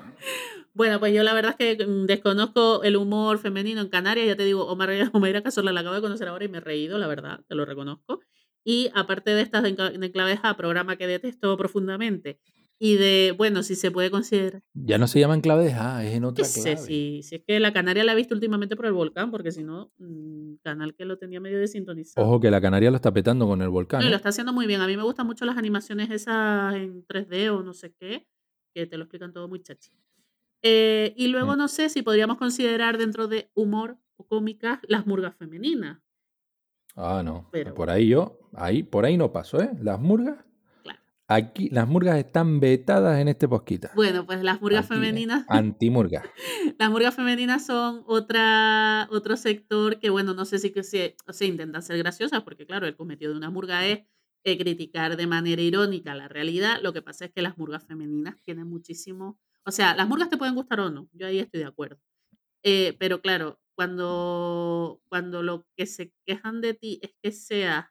Bueno, 0.74 1.00
pues 1.00 1.14
yo 1.14 1.24
la 1.24 1.34
verdad 1.34 1.56
es 1.60 1.78
que 1.78 1.86
mm, 1.86 2.06
desconozco 2.06 2.84
el 2.84 2.96
humor 2.96 3.40
femenino 3.40 3.82
en 3.82 3.90
Canarias. 3.90 4.28
Ya 4.28 4.36
te 4.38 4.46
digo, 4.46 4.66
Omar 4.68 4.90
Omaira 5.14 5.42
Casorla 5.42 5.72
la 5.74 5.82
acabo 5.82 5.96
de 5.96 6.02
conocer 6.02 6.28
ahora 6.28 6.46
y 6.46 6.48
me 6.48 6.60
he 6.60 6.62
reído, 6.62 6.98
la 6.98 7.08
verdad, 7.08 7.42
te 7.48 7.56
lo 7.56 7.66
reconozco. 7.66 8.20
Y 8.64 8.90
aparte 8.94 9.32
de 9.32 9.42
estas 9.42 9.64
de 9.64 9.76
Encla- 9.76 9.98
de 9.98 10.06
Enclaveja, 10.06 10.56
programa 10.56 10.96
que 10.96 11.08
detesto 11.08 11.58
profundamente, 11.58 12.40
y 12.84 12.96
de, 12.96 13.36
bueno, 13.38 13.62
si 13.62 13.76
se 13.76 13.92
puede 13.92 14.10
considerar. 14.10 14.64
Ya 14.74 14.98
no 14.98 15.08
se 15.08 15.20
llama 15.20 15.36
en 15.36 15.42
clave 15.42 15.66
de 15.66 15.72
ja, 15.74 16.04
es 16.04 16.16
en 16.16 16.24
otra 16.24 16.44
qué 16.44 16.50
sé, 16.50 16.62
clave. 16.74 16.78
si, 16.88 17.22
si 17.22 17.36
es 17.36 17.44
que 17.46 17.60
la 17.60 17.72
Canaria 17.74 18.04
la 18.04 18.14
he 18.14 18.16
visto 18.16 18.34
últimamente 18.34 18.76
por 18.76 18.88
el 18.88 18.94
volcán, 18.94 19.30
porque 19.30 19.52
si 19.52 19.64
no, 19.64 19.92
mm, 20.00 20.56
canal 20.64 20.96
que 20.96 21.06
lo 21.06 21.18
tenía 21.20 21.40
medio 21.40 21.60
desintonizado. 21.60 22.26
Ojo 22.26 22.40
que 22.40 22.50
la 22.50 22.60
Canaria 22.60 22.90
lo 22.90 22.96
está 22.96 23.14
petando 23.14 23.46
con 23.46 23.62
el 23.62 23.70
volcán. 23.70 24.02
No, 24.02 24.08
¿eh? 24.08 24.10
lo 24.10 24.16
está 24.16 24.30
haciendo 24.30 24.52
muy 24.52 24.66
bien. 24.66 24.82
A 24.82 24.88
mí 24.88 24.98
me 24.98 25.04
gustan 25.04 25.28
mucho 25.28 25.46
las 25.46 25.58
animaciones 25.58 26.10
esas 26.10 26.74
en 26.74 27.06
3D 27.06 27.50
o 27.52 27.62
no 27.62 27.74
sé 27.76 27.94
qué, 28.00 28.28
que 28.74 28.88
te 28.88 28.98
lo 28.98 29.04
explican 29.04 29.32
todo 29.32 29.48
muy 29.48 29.62
chachi. 29.62 29.92
Eh, 30.64 31.14
y 31.16 31.28
luego 31.28 31.54
Mm. 31.54 31.58
no 31.60 31.68
sé 31.68 31.88
si 31.90 32.02
podríamos 32.02 32.38
considerar 32.38 32.98
dentro 32.98 33.28
de 33.28 33.52
humor 33.54 33.98
o 34.16 34.26
cómicas 34.26 34.80
las 34.88 35.06
murgas 35.06 35.36
femeninas. 35.36 36.00
Ah, 36.96 37.22
no. 37.24 37.48
Pero- 37.52 37.76
Por 37.76 37.92
ahí 37.92 38.08
yo, 38.10 38.40
ahí, 38.54 38.82
por 38.82 39.06
ahí 39.06 39.18
no 39.18 39.32
paso, 39.32 39.62
¿eh? 39.62 39.70
Las 39.82 40.00
murgas. 40.00 40.38
Aquí, 41.34 41.70
las 41.70 41.88
murgas 41.88 42.18
están 42.18 42.60
vetadas 42.60 43.20
en 43.20 43.28
este 43.30 43.48
posquita. 43.48 43.92
Bueno, 43.96 44.26
pues 44.26 44.44
las 44.44 44.62
murgas 44.62 44.86
Aquí, 44.86 44.96
femeninas, 44.96 45.46
Antimurgas. 45.48 46.24
las 46.80 46.90
murgas 46.90 47.16
femeninas 47.16 47.66
son 47.66 48.04
otra, 48.06 49.08
otro 49.12 49.38
sector 49.38 50.00
que, 50.00 50.10
bueno, 50.10 50.34
no 50.34 50.46
sé 50.46 50.60
si 50.60 50.72
que 50.72 50.84
se, 50.84 51.16
o 51.28 51.34
sea, 51.34 51.48
intentan 51.48 51.82
ser 51.84 51.98
graciosas, 51.98 52.44
porque 52.44 52.66
claro, 52.66 52.86
el 52.86 52.96
cometido 52.96 53.32
de 53.32 53.38
una 53.38 53.50
murga 53.50 53.86
es 53.88 54.02
eh, 54.44 54.58
criticar 54.58 55.16
de 55.16 55.28
manera 55.28 55.62
irónica 55.62 56.16
la 56.16 56.28
realidad. 56.28 56.80
Lo 56.82 56.94
que 56.94 57.02
pasa 57.02 57.26
es 57.26 57.32
que 57.32 57.42
las 57.42 57.58
murgas 57.58 57.86
femeninas 57.86 58.36
tienen 58.42 58.68
muchísimo, 58.68 59.40
o 59.66 59.72
sea, 59.72 59.96
las 59.96 60.08
murgas 60.08 60.30
te 60.30 60.38
pueden 60.38 60.56
gustar 60.56 60.80
o 60.82 60.90
no, 60.90 61.08
yo 61.14 61.28
ahí 61.28 61.40
estoy 61.40 61.62
de 61.62 61.68
acuerdo. 61.68 62.02
Eh, 62.64 62.96
pero 63.00 63.22
claro, 63.22 63.60
cuando, 63.76 65.02
cuando 65.10 65.44
lo 65.44 65.66
que 65.76 65.86
se 65.86 66.14
quejan 66.26 66.62
de 66.62 66.74
ti 66.74 67.00
es 67.02 67.14
que 67.22 67.32
seas, 67.32 67.86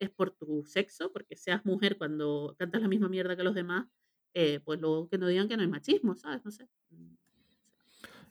es 0.00 0.10
por 0.10 0.30
tu 0.30 0.64
sexo, 0.64 1.12
porque 1.12 1.36
seas 1.36 1.64
mujer 1.64 1.96
cuando 1.98 2.54
cantas 2.58 2.80
la 2.82 2.88
misma 2.88 3.08
mierda 3.08 3.36
que 3.36 3.42
los 3.42 3.54
demás, 3.54 3.86
eh, 4.34 4.60
pues 4.64 4.80
luego 4.80 5.08
que 5.08 5.18
no 5.18 5.26
digan 5.26 5.48
que 5.48 5.56
no 5.56 5.62
hay 5.62 5.68
machismo, 5.68 6.14
¿sabes? 6.16 6.44
No 6.44 6.50
sé. 6.50 6.68
Mm, 6.90 7.14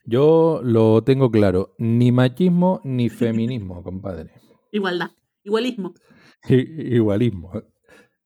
Yo 0.06 0.62
lo 0.63 1.03
tengo 1.03 1.30
claro. 1.32 1.75
Ni 1.77 2.12
machismo 2.12 2.82
ni 2.84 3.10
feminismo, 3.10 3.84
compadre. 3.84 4.32
Igualdad, 4.71 5.12
igualismo. 5.43 5.93
I- 6.49 6.95
Igualismo. 6.95 7.51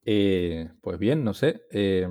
Eh, 0.04 0.68
pues 0.80 0.98
bien, 0.98 1.24
no 1.24 1.34
sé. 1.34 1.62
eh, 1.70 2.08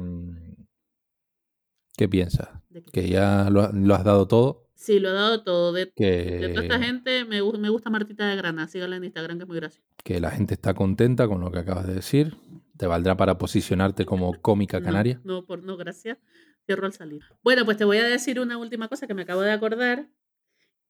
¿Qué 1.98 2.08
piensas? 2.10 2.50
que- 2.74 2.82
¿Que 2.84 3.10
ya 3.10 3.50
lo 3.50 3.62
has 3.96 4.04
dado 4.04 4.28
todo? 4.28 4.70
Sí, 4.82 5.00
lo 5.00 5.10
he 5.10 5.13
dado 5.13 5.44
todo. 5.44 5.74
De, 5.74 5.86
de 5.96 6.50
toda 6.50 6.63
esta 6.63 6.80
¿Que, 6.80 6.86
gente 6.86 7.24
me, 7.26 7.39
me 7.60 7.70
gusta 7.70 7.91
Martita 7.91 8.28
de 8.28 8.36
Granada. 8.36 8.67
Síganla 8.67 8.96
en 8.96 9.04
Instagram, 9.04 9.38
que 9.38 9.44
es 9.44 9.48
muy 9.48 9.58
graciosa. 9.58 9.88
que 10.04 10.20
la 10.20 10.32
gente 10.32 10.56
está 10.56 10.74
contenta 10.74 11.28
con 11.28 11.39
lo 11.39 11.52
que 11.52 11.60
acabas 11.60 11.86
de 11.86 11.94
decir? 11.94 12.36
¿Te 12.78 12.88
valdrá 12.88 13.15
para 13.15 13.38
posicionarte 13.38 14.06
como 14.06 14.34
cómica 14.41 14.80
No, 14.82 14.86
canaria? 14.86 15.22
No, 15.24 15.46
por 15.46 15.62
no, 15.62 15.78
gracias. 15.78 16.17
Cierro 16.65 16.88
al 16.88 16.94
salir. 16.94 17.22
Bueno, 17.44 17.63
pues 17.63 17.78
te 17.78 17.86
voy 17.86 17.98
a 17.98 18.04
decir 18.04 18.39
una 18.39 18.58
última 18.58 18.88
cosa 18.88 19.06
que 19.06 19.13
me 19.13 19.22
acabo 19.22 19.41
de 19.41 19.52
acordar, 19.52 20.10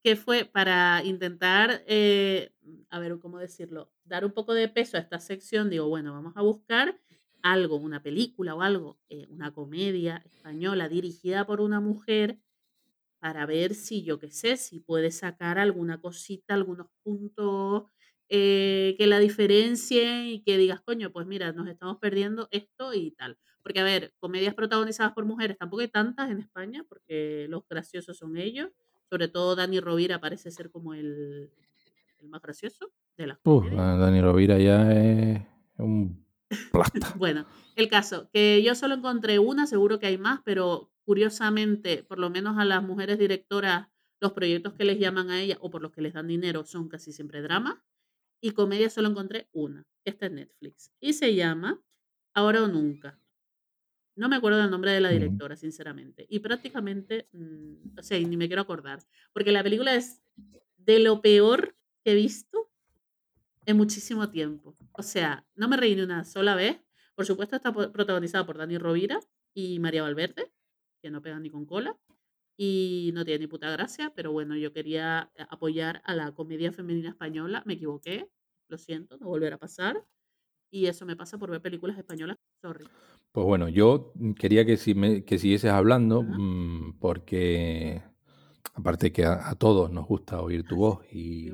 que 0.02 0.16
fue 0.16 0.46
para 0.46 1.04
intentar, 1.04 1.84
eh, 1.86 2.54
a 2.90 3.00
ver, 3.00 3.20
¿cómo 3.20 3.40
decirlo? 3.40 3.92
Dar 4.06 4.24
un 4.24 4.32
poco 4.32 4.54
de 4.54 4.70
peso 4.70 4.96
a 4.96 5.02
esta 5.02 5.20
sección. 5.20 5.70
Digo, 5.70 5.90
bueno, 5.90 6.14
vamos 6.14 6.32
a 6.38 6.42
buscar 6.42 6.98
algo, 7.44 7.76
una 7.76 8.02
película 8.02 8.56
o 8.56 8.62
algo, 8.62 9.00
eh, 9.10 9.28
una 9.30 9.52
comedia 9.54 10.24
española 10.26 10.88
dirigida 10.88 11.46
por 11.46 11.60
una 11.60 11.82
mujer 11.82 12.40
para 13.22 13.46
ver 13.46 13.76
si, 13.76 14.04
yo 14.04 14.20
qué 14.20 14.32
sé, 14.32 14.58
si 14.58 14.80
puede 14.82 15.12
sacar 15.12 15.60
alguna 15.60 16.02
cosita, 16.02 16.56
algunos 16.56 16.88
puntos 17.04 17.86
eh, 18.30 18.96
que 18.98 19.08
la 19.08 19.20
diferencien 19.20 20.28
y 20.28 20.44
que 20.44 20.58
digas, 20.58 20.82
coño, 20.82 21.12
pues 21.12 21.28
mira, 21.28 21.52
nos 21.54 21.68
estamos 21.68 21.98
perdiendo 22.00 22.48
esto 22.52 22.94
y 22.94 23.12
tal. 23.12 23.38
Porque, 23.64 23.80
a 23.80 23.84
ver, 23.84 24.14
comedias 24.20 24.56
protagonizadas 24.56 25.14
por 25.14 25.26
mujeres 25.26 25.58
tampoco 25.58 25.82
hay 25.82 25.90
tantas 25.90 26.32
en 26.32 26.40
España, 26.40 26.86
porque 26.90 27.48
los 27.50 27.68
graciosos 27.70 28.18
son 28.18 28.38
ellos. 28.38 28.70
Sobre 29.10 29.28
todo 29.28 29.56
Dani 29.56 29.80
Rovira 29.82 30.20
parece 30.22 30.52
ser 30.52 30.72
como 30.72 30.94
el, 30.94 31.52
el 32.20 32.30
más 32.30 32.42
gracioso 32.42 32.92
de 33.18 33.28
las 33.28 33.40
Uf, 33.44 33.66
comedias. 33.70 33.86
Dani 34.00 34.22
Rovira 34.22 34.58
ya 34.60 34.92
es 34.94 35.42
un 35.78 36.26
plasta. 36.72 37.18
Bueno, 37.18 37.46
el 37.76 37.90
caso, 37.90 38.30
que 38.32 38.64
yo 38.64 38.76
solo 38.76 38.96
encontré 38.96 39.40
una, 39.40 39.68
seguro 39.68 40.00
que 40.00 40.08
hay 40.08 40.18
más, 40.18 40.42
pero 40.46 40.91
curiosamente, 41.06 42.04
por 42.04 42.20
lo 42.20 42.30
menos 42.30 42.58
a 42.58 42.66
las 42.66 42.84
mujeres 42.84 43.18
directoras 43.20 43.88
Los 44.20 44.34
proyectos 44.34 44.74
que 44.74 44.86
les 44.86 45.00
llaman 45.00 45.32
a 45.32 45.42
ella 45.42 45.58
o 45.62 45.72
por 45.72 45.82
los 45.82 45.92
que 45.92 46.02
les 46.02 46.14
dan 46.14 46.28
dinero 46.28 46.64
son 46.64 46.88
casi 46.90 47.12
siempre 47.12 47.42
dramas. 47.42 47.80
Y 48.40 48.52
comedia 48.52 48.90
solo 48.90 49.10
encontré 49.10 49.50
una, 49.52 49.84
que 50.04 50.12
está 50.12 50.28
en 50.28 50.36
Netflix. 50.36 50.92
Y 51.00 51.14
se 51.14 51.34
llama 51.34 51.82
Ahora 52.34 52.64
o 52.64 52.68
Nunca. 52.68 53.20
No 54.16 54.30
me 54.30 54.36
acuerdo 54.36 54.60
del 54.60 54.70
nombre 54.70 54.92
de 54.92 55.02
la 55.02 55.10
directora, 55.10 55.56
sinceramente. 55.56 56.28
Y 56.30 56.40
prácticamente, 56.40 57.30
mm, 57.32 57.98
o 57.98 58.04
sea, 58.04 58.20
ni 58.20 58.38
me 58.38 58.48
quiero 58.48 58.62
acordar. 58.62 59.00
Porque 59.34 59.52
la 59.52 59.64
película 59.64 59.96
es 59.96 60.22
de 60.78 61.00
lo 61.00 61.22
peor 61.22 61.76
que 62.04 62.12
he 62.12 62.16
visto 62.16 62.70
en 63.66 63.78
muchísimo 63.78 64.30
tiempo. 64.30 64.76
O 64.92 65.04
sea, 65.04 65.46
no 65.56 65.68
me 65.68 65.78
reí 65.78 65.96
ni 65.96 66.02
una 66.02 66.26
sola 66.26 66.56
vez. 66.56 66.78
Por 67.16 67.26
supuesto, 67.26 67.56
está 67.56 67.72
protagonizada 67.74 68.46
por 68.46 68.58
Dani 68.58 68.78
Rovira 68.78 69.20
y 69.54 69.80
María 69.80 70.04
Valverde, 70.04 70.52
que 71.02 71.10
no 71.10 71.22
pegan 71.22 71.44
ni 71.44 71.50
con 71.50 71.66
cola. 71.66 71.98
Y 72.58 73.12
no 73.14 73.26
tiene 73.26 73.40
ni 73.40 73.48
puta 73.48 73.72
gracia, 73.72 74.14
pero 74.16 74.32
bueno, 74.32 74.56
yo 74.56 74.72
quería 74.72 75.32
eh, 75.36 75.46
apoyar 75.50 76.02
a 76.06 76.14
la 76.14 76.32
comedia 76.32 76.72
femenina 76.72 77.10
española. 77.10 77.64
Me 77.66 77.74
equivoqué, 77.74 78.30
lo 78.68 78.78
siento, 78.78 79.18
no 79.18 79.28
volverá 79.28 79.56
a 79.56 79.60
pasar. 79.60 80.06
Y 80.70 80.86
eso 80.86 81.06
me 81.06 81.16
pasa 81.16 81.38
por 81.38 81.50
ver 81.50 81.62
películas 81.62 81.98
españolas. 81.98 82.38
Sorry. 82.62 82.86
Pues 83.32 83.46
bueno, 83.46 83.70
yo 83.70 84.14
quería 84.38 84.66
que, 84.66 84.78
si 84.78 84.94
me, 84.94 85.24
que 85.24 85.40
siguieses 85.40 85.72
hablando, 85.72 86.22
mm, 86.22 87.00
porque 87.00 88.04
aparte 88.74 89.12
que 89.12 89.26
a, 89.26 89.50
a 89.50 89.56
todos 89.56 89.92
nos 89.92 90.06
gusta 90.06 90.42
oír 90.42 90.64
tu 90.64 90.76
voz 90.76 91.06
y, 91.12 91.50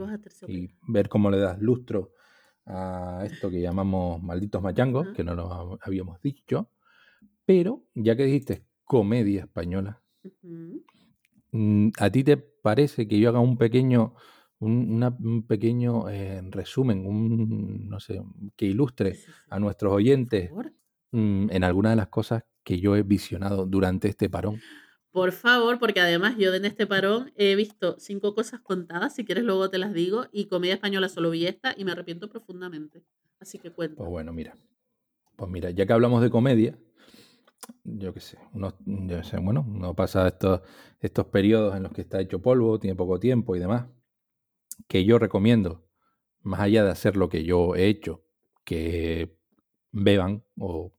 ver 0.87 1.09
cómo 1.09 1.29
le 1.29 1.39
das 1.39 1.59
lustro 1.61 2.13
a 2.65 3.23
esto 3.25 3.49
que 3.49 3.61
llamamos 3.61 4.21
malditos 4.21 4.61
machangos, 4.61 5.07
Ajá. 5.07 5.15
que 5.15 5.23
no 5.23 5.35
lo 5.35 5.49
hab- 5.49 5.79
habíamos 5.81 6.21
dicho, 6.21 6.69
pero 7.45 7.85
ya 7.93 8.15
que 8.15 8.25
dijiste 8.25 8.66
comedia 8.87 9.41
española, 9.41 10.01
mm, 11.51 11.89
¿a 11.99 12.09
ti 12.09 12.23
te 12.23 12.37
parece 12.37 13.07
que 13.07 13.19
yo 13.19 13.29
haga 13.29 13.39
un 13.39 13.57
pequeño, 13.57 14.15
un, 14.59 14.91
una- 14.95 15.15
un 15.19 15.45
pequeño 15.45 16.09
eh, 16.09 16.41
resumen, 16.49 17.05
un, 17.05 17.89
no 17.89 17.99
sé, 17.99 18.21
que 18.55 18.65
ilustre 18.65 19.19
a 19.49 19.59
nuestros 19.59 19.93
oyentes 19.93 20.51
mm, 21.11 21.49
en 21.51 21.63
alguna 21.63 21.91
de 21.91 21.95
las 21.95 22.07
cosas 22.07 22.43
que 22.63 22.79
yo 22.79 22.95
he 22.95 23.03
visionado 23.03 23.65
durante 23.65 24.09
este 24.09 24.29
parón? 24.29 24.59
Por 25.11 25.31
favor, 25.31 25.79
porque 25.79 25.99
además 25.99 26.35
yo 26.37 26.53
en 26.53 26.65
este 26.65 26.85
parón 26.85 27.31
he 27.35 27.55
visto 27.55 27.95
cinco 27.97 28.35
cosas 28.35 28.59
contadas, 28.59 29.15
si 29.15 29.25
quieres 29.25 29.45
luego 29.45 29.69
te 29.69 29.77
las 29.79 29.93
digo, 29.93 30.25
y 30.31 30.45
comedia 30.45 30.75
española 30.75 31.09
solo 31.09 31.31
vi 31.31 31.47
esta 31.47 31.73
y 31.75 31.85
me 31.85 31.91
arrepiento 31.91 32.29
profundamente. 32.29 33.03
Así 33.39 33.57
que 33.57 33.69
Pues 33.71 33.75
cuenta. 33.75 34.03
bueno, 34.03 34.33
mira. 34.33 34.53
Pues 35.35 35.49
mira, 35.49 35.71
ya 35.71 35.85
que 35.85 35.93
hablamos 35.93 36.21
de 36.21 36.29
comedia, 36.29 36.77
yo 37.83 38.13
qué 38.13 38.19
sé, 38.19 38.37
uno, 38.53 38.73
yo 38.85 39.23
sé, 39.23 39.37
bueno, 39.37 39.65
uno 39.67 39.95
pasa 39.95 40.27
estos, 40.27 40.61
estos 40.99 41.25
periodos 41.27 41.75
en 41.75 41.83
los 41.83 41.91
que 41.91 42.01
está 42.01 42.19
hecho 42.19 42.41
polvo, 42.41 42.79
tiene 42.79 42.95
poco 42.95 43.19
tiempo 43.19 43.55
y 43.55 43.59
demás, 43.59 43.87
que 44.87 45.05
yo 45.05 45.19
recomiendo, 45.19 45.85
más 46.41 46.59
allá 46.61 46.83
de 46.83 46.91
hacer 46.91 47.17
lo 47.17 47.29
que 47.29 47.43
yo 47.43 47.75
he 47.75 47.87
hecho, 47.87 48.23
que 48.63 49.37
beban 49.91 50.43
o 50.57 50.93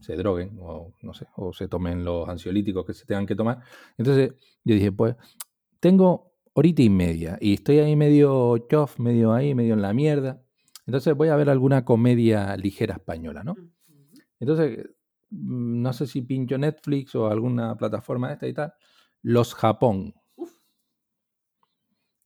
se 0.00 0.16
droguen 0.16 0.58
o 0.60 0.94
no 1.02 1.14
sé, 1.14 1.26
o 1.36 1.52
se 1.52 1.66
tomen 1.66 2.04
los 2.04 2.28
ansiolíticos 2.28 2.84
que 2.84 2.92
se 2.92 3.06
tengan 3.06 3.26
que 3.26 3.34
tomar. 3.34 3.60
Entonces 3.96 4.34
yo 4.62 4.74
dije, 4.74 4.92
pues 4.92 5.16
tengo 5.80 6.34
horita 6.52 6.82
y 6.82 6.90
media 6.90 7.38
y 7.40 7.54
estoy 7.54 7.78
ahí 7.78 7.96
medio 7.96 8.58
chof, 8.68 8.98
medio 8.98 9.32
ahí, 9.32 9.54
medio 9.54 9.74
en 9.74 9.82
la 9.82 9.92
mierda. 9.94 10.42
Entonces 10.86 11.14
voy 11.14 11.28
a 11.28 11.36
ver 11.36 11.48
alguna 11.48 11.84
comedia 11.84 12.56
ligera 12.56 12.94
española, 12.94 13.42
¿no? 13.42 13.56
Entonces, 14.38 14.90
no 15.34 15.92
sé 15.92 16.06
si 16.06 16.22
pincho 16.22 16.58
Netflix 16.58 17.14
o 17.14 17.28
alguna 17.28 17.76
plataforma 17.76 18.32
esta 18.32 18.46
y 18.48 18.54
tal. 18.54 18.74
Los 19.22 19.54
Japón. 19.54 20.14
Uf. 20.36 20.52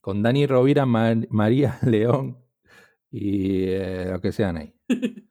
Con 0.01 0.23
Dani 0.23 0.47
Rovira, 0.47 0.87
Mar- 0.87 1.29
María 1.31 1.79
León 1.83 2.39
y 3.11 3.65
eh, 3.69 4.07
lo 4.13 4.21
que 4.21 4.33
sean 4.33 4.59
ahí. 4.59 4.75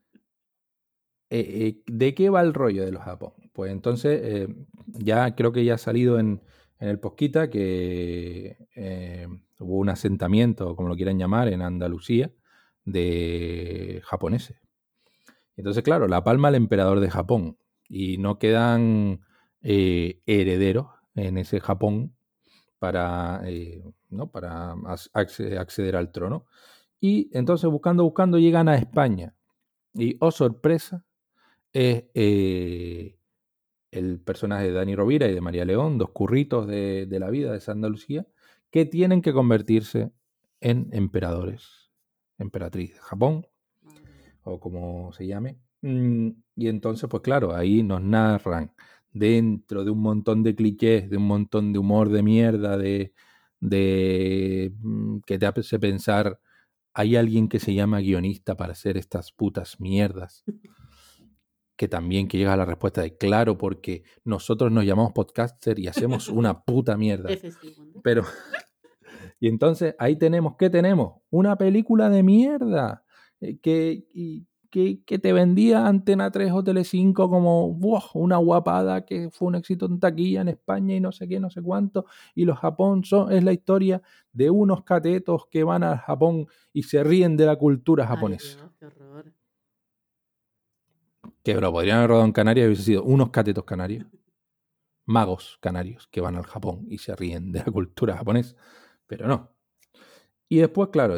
Eh, 1.30 1.40
eh, 1.68 1.84
¿De 1.88 2.14
qué 2.16 2.30
va 2.30 2.42
el 2.42 2.54
rollo 2.54 2.86
de 2.86 2.92
los 2.92 3.04
Japón? 3.04 3.34
Pues 3.54 3.72
entonces, 3.72 4.48
ya 4.88 5.36
creo 5.36 5.52
que 5.52 5.66
ya 5.66 5.74
ha 5.76 5.78
salido 5.78 6.20
en, 6.20 6.42
en 6.80 6.88
el 6.90 7.00
Posquita 7.00 7.50
que 7.50 8.58
hubo 9.60 9.78
un 9.78 9.90
asentamiento, 9.90 10.76
como 10.76 10.90
lo 10.90 10.96
quieran 10.96 11.20
llamar, 11.20 11.50
en 11.50 11.62
Andalucía 11.62 12.32
de 12.86 14.02
japoneses. 14.06 14.58
Entonces, 15.58 15.84
claro, 15.84 16.08
la 16.08 16.24
palma 16.24 16.50
el 16.50 16.56
emperador 16.56 17.00
de 17.00 17.10
Japón 17.10 17.58
y 17.90 18.18
no 18.18 18.40
quedan 18.40 19.22
eh, 19.62 20.22
herederos 20.26 20.88
en 21.16 21.38
ese 21.38 21.60
Japón 21.60 22.16
para, 22.80 23.42
eh, 23.46 23.84
¿no? 24.10 24.32
para 24.32 24.76
acceder 25.14 25.96
al 25.96 26.12
trono. 26.12 26.46
Y 27.00 27.30
entonces, 27.34 27.70
buscando, 27.70 28.04
buscando, 28.04 28.40
llegan 28.40 28.70
a 28.70 28.76
España. 28.76 29.36
Y, 29.94 30.18
oh 30.20 30.32
sorpresa, 30.32 31.06
es 31.74 32.06
eh, 32.14 33.20
el 33.92 34.20
personaje 34.20 34.66
de 34.66 34.72
Dani 34.72 34.96
Rovira 34.96 35.28
y 35.28 35.34
de 35.34 35.42
María 35.42 35.66
León, 35.66 35.98
dos 35.98 36.10
curritos 36.12 36.68
de, 36.68 37.06
de 37.06 37.20
la 37.20 37.30
vida 37.30 37.52
de 37.52 37.58
esa 37.58 37.72
Andalucía, 37.72 38.28
que 38.72 38.86
tienen 38.86 39.22
que 39.22 39.34
convertirse 39.34 40.12
en 40.60 40.90
emperadores, 40.92 41.92
emperatriz 42.38 42.94
de 42.94 43.00
Japón, 43.00 43.48
o 44.44 44.60
como 44.60 45.12
se 45.14 45.28
llame. 45.28 45.60
Mm, 45.88 46.32
Y 46.58 46.68
entonces, 46.68 47.08
pues 47.10 47.22
claro, 47.24 47.56
ahí 47.56 47.82
nos 47.84 48.02
narran 48.02 48.74
dentro 49.14 49.84
de 49.86 49.92
un 49.92 50.02
montón 50.02 50.44
de 50.44 50.54
clichés, 50.56 51.10
de 51.10 51.18
un 51.18 51.28
montón 51.28 51.72
de 51.72 51.80
humor 51.80 52.10
de 52.10 52.24
mierda, 52.24 52.78
de, 52.78 53.14
de 53.60 54.74
mm, 54.82 55.20
que 55.26 55.40
te 55.40 55.46
hace 55.46 55.80
pensar, 55.80 56.40
hay 56.94 57.16
alguien 57.16 57.48
que 57.48 57.60
se 57.60 57.74
llama 57.74 58.00
guionista 58.02 58.58
para 58.58 58.74
hacer 58.74 58.98
estas 58.98 59.32
putas 59.32 59.80
mierdas. 59.80 60.44
Que 61.78 61.88
también 61.88 62.28
que 62.28 62.40
llega 62.40 62.54
a 62.54 62.58
la 62.58 62.66
respuesta 62.66 63.02
de 63.04 63.16
claro, 63.18 63.58
porque 63.58 64.04
nosotros 64.26 64.72
nos 64.72 64.84
llamamos 64.84 65.14
podcaster 65.14 65.78
y 65.78 65.88
hacemos 65.88 66.28
una 66.28 66.64
puta 66.66 66.98
mierda. 66.98 67.30
Pero, 68.04 68.24
y 69.40 69.48
entonces 69.48 69.96
ahí 70.00 70.16
tenemos, 70.18 70.56
¿qué 70.58 70.70
tenemos? 70.72 71.22
Una 71.30 71.56
película 71.56 72.10
de 72.10 72.24
mierda 72.24 73.06
eh, 73.40 73.60
que, 73.60 74.06
y- 74.14 74.48
que, 74.70 75.04
que 75.06 75.20
te 75.20 75.34
vendía 75.34 75.88
Antena 75.88 76.30
3 76.32 76.52
o 76.52 76.64
Telecinco 76.64 77.30
como 77.30 77.74
"Buah, 77.74 78.04
una 78.14 78.38
guapada 78.38 79.06
que 79.06 79.30
fue 79.32 79.48
un 79.50 79.56
éxito 79.56 79.86
en 79.88 80.00
taquilla 80.00 80.42
en 80.42 80.50
España 80.50 80.96
y 80.96 81.00
no 81.02 81.12
sé 81.12 81.28
qué, 81.28 81.40
no 81.40 81.50
sé 81.50 81.62
cuánto. 81.62 82.06
Y 82.36 82.46
los 82.46 82.58
Japón 82.60 83.04
son, 83.04 83.32
es 83.32 83.44
la 83.44 83.54
historia 83.54 84.02
de 84.32 84.50
unos 84.50 84.84
catetos 84.84 85.48
que 85.50 85.64
van 85.64 85.84
al 85.84 85.98
Japón 85.98 86.48
y 86.74 86.84
se 86.84 87.04
ríen 87.04 87.38
de 87.38 87.46
la 87.46 87.56
cultura 87.56 88.04
Ay, 88.04 88.10
japonesa. 88.10 88.58
Dios, 88.58 88.72
qué 88.80 88.86
horror. 88.86 89.34
Que 91.44 91.56
bro, 91.56 91.72
podrían 91.72 91.98
haber 91.98 92.10
rodado 92.10 92.26
en 92.26 92.32
Canarias 92.34 92.66
y 92.66 92.68
hubiese 92.68 92.84
sido 92.84 93.04
unos 93.04 93.30
catetos 93.32 93.64
canarios. 93.64 94.06
magos 95.06 95.58
canarios 95.62 96.08
que 96.12 96.22
van 96.22 96.36
al 96.36 96.46
Japón 96.46 96.86
y 96.90 96.98
se 96.98 97.16
ríen 97.16 97.52
de 97.52 97.60
la 97.60 97.72
cultura 97.72 98.18
japonesa, 98.18 98.56
pero 99.08 99.28
no. 99.28 99.52
Y 100.50 100.58
después, 100.60 100.90
claro, 100.92 101.16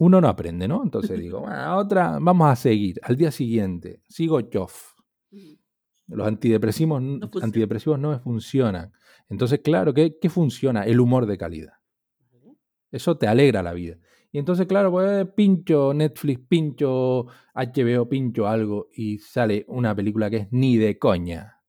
uno 0.00 0.20
no 0.20 0.28
aprende, 0.28 0.66
¿no? 0.66 0.82
Entonces 0.82 1.18
digo, 1.20 1.40
"Bueno, 1.40 1.76
otra, 1.78 2.18
vamos 2.20 2.50
a 2.50 2.56
seguir. 2.56 2.98
Al 3.02 3.16
día 3.16 3.30
siguiente, 3.30 4.02
sigo 4.08 4.40
chof. 4.42 4.94
Los 6.08 6.26
antidepresivos, 6.26 7.00
No 7.00 7.30
antidepresivos 7.40 7.98
no 7.98 8.10
me 8.10 8.18
funcionan. 8.18 8.92
Entonces, 9.28 9.60
claro, 9.60 9.94
¿qué, 9.94 10.18
¿qué 10.20 10.28
funciona? 10.28 10.82
El 10.84 11.00
humor 11.00 11.24
de 11.26 11.38
calidad. 11.38 11.74
Eso 12.90 13.16
te 13.16 13.26
alegra 13.26 13.62
la 13.62 13.72
vida. 13.72 13.98
Y 14.32 14.38
entonces, 14.38 14.66
claro, 14.66 14.90
pues 14.90 15.26
pincho 15.34 15.92
Netflix, 15.94 16.40
pincho 16.48 17.26
HBO, 17.54 18.08
pincho 18.08 18.46
algo 18.46 18.88
y 18.94 19.18
sale 19.18 19.64
una 19.68 19.94
película 19.94 20.30
que 20.30 20.36
es 20.38 20.48
ni 20.52 20.76
de 20.76 20.98
coña. 20.98 21.60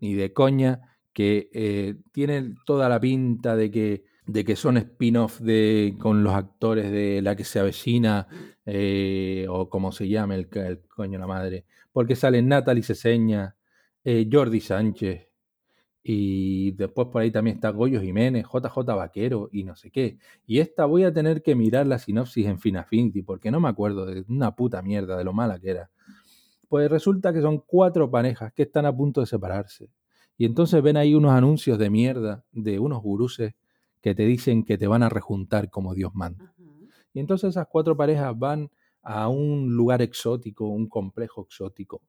Ni 0.00 0.14
de 0.14 0.32
coña, 0.32 0.80
que 1.12 1.48
eh, 1.52 1.96
tiene 2.12 2.54
toda 2.66 2.88
la 2.88 3.00
pinta 3.00 3.56
de 3.56 3.70
que, 3.70 4.04
de 4.26 4.44
que 4.44 4.56
son 4.56 4.76
spin-off 4.76 5.40
de, 5.40 5.96
con 5.98 6.24
los 6.24 6.34
actores 6.34 6.90
de 6.90 7.20
La 7.22 7.36
que 7.36 7.44
se 7.44 7.58
avecina 7.60 8.26
eh, 8.64 9.46
o 9.48 9.68
como 9.68 9.92
se 9.92 10.08
llame 10.08 10.34
el, 10.36 10.48
coño 10.88 11.18
la 11.18 11.26
madre. 11.26 11.66
Porque 11.92 12.16
salen 12.16 12.48
Natalie 12.48 12.82
Ceseña, 12.82 13.56
eh, 14.04 14.28
Jordi 14.30 14.60
Sánchez 14.60 15.28
y 16.06 16.72
después 16.72 17.08
por 17.08 17.22
ahí 17.22 17.30
también 17.30 17.56
está 17.56 17.70
Goyo 17.70 17.98
Jiménez, 18.00 18.44
JJ 18.44 18.76
Vaquero 18.94 19.48
y 19.50 19.64
no 19.64 19.74
sé 19.74 19.90
qué. 19.90 20.18
Y 20.46 20.58
esta 20.58 20.84
voy 20.84 21.04
a 21.04 21.12
tener 21.12 21.42
que 21.42 21.54
mirar 21.54 21.86
la 21.86 21.98
sinopsis 21.98 22.46
en 22.46 22.58
Finafinity 22.58 23.22
porque 23.22 23.50
no 23.50 23.58
me 23.58 23.68
acuerdo 23.68 24.04
de 24.04 24.22
una 24.28 24.54
puta 24.54 24.82
mierda 24.82 25.16
de 25.16 25.24
lo 25.24 25.32
mala 25.32 25.58
que 25.58 25.70
era. 25.70 25.90
Pues 26.68 26.90
resulta 26.90 27.32
que 27.32 27.40
son 27.40 27.58
cuatro 27.58 28.10
parejas 28.10 28.52
que 28.52 28.64
están 28.64 28.84
a 28.84 28.94
punto 28.94 29.20
de 29.20 29.26
separarse. 29.26 29.90
Y 30.36 30.44
entonces 30.44 30.82
ven 30.82 30.98
ahí 30.98 31.14
unos 31.14 31.32
anuncios 31.32 31.78
de 31.78 31.88
mierda 31.88 32.44
de 32.52 32.78
unos 32.78 33.00
guruses 33.00 33.54
que 34.04 34.14
te 34.14 34.26
dicen 34.26 34.64
que 34.64 34.76
te 34.76 34.86
van 34.86 35.02
a 35.02 35.08
rejuntar 35.08 35.70
como 35.70 35.94
Dios 35.94 36.14
manda. 36.14 36.44
Ajá. 36.44 36.54
Y 37.14 37.20
entonces 37.20 37.50
esas 37.50 37.68
cuatro 37.70 37.96
parejas 37.96 38.38
van 38.38 38.70
a 39.00 39.28
un 39.28 39.74
lugar 39.74 40.02
exótico, 40.02 40.68
un 40.68 40.90
complejo 40.90 41.40
exótico. 41.42 42.02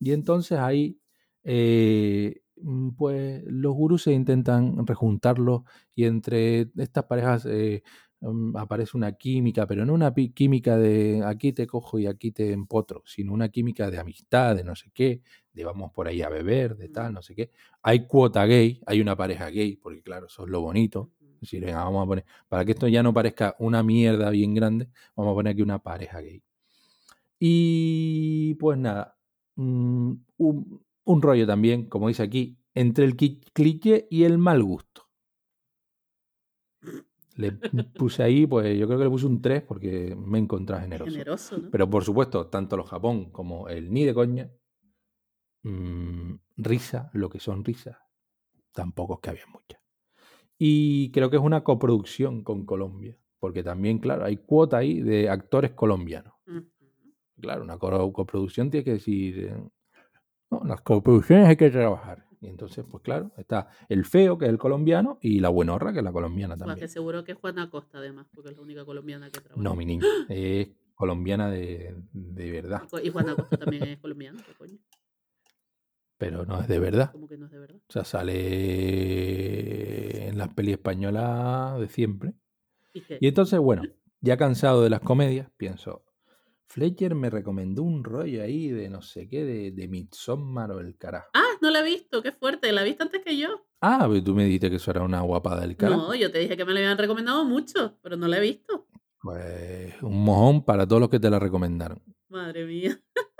Y 0.00 0.12
entonces 0.12 0.58
ahí 0.58 0.98
eh, 1.42 2.40
mm, 2.56 2.90
pues 2.92 3.42
los 3.44 3.74
gurús 3.74 4.04
se 4.04 4.12
intentan 4.14 4.86
rejuntarlos 4.86 5.64
y 5.94 6.04
entre 6.04 6.70
estas 6.78 7.04
parejas 7.04 7.44
eh, 7.46 7.82
mm, 8.20 8.56
aparece 8.56 8.96
una 8.96 9.12
química, 9.12 9.66
pero 9.66 9.84
no 9.84 9.92
una 9.92 10.14
química 10.14 10.78
de 10.78 11.22
aquí 11.26 11.52
te 11.52 11.66
cojo 11.66 11.98
y 11.98 12.06
aquí 12.06 12.30
te 12.30 12.52
empotro, 12.52 13.02
sino 13.04 13.34
una 13.34 13.50
química 13.50 13.90
de 13.90 13.98
amistad, 13.98 14.56
de 14.56 14.64
no 14.64 14.74
sé 14.76 14.90
qué, 14.94 15.20
de 15.52 15.64
vamos 15.64 15.92
por 15.92 16.08
ahí 16.08 16.22
a 16.22 16.30
beber, 16.30 16.74
de 16.76 16.88
tal, 16.88 17.12
no 17.12 17.20
sé 17.20 17.34
qué. 17.34 17.50
Hay 17.82 18.06
cuota 18.06 18.46
gay, 18.46 18.80
hay 18.86 19.02
una 19.02 19.14
pareja 19.14 19.50
gay, 19.50 19.76
porque 19.76 20.02
claro, 20.02 20.26
eso 20.28 20.44
es 20.44 20.50
lo 20.50 20.62
bonito. 20.62 21.10
Decir, 21.44 21.64
venga, 21.64 21.84
vamos 21.84 22.04
a 22.04 22.06
poner, 22.06 22.24
para 22.48 22.64
que 22.64 22.72
esto 22.72 22.88
ya 22.88 23.02
no 23.02 23.12
parezca 23.14 23.56
una 23.58 23.82
mierda 23.82 24.30
bien 24.30 24.54
grande, 24.54 24.88
vamos 25.16 25.32
a 25.32 25.34
poner 25.34 25.52
aquí 25.52 25.62
una 25.62 25.78
pareja 25.82 26.20
gay. 26.20 26.42
Y 27.38 28.54
pues 28.54 28.78
nada, 28.78 29.16
mm, 29.56 30.12
un, 30.38 30.84
un 31.04 31.22
rollo 31.22 31.46
también, 31.46 31.88
como 31.88 32.08
dice 32.08 32.22
aquí, 32.22 32.58
entre 32.74 33.04
el 33.04 33.16
cliché 33.16 34.06
y 34.10 34.24
el 34.24 34.38
mal 34.38 34.62
gusto. 34.62 35.02
Le 37.36 37.50
puse 37.98 38.22
ahí, 38.22 38.46
pues 38.46 38.78
yo 38.78 38.86
creo 38.86 38.98
que 38.98 39.04
le 39.04 39.10
puse 39.10 39.26
un 39.26 39.42
3 39.42 39.62
porque 39.62 40.14
me 40.16 40.38
Es 40.38 40.48
generoso. 40.48 41.10
generoso, 41.10 41.58
¿no? 41.58 41.70
Pero 41.70 41.90
por 41.90 42.04
supuesto, 42.04 42.46
tanto 42.46 42.76
los 42.76 42.88
Japón 42.88 43.30
como 43.30 43.68
el 43.68 43.92
ni 43.92 44.04
de 44.04 44.14
coña, 44.14 44.50
mm, 45.64 46.34
risa, 46.58 47.10
lo 47.12 47.28
que 47.28 47.40
son 47.40 47.64
risas, 47.64 47.96
tampoco 48.72 49.14
es 49.14 49.20
que 49.20 49.30
había 49.30 49.46
muchas. 49.46 49.83
Y 50.58 51.10
creo 51.10 51.30
que 51.30 51.36
es 51.36 51.42
una 51.42 51.64
coproducción 51.64 52.42
con 52.44 52.64
Colombia, 52.64 53.16
porque 53.40 53.62
también, 53.62 53.98
claro, 53.98 54.24
hay 54.24 54.36
cuota 54.36 54.78
ahí 54.78 55.00
de 55.00 55.28
actores 55.28 55.72
colombianos. 55.72 56.34
Claro, 57.40 57.64
una 57.64 57.78
co- 57.78 58.12
coproducción 58.12 58.70
tiene 58.70 58.84
que 58.84 58.92
decir, 58.92 59.38
eh, 59.38 59.70
no, 60.50 60.62
las 60.64 60.80
coproducciones 60.82 61.48
hay 61.48 61.56
que 61.56 61.70
trabajar. 61.70 62.24
Y 62.40 62.46
entonces, 62.48 62.84
pues 62.88 63.02
claro, 63.02 63.32
está 63.38 63.68
el 63.88 64.04
feo, 64.04 64.36
que 64.38 64.44
es 64.44 64.50
el 64.50 64.58
colombiano, 64.58 65.18
y 65.20 65.40
la 65.40 65.48
buenorra, 65.48 65.92
que 65.92 65.98
es 65.98 66.04
la 66.04 66.12
colombiana 66.12 66.54
Buah, 66.54 66.64
que 66.66 66.70
también. 66.70 66.88
seguro 66.88 67.24
que 67.24 67.32
es 67.32 67.38
Juana 67.38 67.70
Costa, 67.70 67.98
además, 67.98 68.26
porque 68.34 68.50
es 68.50 68.56
la 68.56 68.62
única 68.62 68.84
colombiana 68.84 69.30
que 69.30 69.40
trabaja. 69.40 69.62
No, 69.62 69.74
mi 69.74 69.84
niña, 69.86 70.06
es 70.28 70.68
colombiana 70.94 71.50
de, 71.50 71.96
de 72.12 72.50
verdad, 72.52 72.82
Y 73.02 73.10
Juana 73.10 73.34
Costa 73.34 73.56
también 73.56 73.82
es 73.84 73.98
colombiana, 73.98 74.38
¿qué 74.46 74.52
coño? 74.54 74.78
Pero 76.18 76.44
no 76.46 76.60
es 76.60 76.68
de 76.68 76.78
verdad. 76.78 77.12
Que 77.28 77.36
no 77.36 77.46
es 77.46 77.52
de 77.52 77.58
verdad. 77.58 77.80
O 77.88 77.92
sea, 77.92 78.04
sale 78.04 78.28
en 80.28 80.38
las 80.38 80.48
pelis 80.54 80.74
españolas 80.74 81.78
de 81.80 81.88
siempre. 81.88 82.34
¿Y 82.92 83.00
qué? 83.02 83.18
Y 83.20 83.28
entonces, 83.28 83.58
bueno, 83.58 83.82
ya 84.20 84.36
cansado 84.36 84.82
de 84.82 84.90
las 84.90 85.00
comedias, 85.00 85.50
pienso, 85.56 86.04
Fletcher 86.66 87.14
me 87.14 87.30
recomendó 87.30 87.82
un 87.82 88.02
rollo 88.02 88.42
ahí 88.42 88.68
de 88.68 88.88
no 88.88 89.02
sé 89.02 89.28
qué, 89.28 89.44
de, 89.44 89.70
de 89.70 89.88
Midsommar 89.88 90.72
o 90.72 90.80
el 90.80 90.96
carajo. 90.96 91.28
Ah, 91.34 91.52
no 91.60 91.70
la 91.70 91.80
he 91.80 91.84
visto, 91.84 92.22
qué 92.22 92.32
fuerte. 92.32 92.72
¿La 92.72 92.82
viste 92.82 93.02
antes 93.02 93.22
que 93.22 93.36
yo? 93.36 93.66
Ah, 93.80 94.06
pero 94.08 94.24
tú 94.24 94.34
me 94.34 94.44
dijiste 94.44 94.70
que 94.70 94.76
eso 94.76 94.90
era 94.90 95.02
una 95.02 95.20
guapada 95.20 95.60
del 95.60 95.76
carajo. 95.76 96.08
No, 96.08 96.14
yo 96.14 96.30
te 96.30 96.38
dije 96.38 96.56
que 96.56 96.64
me 96.64 96.72
la 96.72 96.80
habían 96.80 96.98
recomendado 96.98 97.44
mucho, 97.44 97.98
pero 98.02 98.16
no 98.16 98.26
la 98.26 98.38
he 98.38 98.40
visto. 98.40 98.86
Pues 99.20 99.94
un 100.02 100.24
mojón 100.24 100.64
para 100.64 100.86
todos 100.86 101.00
los 101.00 101.10
que 101.10 101.20
te 101.20 101.30
la 101.30 101.38
recomendaron. 101.38 102.02
Madre 102.28 102.66
mía. 102.66 103.00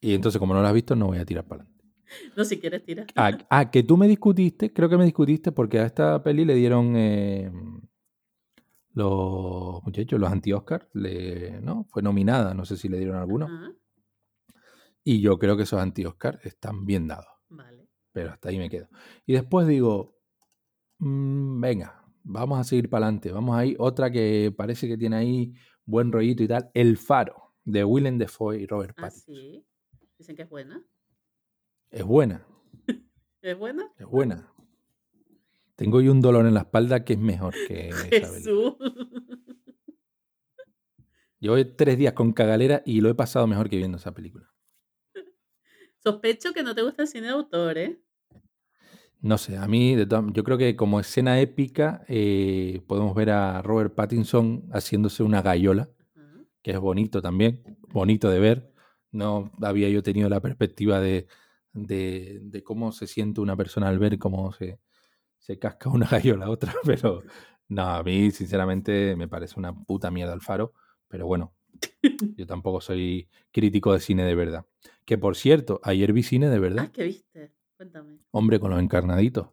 Y 0.00 0.14
entonces, 0.14 0.38
como 0.38 0.54
no 0.54 0.62
la 0.62 0.68
has 0.68 0.74
visto, 0.74 0.96
no 0.96 1.06
voy 1.08 1.18
a 1.18 1.24
tirar 1.24 1.46
para 1.46 1.62
adelante. 1.62 1.80
No, 2.36 2.44
si 2.44 2.58
quieres 2.58 2.84
tirar. 2.84 3.06
Ah, 3.14 3.30
ah, 3.50 3.70
que 3.70 3.82
tú 3.84 3.96
me 3.96 4.08
discutiste, 4.08 4.72
creo 4.72 4.88
que 4.88 4.96
me 4.96 5.04
discutiste 5.04 5.52
porque 5.52 5.78
a 5.78 5.86
esta 5.86 6.20
peli 6.22 6.44
le 6.44 6.54
dieron 6.56 6.94
eh, 6.96 7.50
los 8.94 9.82
muchachos, 9.84 10.18
los 10.20 10.30
anti-Oscar, 10.30 10.88
¿no? 11.62 11.84
Fue 11.90 12.02
nominada, 12.02 12.54
no 12.54 12.64
sé 12.64 12.76
si 12.76 12.88
le 12.88 12.98
dieron 12.98 13.16
alguno. 13.16 13.48
Y 15.04 15.20
yo 15.20 15.38
creo 15.38 15.56
que 15.56 15.62
esos 15.62 15.80
anti-Oscar 15.80 16.40
están 16.44 16.84
bien 16.84 17.06
dados. 17.06 17.26
vale. 17.48 17.88
pero 18.12 18.30
hasta 18.30 18.48
ahí 18.48 18.58
me 18.58 18.68
quedo. 18.68 18.88
Y 19.24 19.34
después 19.34 19.66
digo, 19.68 20.18
mm, 20.98 21.60
venga, 21.60 22.04
vamos 22.24 22.58
a 22.58 22.64
seguir 22.64 22.90
para 22.90 23.06
adelante. 23.06 23.30
Vamos 23.30 23.56
ahí, 23.56 23.76
otra 23.78 24.10
que 24.10 24.52
parece 24.56 24.88
que 24.88 24.98
tiene 24.98 25.16
ahí 25.16 25.52
buen 25.84 26.10
rollito 26.12 26.42
y 26.42 26.48
tal, 26.48 26.70
El 26.74 26.96
Faro, 26.98 27.54
de 27.64 27.84
Willem 27.84 28.18
Dafoe 28.18 28.60
y 28.60 28.66
Robert 28.66 28.94
Ah, 28.98 29.02
Pattinson. 29.02 29.34
sí. 29.34 29.64
Dicen 30.20 30.36
que 30.36 30.42
es 30.42 30.50
buena. 30.50 30.84
Es 31.90 32.04
buena, 32.04 32.46
¿Es 33.40 33.58
buena? 33.58 33.90
es 33.96 34.04
buena. 34.04 34.52
Tengo 35.76 35.96
hoy 35.96 36.08
un 36.08 36.20
dolor 36.20 36.44
en 36.44 36.52
la 36.52 36.60
espalda 36.60 37.06
que 37.06 37.14
es 37.14 37.18
mejor 37.18 37.54
que. 37.66 37.90
Jesús. 38.10 38.74
Llevo 41.38 41.56
tres 41.74 41.96
días 41.96 42.12
con 42.12 42.34
cagalera 42.34 42.82
y 42.84 43.00
lo 43.00 43.08
he 43.08 43.14
pasado 43.14 43.46
mejor 43.46 43.70
que 43.70 43.78
viendo 43.78 43.96
esa 43.96 44.12
película. 44.12 44.52
Sospecho 46.04 46.52
que 46.52 46.62
no 46.62 46.74
te 46.74 46.82
gusta 46.82 47.00
el 47.00 47.08
cine 47.08 47.28
de 47.28 47.32
autor, 47.32 47.78
¿eh? 47.78 48.02
No 49.20 49.38
sé, 49.38 49.56
a 49.56 49.66
mí, 49.66 49.96
de 49.96 50.06
yo 50.06 50.44
creo 50.44 50.58
que 50.58 50.76
como 50.76 51.00
escena 51.00 51.40
épica 51.40 52.04
eh, 52.08 52.82
podemos 52.86 53.14
ver 53.14 53.30
a 53.30 53.62
Robert 53.62 53.94
Pattinson 53.94 54.68
haciéndose 54.70 55.22
una 55.22 55.40
gallola. 55.40 55.88
Que 56.60 56.72
es 56.72 56.78
bonito 56.78 57.22
también, 57.22 57.78
bonito 57.88 58.28
de 58.28 58.38
ver. 58.38 58.69
No 59.12 59.50
había 59.62 59.88
yo 59.88 60.02
tenido 60.02 60.28
la 60.28 60.40
perspectiva 60.40 61.00
de, 61.00 61.26
de, 61.72 62.38
de 62.42 62.62
cómo 62.62 62.92
se 62.92 63.06
siente 63.06 63.40
una 63.40 63.56
persona 63.56 63.88
al 63.88 63.98
ver 63.98 64.18
cómo 64.18 64.52
se, 64.52 64.78
se 65.38 65.58
casca 65.58 65.88
una 65.90 66.06
gallola 66.10 66.46
a 66.46 66.50
otra, 66.50 66.74
pero 66.84 67.22
no, 67.68 67.82
a 67.82 68.02
mí 68.02 68.30
sinceramente 68.30 69.16
me 69.16 69.28
parece 69.28 69.58
una 69.58 69.72
puta 69.72 70.10
mierda 70.10 70.34
el 70.34 70.40
faro, 70.40 70.72
pero 71.08 71.26
bueno, 71.26 71.54
yo 72.36 72.46
tampoco 72.46 72.80
soy 72.80 73.28
crítico 73.52 73.92
de 73.92 74.00
cine 74.00 74.24
de 74.24 74.34
verdad. 74.34 74.66
Que 75.04 75.18
por 75.18 75.36
cierto, 75.36 75.80
ayer 75.82 76.12
vi 76.12 76.22
cine 76.22 76.48
de 76.48 76.56
Ah, 76.56 76.60
verdad, 76.60 76.90
¿qué 76.92 77.04
viste? 77.04 77.52
Cuéntame. 77.76 78.18
hombre, 78.30 78.60
con 78.60 78.70
los 78.70 78.80
encarnaditos. 78.80 79.48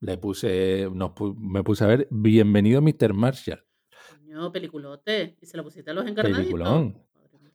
Le 0.00 0.18
puse, 0.18 0.90
nos 0.92 1.12
me 1.38 1.62
puse 1.64 1.82
a 1.84 1.86
ver 1.86 2.06
Bienvenido 2.10 2.82
Mr. 2.82 3.14
Marshall. 3.14 3.64
Coño, 4.10 4.52
peliculote. 4.52 5.38
¿Y 5.40 5.46
se 5.46 5.56
la 5.56 5.62
pusiste 5.62 5.90
a 5.90 5.94
los 5.94 6.06
encarnaditos? 6.06 6.42
Peliculón. 6.44 7.05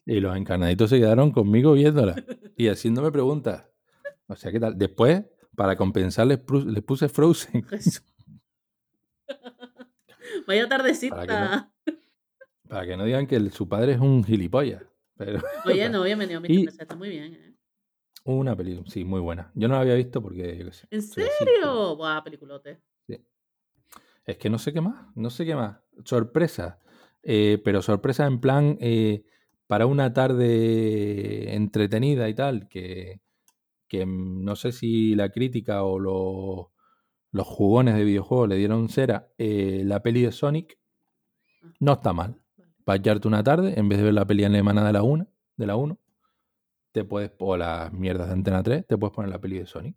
Y 0.05 0.19
los 0.19 0.35
encarnaditos 0.35 0.89
se 0.89 0.99
quedaron 0.99 1.31
conmigo 1.31 1.73
viéndola 1.73 2.15
y 2.57 2.67
haciéndome 2.67 3.11
preguntas. 3.11 3.65
O 4.27 4.35
sea, 4.35 4.51
¿qué 4.51 4.59
tal? 4.59 4.77
Después, 4.77 5.23
para 5.55 5.75
compensar, 5.75 6.27
les, 6.27 6.39
puse 6.39 7.09
Frozen. 7.09 7.65
Vaya 10.47 10.67
Para 10.67 10.69
tardecita. 10.69 11.71
Para 12.67 12.85
que 12.85 12.97
no 12.97 13.05
digan 13.05 13.27
que 13.27 13.35
el- 13.35 13.51
su 13.51 13.67
padre 13.67 13.93
es 13.93 13.99
un 13.99 14.23
gilipollas. 14.23 14.83
Pero 15.17 15.39
Oye, 15.65 15.87
no, 15.89 16.03
bienvenido 16.03 16.39
a 16.39 16.41
mi 16.41 16.65
está 16.65 16.95
muy 16.95 17.09
bien, 17.09 17.33
¿eh? 17.33 17.47
una 18.23 18.55
película, 18.55 18.87
sí, 18.89 19.03
muy 19.03 19.19
buena. 19.19 19.51
Yo 19.55 19.67
no 19.67 19.75
la 19.75 19.81
había 19.81 19.95
visto 19.95 20.21
porque, 20.21 20.57
yo 20.57 20.65
qué 20.65 20.71
sé, 20.73 20.87
¿En 20.91 20.99
así, 20.99 21.21
serio? 21.39 21.95
Buah, 21.95 22.23
peliculote. 22.23 22.79
pero- 23.07 23.23
Es 24.25 24.37
que 24.37 24.49
no 24.49 24.57
sé 24.59 24.71
qué 24.73 24.81
más, 24.81 25.05
no 25.15 25.29
sé 25.29 25.45
qué 25.45 25.55
más. 25.55 25.77
Sorpresa. 26.05 26.79
eh, 27.23 27.61
pero 27.63 27.81
sorpresa 27.83 28.25
en 28.25 28.39
plan 28.39 28.77
eh, 28.79 29.23
para 29.71 29.85
una 29.85 30.11
tarde 30.11 31.55
entretenida 31.55 32.27
y 32.27 32.33
tal, 32.33 32.67
que, 32.67 33.21
que 33.87 34.05
mm, 34.05 34.43
no 34.43 34.57
sé 34.57 34.73
si 34.73 35.15
la 35.15 35.29
crítica 35.29 35.83
o 35.83 35.97
los, 35.97 36.67
los 37.31 37.47
jugones 37.47 37.95
de 37.95 38.03
videojuegos 38.03 38.49
le 38.49 38.57
dieron 38.57 38.89
cera. 38.89 39.31
eh, 39.37 39.83
la 39.85 40.03
peli 40.03 40.23
de 40.23 40.33
Sonic 40.33 40.77
no 41.79 41.93
está 41.93 42.11
mal. 42.11 42.35
Para 42.83 42.97
echarte 42.97 43.29
una 43.29 43.43
tarde, 43.43 43.79
en 43.79 43.87
vez 43.87 43.99
de 43.99 44.03
ver 44.03 44.13
la 44.13 44.27
peli 44.27 44.43
alemana 44.43 44.85
de 44.85 44.91
la 44.91 45.03
1, 45.03 45.25
de 45.55 45.65
la 45.65 45.77
1, 45.77 45.97
te 46.91 47.05
puedes, 47.05 47.31
o 47.39 47.55
las 47.55 47.93
mierdas 47.93 48.27
de 48.27 48.33
Antena 48.33 48.61
3, 48.63 48.85
te 48.85 48.97
puedes 48.97 49.15
poner 49.15 49.31
la 49.31 49.39
peli 49.39 49.59
de 49.59 49.67
Sonic. 49.67 49.95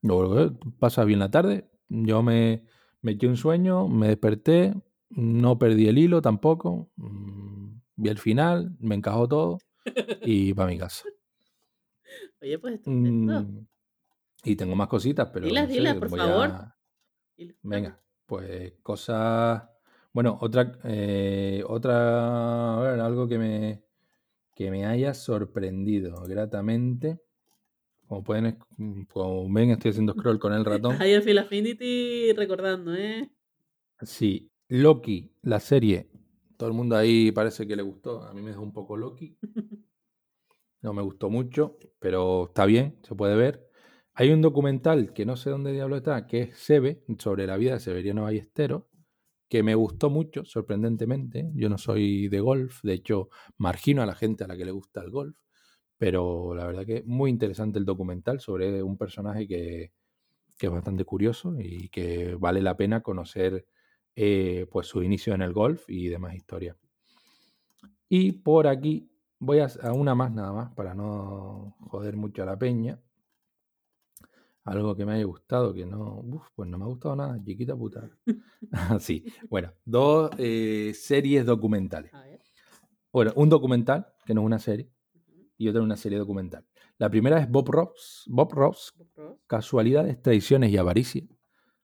Luego 0.00 0.56
pasas 0.78 1.06
bien 1.06 1.18
la 1.18 1.32
tarde. 1.32 1.68
Yo 1.88 2.22
me, 2.22 2.62
me 3.02 3.12
eché 3.14 3.26
un 3.26 3.36
sueño, 3.36 3.88
me 3.88 4.06
desperté, 4.06 4.74
no 5.10 5.58
perdí 5.58 5.88
el 5.88 5.98
hilo 5.98 6.22
tampoco. 6.22 6.92
mm, 6.94 7.83
Vi 8.04 8.10
el 8.10 8.18
final, 8.18 8.76
me 8.80 8.94
encajó 8.96 9.26
todo 9.26 9.58
y 10.22 10.52
para 10.52 10.68
mi 10.68 10.76
casa. 10.76 11.04
Oye, 12.42 12.58
pues 12.58 12.74
estupendo. 12.74 13.40
Mm, 13.40 13.66
y 14.44 14.56
tengo 14.56 14.76
más 14.76 14.88
cositas, 14.88 15.30
pero. 15.32 15.46
Dilas, 15.46 15.64
no 15.64 15.70
sé, 15.70 15.74
dilas, 15.78 15.94
por 15.96 16.10
favor. 16.10 16.50
a- 16.50 16.76
Venga, 17.62 17.98
pues 18.26 18.74
cosas. 18.82 19.62
Bueno, 20.12 20.36
otra, 20.38 20.78
eh, 20.84 21.64
otra, 21.66 22.76
a 22.76 22.80
ver, 22.82 23.00
algo 23.00 23.26
que 23.26 23.38
me, 23.38 23.82
que 24.54 24.70
me 24.70 24.84
haya 24.84 25.14
sorprendido 25.14 26.24
gratamente. 26.24 27.22
Como 28.06 28.22
pueden, 28.22 28.58
esc- 28.58 29.06
como 29.08 29.50
ven, 29.50 29.70
estoy 29.70 29.92
haciendo 29.92 30.12
scroll 30.18 30.38
con 30.38 30.52
el 30.52 30.66
ratón. 30.66 31.00
Ahí 31.00 31.18
Phil 31.22 31.38
Affinity 31.38 32.34
recordando, 32.34 32.94
¿eh? 32.94 33.30
Sí, 34.02 34.50
Loki, 34.68 35.32
la 35.40 35.58
serie. 35.58 36.10
Todo 36.56 36.68
el 36.68 36.74
mundo 36.74 36.96
ahí 36.96 37.32
parece 37.32 37.66
que 37.66 37.76
le 37.76 37.82
gustó. 37.82 38.22
A 38.22 38.32
mí 38.32 38.42
me 38.42 38.50
dejó 38.50 38.62
un 38.62 38.72
poco 38.72 38.96
Loki. 38.96 39.36
No 40.82 40.92
me 40.92 41.00
gustó 41.00 41.30
mucho, 41.30 41.78
pero 41.98 42.48
está 42.48 42.66
bien, 42.66 42.98
se 43.02 43.14
puede 43.14 43.34
ver. 43.36 43.70
Hay 44.12 44.30
un 44.30 44.42
documental 44.42 45.14
que 45.14 45.24
no 45.24 45.34
sé 45.34 45.48
dónde 45.48 45.72
diablo 45.72 45.96
está, 45.96 46.26
que 46.26 46.42
es 46.42 46.58
Sebe, 46.58 47.02
sobre 47.18 47.46
la 47.46 47.56
vida 47.56 47.72
de 47.72 47.80
Severiano 47.80 48.24
Ballesteros, 48.24 48.84
que 49.48 49.62
me 49.62 49.74
gustó 49.74 50.10
mucho, 50.10 50.44
sorprendentemente. 50.44 51.50
Yo 51.54 51.70
no 51.70 51.78
soy 51.78 52.28
de 52.28 52.40
golf, 52.40 52.82
de 52.82 52.92
hecho, 52.94 53.30
margino 53.56 54.02
a 54.02 54.06
la 54.06 54.14
gente 54.14 54.44
a 54.44 54.46
la 54.46 54.58
que 54.58 54.66
le 54.66 54.72
gusta 54.72 55.00
el 55.00 55.10
golf, 55.10 55.36
Pero 55.98 56.54
la 56.54 56.66
verdad 56.66 56.86
que 56.86 57.02
muy 57.06 57.30
interesante 57.30 57.78
el 57.78 57.86
documental 57.86 58.40
sobre 58.40 58.82
un 58.82 58.98
personaje 58.98 59.48
que, 59.48 59.92
que 60.58 60.66
es 60.66 60.72
bastante 60.72 61.04
curioso 61.04 61.54
y 61.58 61.88
que 61.90 62.36
vale 62.36 62.62
la 62.62 62.76
pena 62.76 63.02
conocer 63.02 63.66
eh, 64.16 64.66
pues 64.70 64.86
su 64.86 65.02
inicio 65.02 65.34
en 65.34 65.42
el 65.42 65.52
golf 65.52 65.88
y 65.88 66.08
demás 66.08 66.34
historias. 66.34 66.76
Y 68.08 68.32
por 68.32 68.66
aquí 68.68 69.10
voy 69.40 69.58
a, 69.58 69.68
a 69.82 69.92
una 69.92 70.14
más 70.14 70.32
nada 70.32 70.52
más 70.52 70.72
para 70.74 70.94
no 70.94 71.76
joder 71.80 72.16
mucho 72.16 72.42
a 72.42 72.46
la 72.46 72.58
peña. 72.58 73.00
Algo 74.64 74.96
que 74.96 75.04
me 75.04 75.14
haya 75.14 75.24
gustado, 75.24 75.74
que 75.74 75.84
no, 75.84 76.20
uf, 76.20 76.48
pues 76.54 76.68
no 76.68 76.78
me 76.78 76.84
ha 76.84 76.88
gustado 76.88 77.16
nada, 77.16 77.42
chiquita 77.44 77.76
puta. 77.76 78.08
sí, 79.00 79.24
bueno, 79.50 79.72
dos 79.84 80.30
eh, 80.38 80.92
series 80.94 81.44
documentales. 81.44 82.12
Bueno, 83.12 83.32
un 83.36 83.48
documental, 83.48 84.06
que 84.24 84.32
no 84.32 84.40
es 84.40 84.46
una 84.46 84.58
serie, 84.58 84.90
y 85.58 85.68
otra 85.68 85.82
una 85.82 85.96
serie 85.96 86.18
documental. 86.18 86.64
La 86.98 87.10
primera 87.10 87.40
es 87.40 87.50
Bob 87.50 87.68
Ross, 87.68 88.24
Bob 88.26 88.52
Ross, 88.52 88.94
Bob 88.96 89.08
Ross. 89.16 89.38
Casualidades, 89.46 90.20
Traiciones 90.22 90.70
y 90.70 90.78
Avaricia, 90.78 91.24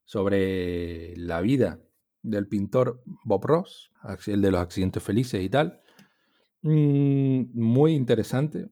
sobre 0.04 1.16
la 1.16 1.40
vida 1.40 1.80
del 2.22 2.46
pintor 2.48 3.02
Bob 3.24 3.44
Ross, 3.46 3.90
el 4.26 4.40
de 4.42 4.50
los 4.50 4.60
accidentes 4.60 5.02
felices 5.02 5.42
y 5.42 5.48
tal. 5.48 5.80
Mm, 6.62 7.44
muy 7.54 7.92
interesante. 7.94 8.68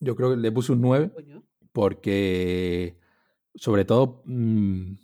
Yo 0.00 0.16
creo 0.16 0.30
que 0.30 0.36
le 0.36 0.50
puse 0.52 0.72
un 0.72 0.80
9 0.80 1.10
Coño. 1.12 1.42
porque 1.72 2.98
sobre 3.54 3.84
todo 3.84 4.22
mm, 4.24 4.94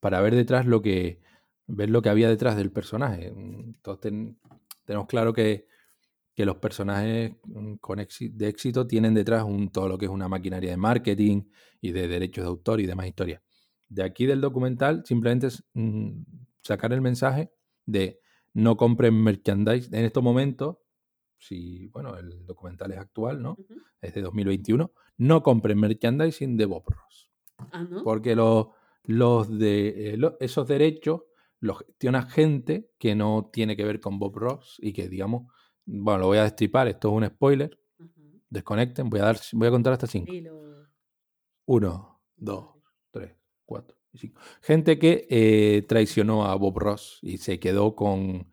para 0.00 0.20
ver 0.20 0.34
detrás 0.34 0.66
lo 0.66 0.82
que 0.82 1.20
ver 1.68 1.88
lo 1.90 2.02
que 2.02 2.08
había 2.10 2.28
detrás 2.28 2.56
del 2.56 2.70
personaje. 2.72 3.30
Mm, 3.32 3.74
Todos 3.82 4.00
ten- 4.00 4.38
tenemos 4.84 5.06
claro 5.06 5.32
que, 5.32 5.66
que 6.34 6.44
los 6.44 6.56
personajes 6.56 7.36
con 7.80 7.98
éxi- 8.00 8.32
de 8.32 8.48
éxito 8.48 8.86
tienen 8.86 9.14
detrás 9.14 9.44
un, 9.44 9.70
todo 9.70 9.88
lo 9.88 9.96
que 9.96 10.06
es 10.06 10.10
una 10.10 10.28
maquinaria 10.28 10.70
de 10.70 10.76
marketing 10.76 11.44
y 11.80 11.92
de 11.92 12.08
derechos 12.08 12.44
de 12.44 12.48
autor 12.48 12.80
y 12.80 12.86
demás 12.86 13.06
historias. 13.06 13.40
De 13.88 14.02
aquí 14.02 14.26
del 14.26 14.40
documental 14.40 15.02
simplemente 15.06 15.46
es 15.46 15.64
mm, 15.74 16.22
sacar 16.62 16.92
el 16.92 17.00
mensaje 17.00 17.52
de 17.86 18.20
no 18.54 18.76
compren 18.76 19.14
merchandise 19.22 19.88
en 19.96 20.04
estos 20.04 20.22
momentos. 20.22 20.78
Si, 21.38 21.88
bueno, 21.88 22.16
el 22.16 22.46
documental 22.46 22.92
es 22.92 22.98
actual, 22.98 23.42
¿no? 23.42 23.56
Es 24.00 24.14
de 24.14 24.22
2021, 24.22 24.92
no 25.18 25.42
compren 25.42 25.78
merchandising 25.78 26.56
de 26.56 26.66
Bob 26.66 26.84
Ross. 26.88 27.30
Ah, 27.58 27.84
¿no? 27.88 28.02
Porque 28.04 28.36
los, 28.36 28.68
los 29.04 29.58
de 29.58 30.14
eh, 30.14 30.18
esos 30.40 30.68
derechos 30.68 31.22
los 31.58 31.78
gestiona 31.78 32.22
gente 32.22 32.90
que 32.98 33.14
no 33.14 33.50
tiene 33.52 33.76
que 33.76 33.84
ver 33.84 34.00
con 34.00 34.18
Bob 34.18 34.36
Ross 34.36 34.78
y 34.80 34.92
que, 34.92 35.08
digamos, 35.08 35.52
bueno, 35.84 36.20
lo 36.20 36.26
voy 36.26 36.38
a 36.38 36.42
destripar, 36.42 36.88
esto 36.88 37.08
es 37.08 37.14
un 37.14 37.26
spoiler, 37.26 37.78
desconecten, 38.50 39.08
voy 39.08 39.20
a, 39.20 39.24
dar, 39.24 39.38
voy 39.52 39.68
a 39.68 39.70
contar 39.70 39.92
hasta 39.92 40.06
5. 40.06 40.30
Dilo. 40.30 40.62
Uno, 41.66 42.20
dos, 42.36 42.74
tres, 43.12 43.36
cuatro 43.64 43.96
y 43.96 43.98
cinco. 43.98 44.01
Gente 44.60 44.98
que 44.98 45.26
eh, 45.30 45.82
traicionó 45.88 46.44
a 46.46 46.54
Bob 46.54 46.78
Ross 46.78 47.18
y 47.22 47.38
se 47.38 47.58
quedó 47.58 47.94
con. 47.94 48.50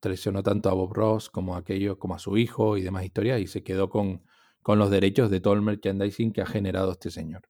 Traicionó 0.00 0.42
tanto 0.42 0.68
a 0.70 0.74
Bob 0.74 0.92
Ross 0.94 1.30
como 1.30 1.54
a 1.54 1.58
aquello, 1.58 1.98
como 1.98 2.14
a 2.14 2.18
su 2.18 2.36
hijo 2.36 2.76
y 2.76 2.82
demás 2.82 3.04
historias, 3.04 3.40
y 3.40 3.46
se 3.46 3.62
quedó 3.62 3.88
con, 3.88 4.22
con 4.62 4.78
los 4.78 4.90
derechos 4.90 5.30
de 5.30 5.40
todo 5.40 5.54
el 5.54 5.62
merchandising 5.62 6.32
que 6.32 6.40
ha 6.40 6.46
generado 6.46 6.92
este 6.92 7.10
señor. 7.10 7.42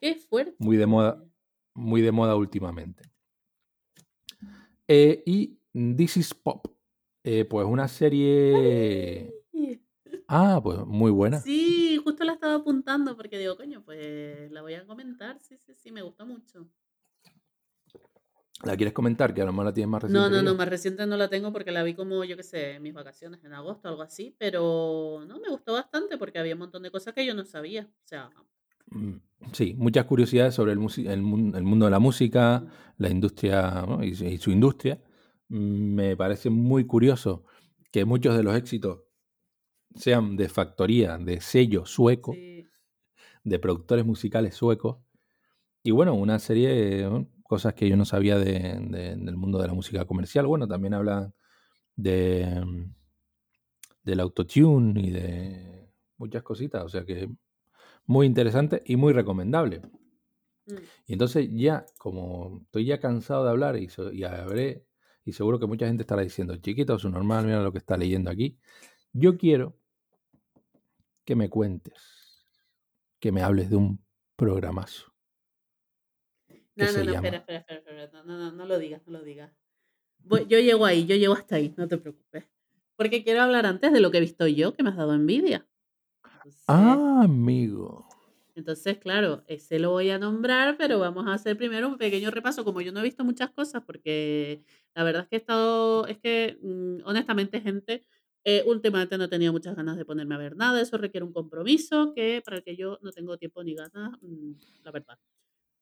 Qué 0.00 0.16
fuerte. 0.16 0.54
Muy 0.58 0.76
de 0.76 0.86
moda, 0.86 1.24
muy 1.74 2.00
de 2.02 2.12
moda 2.12 2.36
últimamente. 2.36 3.04
Eh, 4.88 5.22
y 5.26 5.58
This 5.72 6.16
is 6.16 6.34
Pop. 6.34 6.66
eh, 7.24 7.44
pues 7.44 7.66
una 7.66 7.88
serie. 7.88 9.32
Ah, 10.34 10.60
pues 10.62 10.78
muy 10.86 11.10
buena. 11.10 11.40
Sí, 11.40 12.00
justo 12.02 12.24
la 12.24 12.32
estaba 12.32 12.54
apuntando 12.54 13.14
porque 13.16 13.38
digo, 13.38 13.54
coño, 13.54 13.82
pues 13.84 14.50
la 14.50 14.62
voy 14.62 14.72
a 14.74 14.86
comentar. 14.86 15.38
Sí, 15.40 15.58
sí, 15.58 15.74
sí, 15.74 15.92
me 15.92 16.00
gusta 16.00 16.24
mucho. 16.24 16.66
¿La 18.64 18.76
quieres 18.76 18.94
comentar? 18.94 19.34
Que 19.34 19.42
a 19.42 19.44
lo 19.44 19.52
mejor 19.52 19.66
la 19.66 19.72
tienes 19.74 19.90
más 19.90 20.02
reciente. 20.02 20.30
No, 20.30 20.34
no, 20.34 20.42
no, 20.42 20.54
más 20.54 20.68
reciente 20.68 21.04
no 21.04 21.16
la 21.16 21.28
tengo 21.28 21.52
porque 21.52 21.70
la 21.72 21.82
vi 21.82 21.94
como, 21.94 22.24
yo 22.24 22.36
qué 22.36 22.44
sé, 22.44 22.76
en 22.76 22.82
mis 22.82 22.94
vacaciones 22.94 23.44
en 23.44 23.52
agosto, 23.52 23.88
algo 23.88 24.02
así, 24.02 24.34
pero 24.38 25.24
no, 25.26 25.38
me 25.40 25.50
gustó 25.50 25.72
bastante 25.74 26.16
porque 26.16 26.38
había 26.38 26.54
un 26.54 26.60
montón 26.60 26.82
de 26.84 26.90
cosas 26.90 27.12
que 27.12 27.26
yo 27.26 27.34
no 27.34 27.44
sabía. 27.44 27.88
O 28.04 28.06
sea, 28.08 28.30
Mm, 28.86 29.16
Sí, 29.52 29.74
muchas 29.76 30.04
curiosidades 30.04 30.54
sobre 30.54 30.72
el, 30.72 30.78
el 30.78 31.06
el 31.08 31.22
mundo 31.64 31.86
de 31.86 31.90
la 31.90 31.98
música, 31.98 32.60
mm, 32.60 32.68
la 32.98 33.10
industria 33.10 33.84
¿no? 33.88 34.02
y, 34.04 34.14
su- 34.14 34.24
y 34.24 34.38
su 34.38 34.50
industria. 34.52 35.00
Mm, 35.48 35.94
Me 35.94 36.16
parece 36.16 36.48
muy 36.50 36.86
curioso 36.86 37.44
que 37.90 38.04
muchos 38.04 38.36
de 38.36 38.42
los 38.44 38.54
éxitos 38.56 39.00
sean 39.94 40.36
de 40.36 40.48
factoría, 40.48 41.18
de 41.18 41.40
sello 41.40 41.86
sueco, 41.86 42.32
sí, 42.32 42.66
de 43.44 43.58
productores 43.58 44.04
musicales 44.06 44.54
suecos. 44.54 44.98
Y 45.82 45.90
bueno, 45.92 46.14
una 46.14 46.38
serie 46.38 46.70
de 46.70 47.26
cosas 47.44 47.74
que 47.74 47.88
yo 47.88 47.96
no 47.96 48.04
sabía 48.04 48.38
de- 48.38 48.78
de- 48.90 49.16
del 49.16 49.36
mundo 49.36 49.58
de 49.60 49.68
la 49.68 49.74
música 49.74 50.04
comercial. 50.06 50.46
Bueno, 50.46 50.68
también 50.68 50.94
hablan 50.94 51.34
de, 51.96 52.64
del 54.02 54.20
autotune 54.20 55.00
y 55.00 55.10
de 55.10 55.88
muchas 56.18 56.42
cositas. 56.42 56.84
O 56.84 56.88
sea 56.88 57.04
que 57.04 57.28
muy 58.06 58.26
interesante 58.26 58.82
y 58.86 58.96
muy 58.96 59.12
recomendable. 59.12 59.82
mm, 60.66 60.76
Y 61.06 61.12
entonces 61.14 61.48
ya, 61.52 61.86
como 61.98 62.60
estoy 62.64 62.86
ya 62.86 63.00
cansado 63.00 63.44
de 63.44 63.50
hablar 63.50 63.76
y, 63.76 63.88
so- 63.88 64.12
y 64.12 64.24
habré, 64.24 64.86
y 65.24 65.32
seguro 65.32 65.58
que 65.58 65.66
mucha 65.66 65.86
gente 65.86 66.02
estará 66.02 66.22
diciendo, 66.22 66.56
chiquito, 66.56 66.98
su 66.98 67.10
normal, 67.10 67.46
mira 67.46 67.62
lo 67.62 67.72
que 67.72 67.78
está 67.78 67.96
leyendo 67.96 68.30
aquí. 68.30 68.58
Yo 69.12 69.36
quiero 69.38 69.78
que 71.24 71.36
me 71.36 71.48
cuentes, 71.48 72.46
que 73.20 73.32
me 73.32 73.42
hables 73.42 73.70
de 73.70 73.76
un 73.76 74.04
programazo. 74.36 75.12
No, 76.76 76.90
no, 76.92 77.04
no, 77.04 77.12
espera, 77.12 77.38
espera, 77.38 77.58
espera, 77.58 77.78
espera, 78.04 78.22
No, 78.24 78.36
no, 78.38 78.52
no, 78.52 78.66
lo 78.66 78.78
digas, 78.78 79.02
no 79.06 79.12
lo 79.12 79.22
digas. 79.22 79.52
Yo 80.24 80.58
llego 80.60 80.86
ahí, 80.86 81.06
yo 81.06 81.16
llego 81.16 81.34
hasta 81.34 81.56
ahí, 81.56 81.74
no 81.76 81.88
te 81.88 81.98
preocupes. 81.98 82.44
Porque 82.96 83.24
quiero 83.24 83.42
hablar 83.42 83.66
antes 83.66 83.92
de 83.92 84.00
lo 84.00 84.10
que 84.10 84.18
he 84.18 84.20
visto 84.20 84.46
yo, 84.46 84.74
que 84.74 84.82
me 84.82 84.90
has 84.90 84.96
dado 84.96 85.14
envidia. 85.14 85.68
Entonces, 86.34 86.66
Ah, 86.66 87.22
amigo. 87.22 88.04
entonces, 88.54 88.98
claro, 88.98 89.44
ese 89.46 89.78
lo 89.78 89.90
voy 89.92 90.10
a 90.10 90.18
nombrar, 90.18 90.76
pero 90.76 90.98
vamos 90.98 91.26
a 91.26 91.32
hacer 91.34 91.56
primero 91.56 91.88
un 91.88 91.96
pequeño 91.96 92.30
repaso. 92.30 92.64
Como 92.64 92.82
yo 92.82 92.92
no 92.92 93.00
he 93.00 93.02
visto 93.04 93.24
muchas 93.24 93.50
cosas, 93.50 93.82
porque 93.86 94.62
la 94.94 95.04
verdad 95.04 95.22
es 95.22 95.28
que 95.28 95.36
he 95.36 95.38
estado, 95.38 96.06
es 96.06 96.18
que 96.18 96.58
mm, 96.62 96.98
honestamente, 97.06 97.60
gente, 97.62 98.04
eh, 98.44 98.62
últimamente 98.66 99.18
no 99.18 99.28
tenía 99.28 99.52
muchas 99.52 99.76
ganas 99.76 99.96
de 99.96 100.04
ponerme 100.04 100.34
a 100.34 100.38
ver 100.38 100.56
nada. 100.56 100.80
Eso 100.80 100.98
requiere 100.98 101.24
un 101.26 101.32
compromiso 101.32 102.12
que 102.14 102.42
para 102.44 102.58
el 102.58 102.64
que 102.64 102.76
yo 102.76 102.98
no 103.02 103.12
tengo 103.12 103.38
tiempo 103.38 103.62
ni 103.64 103.74
ganas, 103.74 104.12
mm, 104.22 104.52
la 104.84 104.90
verdad. 104.92 105.18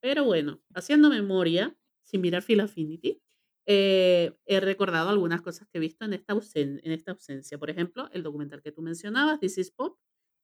Pero 0.01 0.25
bueno, 0.25 0.61
haciendo 0.73 1.09
memoria, 1.09 1.75
sin 2.03 2.21
mirar 2.21 2.43
Phil 2.43 2.59
Affinity, 2.61 3.21
eh, 3.67 4.35
he 4.45 4.59
recordado 4.59 5.09
algunas 5.09 5.41
cosas 5.41 5.67
que 5.69 5.77
he 5.77 5.81
visto 5.81 6.05
en 6.05 6.13
esta, 6.13 6.33
ausen- 6.33 6.81
en 6.83 6.91
esta 6.91 7.11
ausencia. 7.11 7.57
Por 7.59 7.69
ejemplo, 7.69 8.09
el 8.11 8.23
documental 8.23 8.61
que 8.63 8.71
tú 8.71 8.81
mencionabas, 8.81 9.39
This 9.39 9.57
is 9.59 9.71
Pop, 9.71 9.97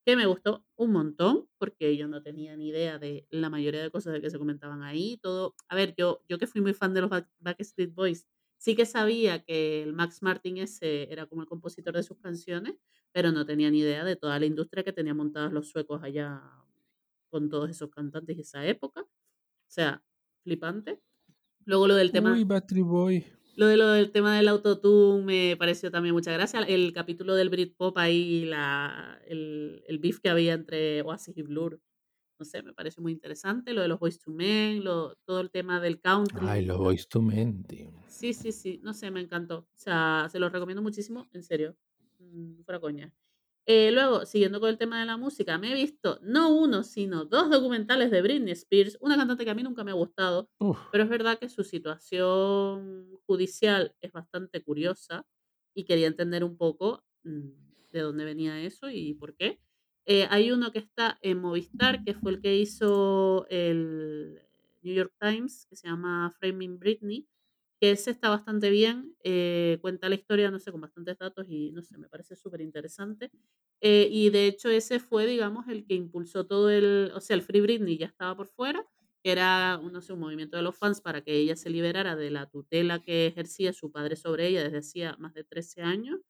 que 0.05 0.15
me 0.15 0.25
gustó 0.27 0.65
un 0.77 0.91
montón, 0.91 1.49
porque 1.57 1.97
yo 1.97 2.07
no 2.07 2.21
tenía 2.23 2.55
ni 2.55 2.69
idea 2.69 2.97
de 2.99 3.27
la 3.29 3.49
mayoría 3.49 3.81
de 3.81 3.91
cosas 3.91 4.13
de 4.13 4.21
que 4.21 4.29
se 4.29 4.37
comentaban 4.37 4.83
ahí. 4.83 5.17
Todo, 5.21 5.55
a 5.67 5.75
ver, 5.75 5.95
yo, 5.97 6.23
yo 6.29 6.37
que 6.37 6.47
fui 6.47 6.61
muy 6.61 6.73
fan 6.73 6.93
de 6.93 7.01
los 7.01 7.09
Back- 7.09 7.29
Backstreet 7.39 7.93
Boys, 7.93 8.27
sí 8.57 8.75
que 8.75 8.85
sabía 8.85 9.43
que 9.43 9.83
el 9.83 9.93
Max 9.93 10.21
Martin 10.21 10.57
ese 10.57 11.11
era 11.11 11.25
como 11.25 11.41
el 11.41 11.47
compositor 11.47 11.95
de 11.95 12.03
sus 12.03 12.17
canciones, 12.17 12.75
pero 13.11 13.31
no 13.31 13.45
tenía 13.45 13.69
ni 13.71 13.79
idea 13.79 14.03
de 14.03 14.15
toda 14.15 14.39
la 14.39 14.45
industria 14.45 14.83
que 14.83 14.93
tenían 14.93 15.17
montadas 15.17 15.51
los 15.53 15.69
suecos 15.69 16.03
allá 16.03 16.41
con 17.29 17.49
todos 17.49 17.69
esos 17.69 17.89
cantantes 17.89 18.35
de 18.37 18.41
esa 18.43 18.65
época. 18.65 19.01
O 19.01 19.69
sea, 19.69 20.03
flipante. 20.43 21.01
Luego 21.65 21.87
lo 21.87 21.95
del 21.95 22.11
tema, 22.11 22.31
Uy, 22.33 22.43
Battery 22.45 22.81
Boy. 22.81 23.25
lo 23.55 23.67
de 23.67 23.77
lo 23.77 23.87
del 23.89 24.11
tema 24.11 24.35
del 24.37 24.47
autotune 24.47 25.23
me 25.25 25.57
pareció 25.57 25.91
también 25.91 26.15
mucha 26.15 26.31
gracia. 26.31 26.61
El 26.61 26.93
capítulo 26.93 27.35
del 27.35 27.49
Britpop 27.49 27.97
ahí, 27.97 28.45
la, 28.45 29.19
el, 29.27 29.83
el 29.87 29.99
beef 29.99 30.19
que 30.19 30.29
había 30.29 30.53
entre 30.53 31.01
Oasis 31.01 31.35
y 31.37 31.41
Blur. 31.41 31.81
No 32.39 32.45
sé, 32.45 32.61
me 32.61 32.73
pareció 32.73 33.01
muy 33.01 33.11
interesante. 33.11 33.73
Lo 33.73 33.81
de 33.81 33.87
los 33.87 33.99
Boys 33.99 34.19
to 34.19 34.29
Men, 34.31 34.83
lo, 34.83 35.15
todo 35.25 35.39
el 35.39 35.49
tema 35.49 35.79
del 35.81 35.99
country. 35.99 36.45
Ay, 36.47 36.65
los 36.65 36.77
Boys 36.77 37.07
to 37.07 37.21
Men, 37.21 37.63
tío. 37.63 37.91
Sí, 38.07 38.33
sí, 38.33 38.51
sí, 38.51 38.79
no 38.83 38.93
sé, 38.93 39.09
me 39.09 39.21
encantó. 39.21 39.59
O 39.59 39.77
sea, 39.77 40.27
se 40.31 40.39
los 40.39 40.51
recomiendo 40.51 40.81
muchísimo, 40.83 41.27
en 41.33 41.43
serio. 41.43 41.75
Mm, 42.19 42.61
Fuera 42.63 42.79
coña. 42.79 43.13
Eh, 43.69 43.91
luego, 43.91 44.25
siguiendo 44.25 44.61
con 44.61 44.69
el 44.69 44.77
tema 44.77 44.99
de 44.99 45.05
la 45.05 45.17
música, 45.17 45.57
me 45.57 45.71
he 45.71 45.75
visto 45.75 46.19
no 46.21 46.55
uno, 46.55 46.83
sino 46.83 47.25
dos 47.25 47.49
documentales 47.49 48.11
de 48.11 48.21
Britney 48.21 48.53
Spears, 48.53 48.97
una 49.01 49.17
cantante 49.17 49.43
que 49.43 49.51
a 49.51 49.55
mí 49.55 49.61
nunca 49.61 49.83
me 49.83 49.91
ha 49.91 49.95
gustado, 49.95 50.49
Uf, 50.59 50.77
pero 50.89 51.03
es 51.03 51.09
verdad 51.09 51.37
que 51.37 51.49
su 51.49 51.65
situación 51.65 53.09
judicial 53.25 53.93
es 53.99 54.13
bastante 54.13 54.63
curiosa 54.63 55.25
y 55.73 55.83
quería 55.83 56.07
entender 56.07 56.45
un 56.45 56.55
poco 56.55 57.03
mm, 57.23 57.49
de 57.91 57.99
dónde 57.99 58.23
venía 58.23 58.61
eso 58.61 58.89
y 58.89 59.13
por 59.15 59.35
qué. 59.35 59.59
Eh, 60.09 60.25
hay 60.29 60.51
uno 60.51 60.71
que 60.71 60.79
está 60.79 61.19
en 61.21 61.39
Movistar, 61.39 62.03
que 62.05 62.13
fue 62.13 62.31
el 62.31 62.39
que 62.41 62.55
hizo 62.57 63.45
el 63.49 64.41
New 64.81 64.95
York 64.95 65.13
Times, 65.19 65.65
que 65.69 65.75
se 65.75 65.87
llama 65.89 66.33
Framing 66.39 66.79
Britney, 66.79 67.27
que 67.81 67.91
ese 67.91 68.11
está 68.11 68.29
bastante 68.29 68.69
bien, 68.69 69.15
eh, 69.23 69.77
cuenta 69.81 70.07
la 70.09 70.15
historia, 70.15 70.49
no 70.49 70.59
sé, 70.59 70.71
con 70.71 70.79
bastantes 70.81 71.17
datos 71.17 71.45
y 71.49 71.71
no 71.71 71.83
sé, 71.83 71.97
me 71.97 72.07
parece 72.07 72.35
súper 72.37 72.61
interesante. 72.61 73.31
Eh, 73.81 74.07
y 74.09 74.29
de 74.29 74.47
hecho 74.47 74.69
ese 74.69 74.99
fue, 74.99 75.27
digamos, 75.27 75.67
el 75.67 75.85
que 75.85 75.93
impulsó 75.95 76.47
todo 76.47 76.69
el, 76.69 77.11
o 77.13 77.19
sea, 77.21 77.35
el 77.35 77.41
Free 77.43 77.61
Britney 77.61 77.97
ya 77.97 78.07
estaba 78.07 78.35
por 78.35 78.47
fuera, 78.47 78.85
que 79.23 79.31
era, 79.31 79.77
no 79.91 80.01
sé, 80.01 80.13
un 80.13 80.19
movimiento 80.21 80.55
de 80.57 80.63
los 80.63 80.75
fans 80.77 81.01
para 81.01 81.21
que 81.21 81.35
ella 81.37 81.55
se 81.57 81.69
liberara 81.69 82.15
de 82.15 82.31
la 82.31 82.49
tutela 82.49 82.99
que 83.01 83.27
ejercía 83.27 83.73
su 83.73 83.91
padre 83.91 84.15
sobre 84.15 84.47
ella 84.47 84.63
desde 84.63 84.77
hacía 84.79 85.15
más 85.19 85.33
de 85.33 85.43
13 85.43 85.81
años. 85.81 86.21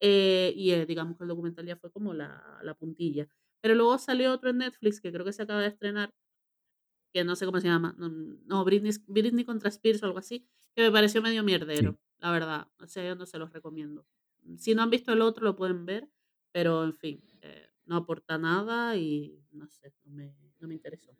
Eh, 0.00 0.52
y 0.56 0.72
eh, 0.72 0.86
digamos 0.86 1.16
que 1.16 1.24
el 1.24 1.28
documental 1.28 1.66
ya 1.66 1.76
fue 1.76 1.90
como 1.92 2.14
la, 2.14 2.60
la 2.62 2.74
puntilla. 2.74 3.28
Pero 3.60 3.74
luego 3.74 3.98
salió 3.98 4.32
otro 4.32 4.50
en 4.50 4.58
Netflix 4.58 5.00
que 5.00 5.12
creo 5.12 5.24
que 5.24 5.32
se 5.32 5.42
acaba 5.42 5.60
de 5.60 5.68
estrenar, 5.68 6.14
que 7.12 7.24
no 7.24 7.34
sé 7.36 7.44
cómo 7.46 7.60
se 7.60 7.66
llama, 7.68 7.94
no, 7.98 8.08
no, 8.08 8.64
Britney, 8.64 8.92
Britney 9.06 9.44
contra 9.44 9.68
Spears 9.68 10.02
o 10.02 10.06
algo 10.06 10.18
así, 10.18 10.46
que 10.74 10.82
me 10.82 10.92
pareció 10.92 11.20
medio 11.22 11.42
Sí. 11.72 11.82
mierdero, 11.82 11.98
la 12.18 12.30
verdad. 12.30 12.68
O 12.78 12.86
sea, 12.86 13.04
yo 13.06 13.16
no 13.16 13.26
se 13.26 13.38
los 13.38 13.52
recomiendo. 13.52 14.06
Si 14.56 14.74
no 14.74 14.82
han 14.82 14.90
visto 14.90 15.12
el 15.12 15.22
otro, 15.22 15.44
lo 15.44 15.56
pueden 15.56 15.86
ver, 15.86 16.08
pero 16.52 16.84
en 16.84 16.94
fin, 16.94 17.24
eh, 17.42 17.68
no 17.84 17.96
aporta 17.96 18.38
nada 18.38 18.96
y 18.96 19.44
no 19.50 19.68
sé, 19.68 19.92
no 20.04 20.12
me, 20.12 20.36
no 20.60 20.68
me 20.68 20.74
interesó. 20.74 21.12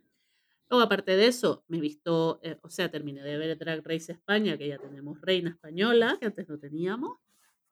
Luego, 0.71 0.85
aparte 0.85 1.17
de 1.17 1.27
eso, 1.27 1.65
me 1.69 1.79
he 1.79 1.81
visto, 1.81 2.41
eh, 2.43 2.59
o 2.63 2.71
sea, 2.71 2.91
terminé 2.91 3.23
de 3.23 3.39
ver 3.39 3.59
Drag 3.59 3.83
Race 3.87 4.13
España, 4.13 4.57
que 4.59 4.69
ya 4.69 4.79
tenemos 4.79 5.21
reina 5.21 5.51
española, 5.51 6.17
que 6.21 6.27
antes 6.27 6.49
no 6.49 6.59
teníamos. 6.59 7.19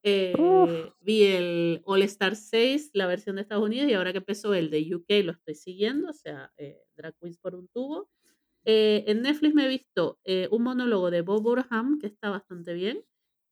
Eh, 0.05 0.93
vi 1.01 1.25
el 1.25 1.83
All 1.85 2.03
Star 2.03 2.37
6, 2.37 2.91
la 2.95 3.07
versión 3.07 3.37
de 3.37 3.43
Estados 3.43 3.65
Unidos, 3.65 3.91
y 3.91 3.95
ahora 3.95 4.13
que 4.13 4.19
empezó 4.19 4.55
el 4.55 4.71
de 4.71 4.95
UK 4.95 5.23
lo 5.25 5.33
estoy 5.33 5.55
siguiendo, 5.55 6.11
o 6.11 6.13
sea, 6.13 6.53
eh, 6.57 6.85
Drag 6.97 7.15
Queens 7.21 7.39
por 7.39 7.55
un 7.55 7.69
tubo. 7.69 8.09
Eh, 8.65 9.05
en 9.09 9.23
Netflix 9.23 9.55
me 9.55 9.67
he 9.67 9.69
visto 9.69 10.21
eh, 10.25 10.49
un 10.53 10.63
monólogo 10.65 11.11
de 11.11 11.23
Bob 11.23 11.43
Burham 11.43 11.99
que 12.01 12.07
está 12.09 12.31
bastante 12.31 12.75
bien. 12.75 13.05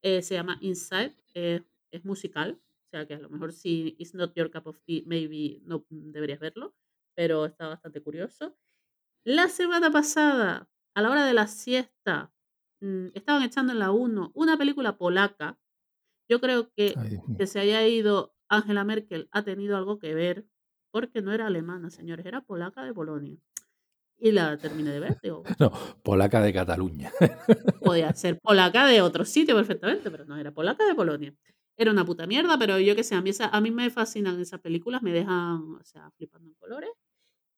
eh, 0.03 0.23
se 0.23 0.35
llama 0.35 0.59
Inside, 0.63 1.17
eh, 1.35 1.63
es 1.93 2.05
musical, 2.05 2.61
o 2.87 2.89
sea 2.91 3.07
que 3.07 3.15
a 3.15 3.19
lo 3.19 3.31
mejor 3.31 3.53
si 3.53 3.97
it's 3.99 4.15
not 4.15 4.35
your 4.37 4.51
cup 4.53 4.67
of 4.69 4.79
tea, 4.87 5.03
maybe 5.07 5.61
no 5.65 5.87
mm, 5.91 6.13
deberías 6.13 6.41
verlo, 6.41 6.75
pero 7.17 7.47
está 7.47 7.69
bastante 7.69 8.01
curioso. 8.03 8.57
La 9.25 9.49
semana 9.49 9.91
pasada, 9.91 10.71
a 10.95 11.03
la 11.03 11.11
hora 11.11 11.27
de 11.27 11.35
la 11.35 11.47
siesta, 11.49 12.33
mm, 12.81 13.09
estaban 13.15 13.43
echando 13.43 13.73
en 13.73 13.79
la 13.81 13.91
1 13.93 14.31
una 14.35 14.57
película 14.57 14.97
polaca. 14.99 15.59
Yo 16.29 16.41
creo 16.41 16.71
que 16.77 16.95
Ay, 16.97 17.19
que 17.39 17.47
se 17.47 17.61
haya 17.61 17.87
ido 17.87 18.35
Angela 18.49 18.85
Merkel 18.85 19.29
ha 19.33 19.43
tenido 19.45 19.77
algo 19.77 19.99
que 19.99 20.15
ver, 20.15 20.47
porque 20.93 21.23
no 21.23 21.33
era 21.33 21.47
alemana, 21.47 21.91
señores, 21.91 22.27
era 22.27 22.41
polaca 22.43 22.85
de 22.85 22.95
Polonia. 22.95 23.37
Y 24.19 24.33
la 24.33 24.57
terminé 24.57 24.93
de 24.93 25.01
ver, 25.01 25.19
digo, 25.23 25.43
No, 25.61 25.71
polaca 26.03 26.41
de 26.41 26.53
Cataluña. 26.53 27.13
podía 27.81 28.13
ser 28.15 28.39
polaca 28.41 28.87
de 28.87 29.03
otro 29.03 29.25
sitio 29.25 29.55
perfectamente, 29.55 30.11
pero 30.11 30.25
no, 30.25 30.37
era 30.37 30.53
polaca 30.53 30.87
de 30.87 30.95
Polonia. 30.95 31.35
Era 31.79 31.91
una 31.91 32.05
puta 32.07 32.27
mierda, 32.27 32.59
pero 32.59 32.79
yo 32.81 32.97
que 32.97 33.05
sé, 33.05 33.15
a 33.15 33.21
mí, 33.23 33.31
esa- 33.31 33.49
a 33.49 33.61
mí 33.61 33.71
me 33.71 33.91
fascinan 33.91 34.41
esas 34.41 34.61
películas, 34.61 35.03
me 35.03 35.13
dejan, 35.13 35.75
o 35.81 35.85
sea, 35.85 36.11
flipando 36.17 36.49
en 36.49 36.55
colores. 36.55 36.91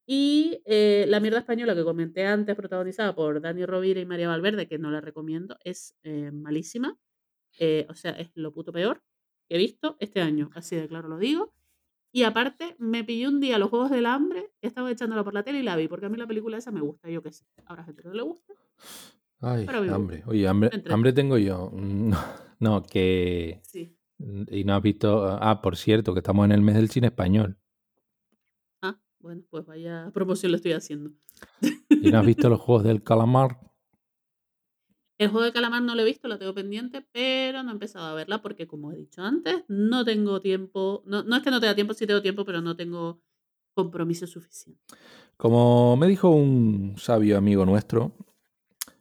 Y 0.07 0.63
eh, 0.65 1.05
La 1.09 1.21
mierda 1.21 1.39
española 1.41 1.75
que 1.75 1.85
comenté 1.85 2.27
antes, 2.27 2.57
protagonizada 2.57 3.15
por 3.15 3.41
Dani 3.41 3.67
Rovira 3.67 4.01
y 4.01 4.07
María 4.07 4.29
Valverde, 4.29 4.67
que 4.67 4.79
no 4.79 4.91
la 4.91 5.01
recomiendo, 5.01 5.57
es 5.65 5.95
eh, 6.03 6.31
malísima. 6.33 6.97
Eh, 7.59 7.87
o 7.89 7.95
sea, 7.95 8.13
es 8.13 8.31
lo 8.35 8.53
puto 8.53 8.73
peor 8.73 9.03
que 9.49 9.57
he 9.57 9.59
visto 9.59 9.97
este 10.01 10.21
año, 10.21 10.51
así 10.55 10.77
de 10.77 10.89
claro 10.89 11.09
lo 11.09 11.19
digo. 11.19 11.55
Y 12.11 12.23
aparte, 12.23 12.75
me 12.79 13.05
pillé 13.05 13.29
un 13.29 13.41
día 13.41 13.59
los 13.59 13.69
Juegos 13.69 13.91
del 13.91 14.07
Hambre, 14.07 14.51
estaba 14.63 14.91
echándola 14.91 15.25
por 15.25 15.35
la 15.35 15.43
tele 15.43 15.61
y 15.61 15.63
la 15.63 15.77
vi, 15.77 15.89
porque 15.89 16.07
a 16.07 16.09
mí 16.09 16.17
la 16.17 16.27
película 16.27 16.57
esa 16.57 16.71
me 16.71 16.81
gusta, 16.81 17.11
yo 17.11 17.23
qué 17.23 17.33
sé. 17.33 17.45
Habrá 17.67 17.85
gente 17.85 18.03
que 18.03 18.09
no 18.09 18.15
le 18.15 18.23
gusta, 18.23 18.55
Ay, 19.41 19.67
hambre. 19.69 20.25
Oye, 20.27 20.49
hambre, 20.49 20.71
hambre 20.91 21.13
tengo 21.13 21.39
yo. 21.39 21.71
Mm, 21.73 22.13
No, 22.61 22.83
que... 22.83 23.61
Sí. 23.63 23.95
Y 24.51 24.65
no 24.65 24.75
has 24.75 24.83
visto... 24.83 25.27
Ah, 25.41 25.63
por 25.63 25.77
cierto, 25.77 26.13
que 26.13 26.21
estamos 26.21 26.45
en 26.45 26.53
el 26.53 26.61
mes 26.61 26.75
del 26.75 26.91
cine 26.91 27.07
español. 27.07 27.57
Ah, 28.83 28.99
bueno, 29.21 29.43
pues 29.49 29.65
vaya 29.65 30.11
promoción 30.13 30.51
lo 30.53 30.57
estoy 30.57 30.73
haciendo. 30.73 31.13
¿Y 31.89 32.11
no 32.11 32.19
has 32.19 32.27
visto 32.27 32.49
los 32.49 32.61
Juegos 32.61 32.85
del 32.85 33.03
Calamar? 33.03 33.61
El 35.19 35.29
juego 35.31 35.45
de 35.45 35.53
calamar 35.53 35.83
no 35.83 35.95
lo 35.97 36.03
he 36.03 36.05
visto, 36.05 36.29
lo 36.29 36.39
tengo 36.39 36.55
pendiente, 36.55 37.05
pero 37.13 37.63
no 37.63 37.71
he 37.71 37.73
empezado 37.73 38.07
a 38.07 38.15
verla 38.15 38.41
porque, 38.41 38.69
como 38.69 38.93
he 38.93 38.97
dicho 38.97 39.23
antes, 39.23 39.65
no 39.69 40.05
tengo 40.05 40.41
tiempo. 40.41 41.03
No, 41.07 41.25
no 41.25 41.37
es 41.37 41.43
que 41.43 41.51
no 41.51 41.61
tenga 41.61 41.75
tiempo, 41.75 41.93
sí 41.95 42.07
tengo 42.07 42.23
tiempo, 42.23 42.45
pero 42.45 42.61
no 42.61 42.77
tengo 42.77 43.21
compromiso 43.75 44.27
suficiente. 44.27 44.81
Como 45.37 45.97
me 45.97 46.07
dijo 46.07 46.31
un 46.31 46.95
sabio 46.99 47.37
amigo 47.37 47.65
nuestro, 47.67 48.13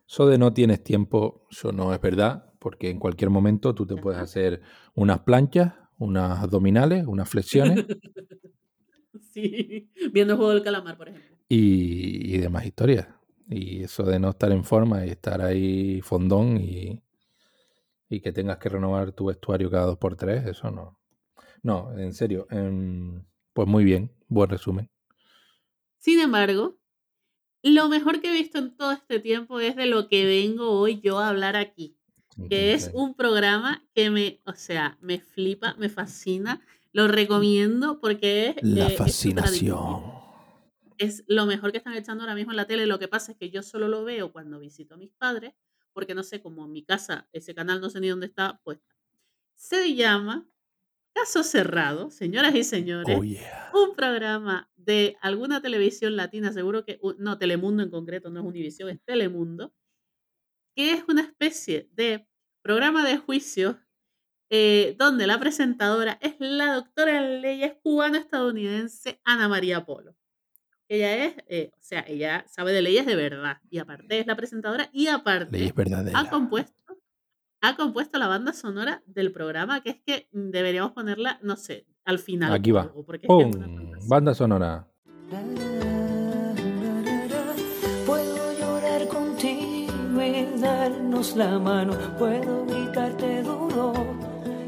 eso 0.07 0.27
de 0.27 0.37
no 0.37 0.53
tienes 0.53 0.83
tiempo, 0.83 1.45
eso 1.51 1.71
no 1.71 1.93
es 1.93 2.01
verdad, 2.01 2.51
porque 2.59 2.89
en 2.89 2.99
cualquier 2.99 3.29
momento 3.29 3.75
tú 3.75 3.85
te 3.85 3.95
puedes 3.95 4.19
hacer 4.19 4.61
unas 4.95 5.19
planchas, 5.19 5.73
unas 5.99 6.39
abdominales, 6.39 7.05
unas 7.07 7.29
flexiones 7.29 7.85
sí, 9.33 9.89
viendo 10.13 10.33
el 10.33 10.37
juego 10.37 10.53
del 10.53 10.63
calamar, 10.63 10.97
por 10.97 11.09
ejemplo. 11.09 11.37
y, 11.49 12.35
y 12.35 12.37
demás 12.37 12.65
historias. 12.65 13.07
Y 13.49 13.83
eso 13.83 14.03
de 14.03 14.19
no 14.19 14.29
estar 14.29 14.51
en 14.51 14.63
forma 14.63 15.05
y 15.05 15.09
estar 15.09 15.41
ahí 15.41 16.01
fondón 16.01 16.57
y, 16.57 17.01
y 18.09 18.19
que 18.19 18.31
tengas 18.31 18.57
que 18.57 18.69
renovar 18.69 19.13
tu 19.13 19.25
vestuario 19.25 19.69
cada 19.69 19.85
dos 19.85 19.97
por 19.97 20.15
tres, 20.15 20.45
eso 20.45 20.71
no. 20.71 20.99
No, 21.63 21.97
en 21.97 22.13
serio. 22.13 22.47
em, 22.49 23.23
pues 23.53 23.67
muy 23.67 23.83
bien, 23.83 24.11
buen 24.27 24.49
resumen. 24.49 24.89
Sin 25.97 26.19
embargo, 26.19 26.77
lo 27.63 27.89
mejor 27.89 28.21
que 28.21 28.29
he 28.29 28.33
visto 28.33 28.59
en 28.59 28.75
todo 28.75 28.91
este 28.91 29.19
tiempo 29.19 29.59
es 29.59 29.75
de 29.75 29.87
lo 29.87 30.07
que 30.07 30.25
vengo 30.25 30.71
hoy 30.79 31.01
yo 31.01 31.19
a 31.19 31.29
hablar 31.29 31.55
aquí. 31.55 31.95
que 32.51 32.73
es 32.73 32.91
un 32.93 33.15
programa 33.15 33.83
que 33.95 34.11
me, 34.11 34.41
o 34.45 34.53
sea, 34.53 34.99
me 35.01 35.19
flipa, 35.19 35.73
me 35.79 35.89
fascina, 35.89 36.61
lo 36.93 37.07
recomiendo 37.07 37.99
porque 37.99 38.49
es... 38.49 38.55
La 38.61 38.87
eh, 38.87 38.95
fascinación. 38.95 40.26
Es 40.97 41.23
lo 41.27 41.45
mejor 41.45 41.71
que 41.71 41.77
están 41.77 41.93
echando 41.93 42.23
ahora 42.23 42.35
mismo 42.35 42.51
en 42.51 42.57
la 42.57 42.65
tele. 42.67 42.87
Lo 42.87 42.99
que 42.99 43.07
pasa 43.07 43.31
es 43.33 43.37
que 43.37 43.49
yo 43.49 43.61
solo 43.63 43.87
lo 43.87 44.03
veo 44.03 44.31
cuando 44.31 44.59
visito 44.59 44.95
a 44.95 44.97
mis 44.97 45.11
padres, 45.11 45.53
porque 45.93 46.15
no 46.15 46.23
sé, 46.23 46.41
como 46.41 46.65
en 46.65 46.71
mi 46.71 46.83
casa 46.83 47.27
ese 47.33 47.53
canal 47.55 47.81
no 47.81 47.89
sé 47.89 47.99
ni 47.99 48.09
dónde 48.09 48.27
está 48.27 48.59
puesta. 48.63 48.95
Se 49.55 49.95
llama 49.95 50.49
Caso 51.13 51.43
Cerrado, 51.43 52.11
señoras 52.11 52.55
y 52.55 52.63
señores 52.63 53.17
Oh, 53.19 53.23
yeah. 53.23 53.71
un 53.73 53.95
programa 53.95 54.71
de 54.75 55.17
alguna 55.21 55.61
televisión 55.61 56.15
latina, 56.15 56.53
seguro 56.53 56.85
que, 56.85 56.99
no, 57.19 57.37
Telemundo 57.39 57.83
en 57.83 57.91
concreto, 57.91 58.29
no 58.29 58.41
es 58.41 58.45
Univisión, 58.45 58.89
es 58.89 59.01
Telemundo, 59.03 59.73
que 60.75 60.91
es 60.93 61.03
una 61.07 61.21
especie 61.21 61.89
de 61.93 62.27
programa 62.61 63.07
de 63.07 63.17
juicio 63.17 63.79
eh, 64.49 64.95
donde 64.99 65.27
la 65.27 65.39
presentadora 65.39 66.19
es 66.21 66.35
la 66.39 66.73
doctora 66.73 67.17
en 67.17 67.41
leyes 67.41 67.75
cubano-estadounidense 67.83 69.21
Ana 69.25 69.47
María 69.47 69.85
Polo. 69.85 70.16
Ella 70.89 71.25
es, 71.25 71.35
eh, 71.49 71.71
o 71.73 71.81
sea, 71.81 72.05
ella 72.07 72.45
sabe 72.47 72.71
de 72.71 72.81
leyes 72.81 73.05
de 73.05 73.15
verdad, 73.15 73.57
y 73.69 73.79
aparte 73.79 74.19
es 74.19 74.27
la 74.27 74.35
presentadora, 74.35 74.89
y 74.93 75.07
aparte 75.07 75.51
Leyes 75.51 75.73
ha 76.13 76.29
compuesto, 76.29 76.97
ha 77.61 77.75
compuesto 77.75 78.17
la 78.17 78.27
banda 78.27 78.53
sonora 78.53 79.03
del 79.05 79.33
programa, 79.33 79.81
que 79.81 79.89
es 79.89 80.01
que 80.05 80.29
deberíamos 80.31 80.93
ponerla, 80.93 81.39
no 81.41 81.57
sé, 81.57 81.85
al 82.05 82.19
final. 82.19 82.53
Aquí 82.53 82.71
va. 82.71 82.91
porque 83.05 83.25
es 83.25 83.27
¡Pum! 83.27 83.51
Banda 84.07 84.33
sonora. 84.33 84.87
Puedo 88.05 88.57
llorar 88.57 89.07
contigo 89.09 90.21
y 90.21 90.61
darnos 90.61 91.35
la 91.35 91.59
mano. 91.59 91.97
Puedo 92.17 92.65
gritarte 92.65 93.43
duro 93.43 93.93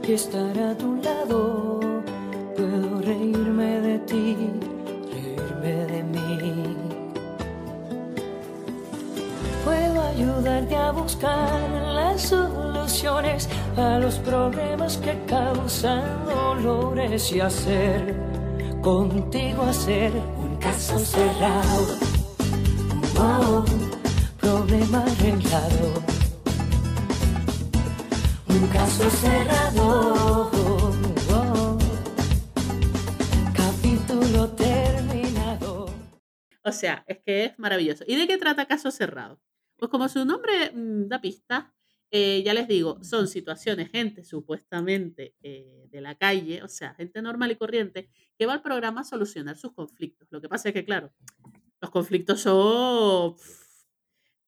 y 0.05 0.11
estar 0.11 0.59
a 0.59 0.77
tu 0.77 1.01
lado. 1.01 2.03
Puedo 2.57 3.01
reírme 3.01 3.79
de 3.79 3.99
ti, 3.99 4.35
Puedo 9.69 10.01
ayudarte 10.01 10.75
a 10.75 10.89
buscar 10.89 11.69
las 11.69 12.23
soluciones 12.23 13.47
a 13.77 13.99
los 13.99 14.15
problemas 14.15 14.97
que 14.97 15.15
causan 15.27 16.25
dolores 16.25 17.31
y 17.31 17.39
hacer 17.39 18.15
contigo 18.81 19.61
hacer 19.61 20.11
un 20.39 20.57
caso 20.57 20.97
cerrado. 20.97 21.99
Oh, 23.19 23.63
problema 24.41 25.03
arreglado. 25.03 26.03
Un 28.47 28.67
caso 28.69 29.07
cerrado. 29.21 30.49
Capítulo 33.53 34.49
terminado. 34.49 35.85
O 36.63 36.71
sea, 36.71 37.03
es 37.05 37.19
que 37.19 37.45
es 37.45 37.59
maravilloso. 37.59 38.03
¿Y 38.07 38.15
de 38.15 38.25
qué 38.25 38.39
trata 38.39 38.65
Caso 38.65 38.89
Cerrado? 38.89 39.39
Pues 39.79 39.89
como 39.89 40.09
su 40.09 40.25
nombre 40.25 40.71
mm, 40.73 41.07
da 41.07 41.21
pista, 41.21 41.73
eh, 42.11 42.43
ya 42.43 42.53
les 42.53 42.67
digo, 42.67 43.01
son 43.03 43.27
situaciones, 43.27 43.89
gente 43.91 44.23
supuestamente 44.23 45.35
eh, 45.41 45.87
de 45.89 46.01
la 46.01 46.15
calle, 46.15 46.61
o 46.63 46.67
sea, 46.67 46.93
gente 46.95 47.21
normal 47.21 47.51
y 47.51 47.55
corriente, 47.55 48.09
que 48.37 48.45
va 48.45 48.53
al 48.53 48.61
programa 48.61 49.01
a 49.01 49.03
solucionar 49.05 49.57
sus 49.57 49.73
conflictos. 49.73 50.27
Lo 50.31 50.41
que 50.41 50.49
pasa 50.49 50.69
es 50.69 50.73
que, 50.73 50.85
claro, 50.85 51.13
los 51.81 51.91
conflictos 51.91 52.41
son, 52.41 53.35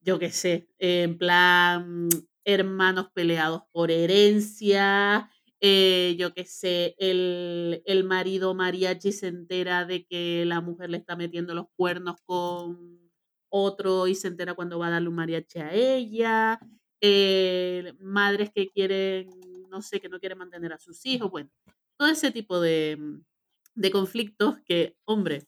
yo 0.01 0.19
qué 0.19 0.31
sé, 0.31 0.67
en 0.79 1.17
plan, 1.17 2.09
hermanos 2.43 3.09
peleados 3.13 3.63
por 3.71 3.91
herencia, 3.91 5.29
eh, 5.61 6.15
yo 6.17 6.33
qué 6.33 6.45
sé, 6.45 6.95
el, 6.97 7.83
el 7.85 8.03
marido 8.03 8.55
mariachi 8.55 9.11
se 9.11 9.27
entera 9.27 9.85
de 9.85 10.05
que 10.05 10.43
la 10.45 10.59
mujer 10.59 10.89
le 10.89 10.97
está 10.97 11.15
metiendo 11.15 11.53
los 11.53 11.67
cuernos 11.75 12.15
con 12.25 13.00
otro 13.51 14.07
y 14.07 14.15
se 14.15 14.27
entera 14.29 14.55
cuando 14.55 14.79
va 14.79 14.87
a 14.87 14.91
darle 14.91 15.09
un 15.09 15.15
mariachi 15.15 15.59
a 15.59 15.73
ella, 15.73 16.59
eh, 17.01 17.93
madres 17.99 18.49
que 18.51 18.69
quieren, 18.69 19.29
no 19.69 19.81
sé, 19.81 19.99
que 19.99 20.09
no 20.09 20.19
quieren 20.19 20.39
mantener 20.39 20.73
a 20.73 20.79
sus 20.79 21.05
hijos, 21.05 21.29
bueno, 21.29 21.51
todo 21.97 22.07
ese 22.07 22.31
tipo 22.31 22.59
de, 22.59 22.97
de 23.75 23.91
conflictos 23.91 24.57
que, 24.65 24.95
hombre, 25.05 25.47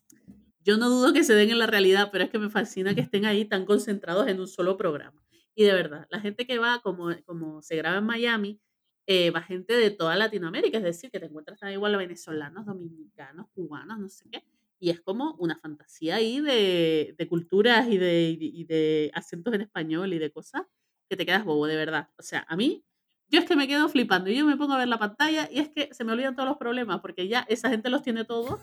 yo 0.60 0.78
no 0.78 0.90
dudo 0.90 1.14
que 1.14 1.24
se 1.24 1.34
den 1.34 1.50
en 1.50 1.60
la 1.60 1.68
realidad, 1.68 2.10
pero 2.12 2.24
es 2.24 2.30
que 2.30 2.40
me 2.40 2.50
fascina 2.50 2.96
que 2.96 3.02
estén 3.02 3.26
ahí 3.26 3.46
tan 3.46 3.66
concentrados 3.66 4.28
en 4.28 4.40
un 4.40 4.48
solo 4.48 4.78
programa. 4.78 5.22
Y 5.56 5.64
de 5.66 5.74
verdad, 5.74 6.08
la 6.10 6.20
gente 6.20 6.48
que 6.48 6.58
va, 6.58 6.82
como, 6.82 7.10
como 7.26 7.62
se 7.62 7.76
graba 7.76 7.98
en 7.98 8.06
Miami, 8.06 8.62
eh, 9.06 9.32
va 9.32 9.42
gente 9.42 9.74
de 9.74 9.92
toda 9.92 10.16
Latinoamérica, 10.16 10.78
es 10.78 10.84
decir, 10.84 11.12
que 11.12 11.20
te 11.20 11.26
encuentras 11.26 11.60
igual 11.72 11.98
venezolanos, 11.98 12.66
dominicanos, 12.66 13.48
cubanos, 13.54 14.00
no 14.00 14.10
sé 14.10 14.30
qué. 14.32 14.44
Y 14.84 14.90
es 14.90 15.00
como 15.00 15.36
una 15.40 15.56
fantasía 15.56 16.16
ahí 16.16 16.42
de, 16.42 17.16
de 17.18 17.28
culturas 17.30 17.88
y 17.88 17.98
de, 17.98 18.38
y 18.38 18.66
de 18.66 19.12
acentos 19.14 19.54
en 19.54 19.62
español 19.62 20.12
y 20.12 20.20
de 20.20 20.30
cosas 20.30 20.64
que 21.10 21.16
te 21.16 21.26
quedas 21.26 21.46
bobo, 21.46 21.68
de 21.68 21.78
verdad. 21.78 22.10
O 22.20 22.22
sea, 22.22 22.46
a 22.50 22.58
mí, 22.58 22.84
yo 23.30 23.40
es 23.40 23.46
que 23.46 23.56
me 23.56 23.66
quedo 23.66 23.88
flipando 23.88 24.30
y 24.30 24.36
yo 24.36 24.46
me 24.46 24.58
pongo 24.58 24.74
a 24.74 24.78
ver 24.78 24.90
la 24.90 25.00
pantalla 25.00 25.48
y 25.50 25.60
es 25.60 25.70
que 25.70 25.88
se 25.94 26.04
me 26.04 26.12
olvidan 26.12 26.36
todos 26.36 26.50
los 26.50 26.58
problemas 26.58 27.00
porque 27.00 27.30
ya 27.30 27.46
esa 27.48 27.70
gente 27.70 27.90
los 27.90 28.02
tiene 28.02 28.26
todos 28.26 28.60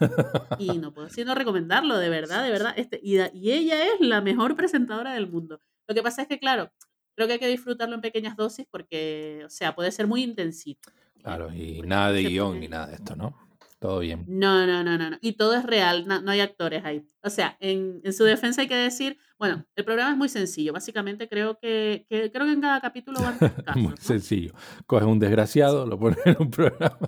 y 0.58 0.76
no 0.76 0.92
puedo 0.92 1.08
sino 1.08 1.34
recomendarlo, 1.34 1.96
de 1.96 2.10
verdad, 2.10 2.44
de 2.44 2.50
verdad. 2.50 2.74
Este, 2.76 3.00
y, 3.02 3.16
y 3.32 3.52
ella 3.52 3.82
es 3.86 4.00
la 4.00 4.20
mejor 4.20 4.56
presentadora 4.56 5.14
del 5.14 5.26
mundo. 5.26 5.58
Lo 5.88 5.94
que 5.94 6.02
pasa 6.02 6.20
es 6.20 6.28
que, 6.28 6.38
claro, 6.38 6.70
creo 7.16 7.28
que 7.28 7.32
hay 7.32 7.40
que 7.40 7.48
disfrutarlo 7.48 7.94
en 7.94 8.02
pequeñas 8.02 8.36
dosis 8.36 8.66
porque, 8.70 9.40
o 9.46 9.48
sea, 9.48 9.74
puede 9.74 9.90
ser 9.90 10.06
muy 10.06 10.22
intensito. 10.22 10.90
Claro, 11.22 11.50
y 11.50 11.80
nada 11.80 12.12
de 12.12 12.24
guion 12.24 12.60
ni 12.60 12.68
nada 12.68 12.88
de 12.88 12.96
esto, 12.96 13.16
¿no? 13.16 13.49
Todo 13.80 14.00
bien. 14.00 14.26
No, 14.28 14.66
no, 14.66 14.84
no, 14.84 14.98
no, 14.98 15.08
no. 15.08 15.18
Y 15.22 15.32
todo 15.32 15.54
es 15.54 15.64
real, 15.64 16.06
no, 16.06 16.20
no 16.20 16.30
hay 16.30 16.40
actores 16.40 16.84
ahí. 16.84 17.02
O 17.22 17.30
sea, 17.30 17.56
en, 17.60 18.02
en, 18.04 18.12
su 18.12 18.24
defensa 18.24 18.60
hay 18.60 18.68
que 18.68 18.76
decir, 18.76 19.16
bueno, 19.38 19.64
el 19.74 19.86
programa 19.86 20.10
es 20.10 20.18
muy 20.18 20.28
sencillo. 20.28 20.74
Básicamente 20.74 21.30
creo 21.30 21.58
que, 21.58 22.04
que 22.06 22.30
creo 22.30 22.44
que 22.44 22.52
en 22.52 22.60
cada 22.60 22.82
capítulo 22.82 23.20
van 23.22 23.38
casos, 23.64 23.82
muy 23.82 23.92
¿no? 23.92 23.96
sencillo. 23.96 24.52
Coges 24.86 25.08
un 25.08 25.18
desgraciado, 25.18 25.86
lo 25.86 25.98
pones 25.98 26.18
en 26.26 26.36
un 26.38 26.50
programa. 26.50 26.98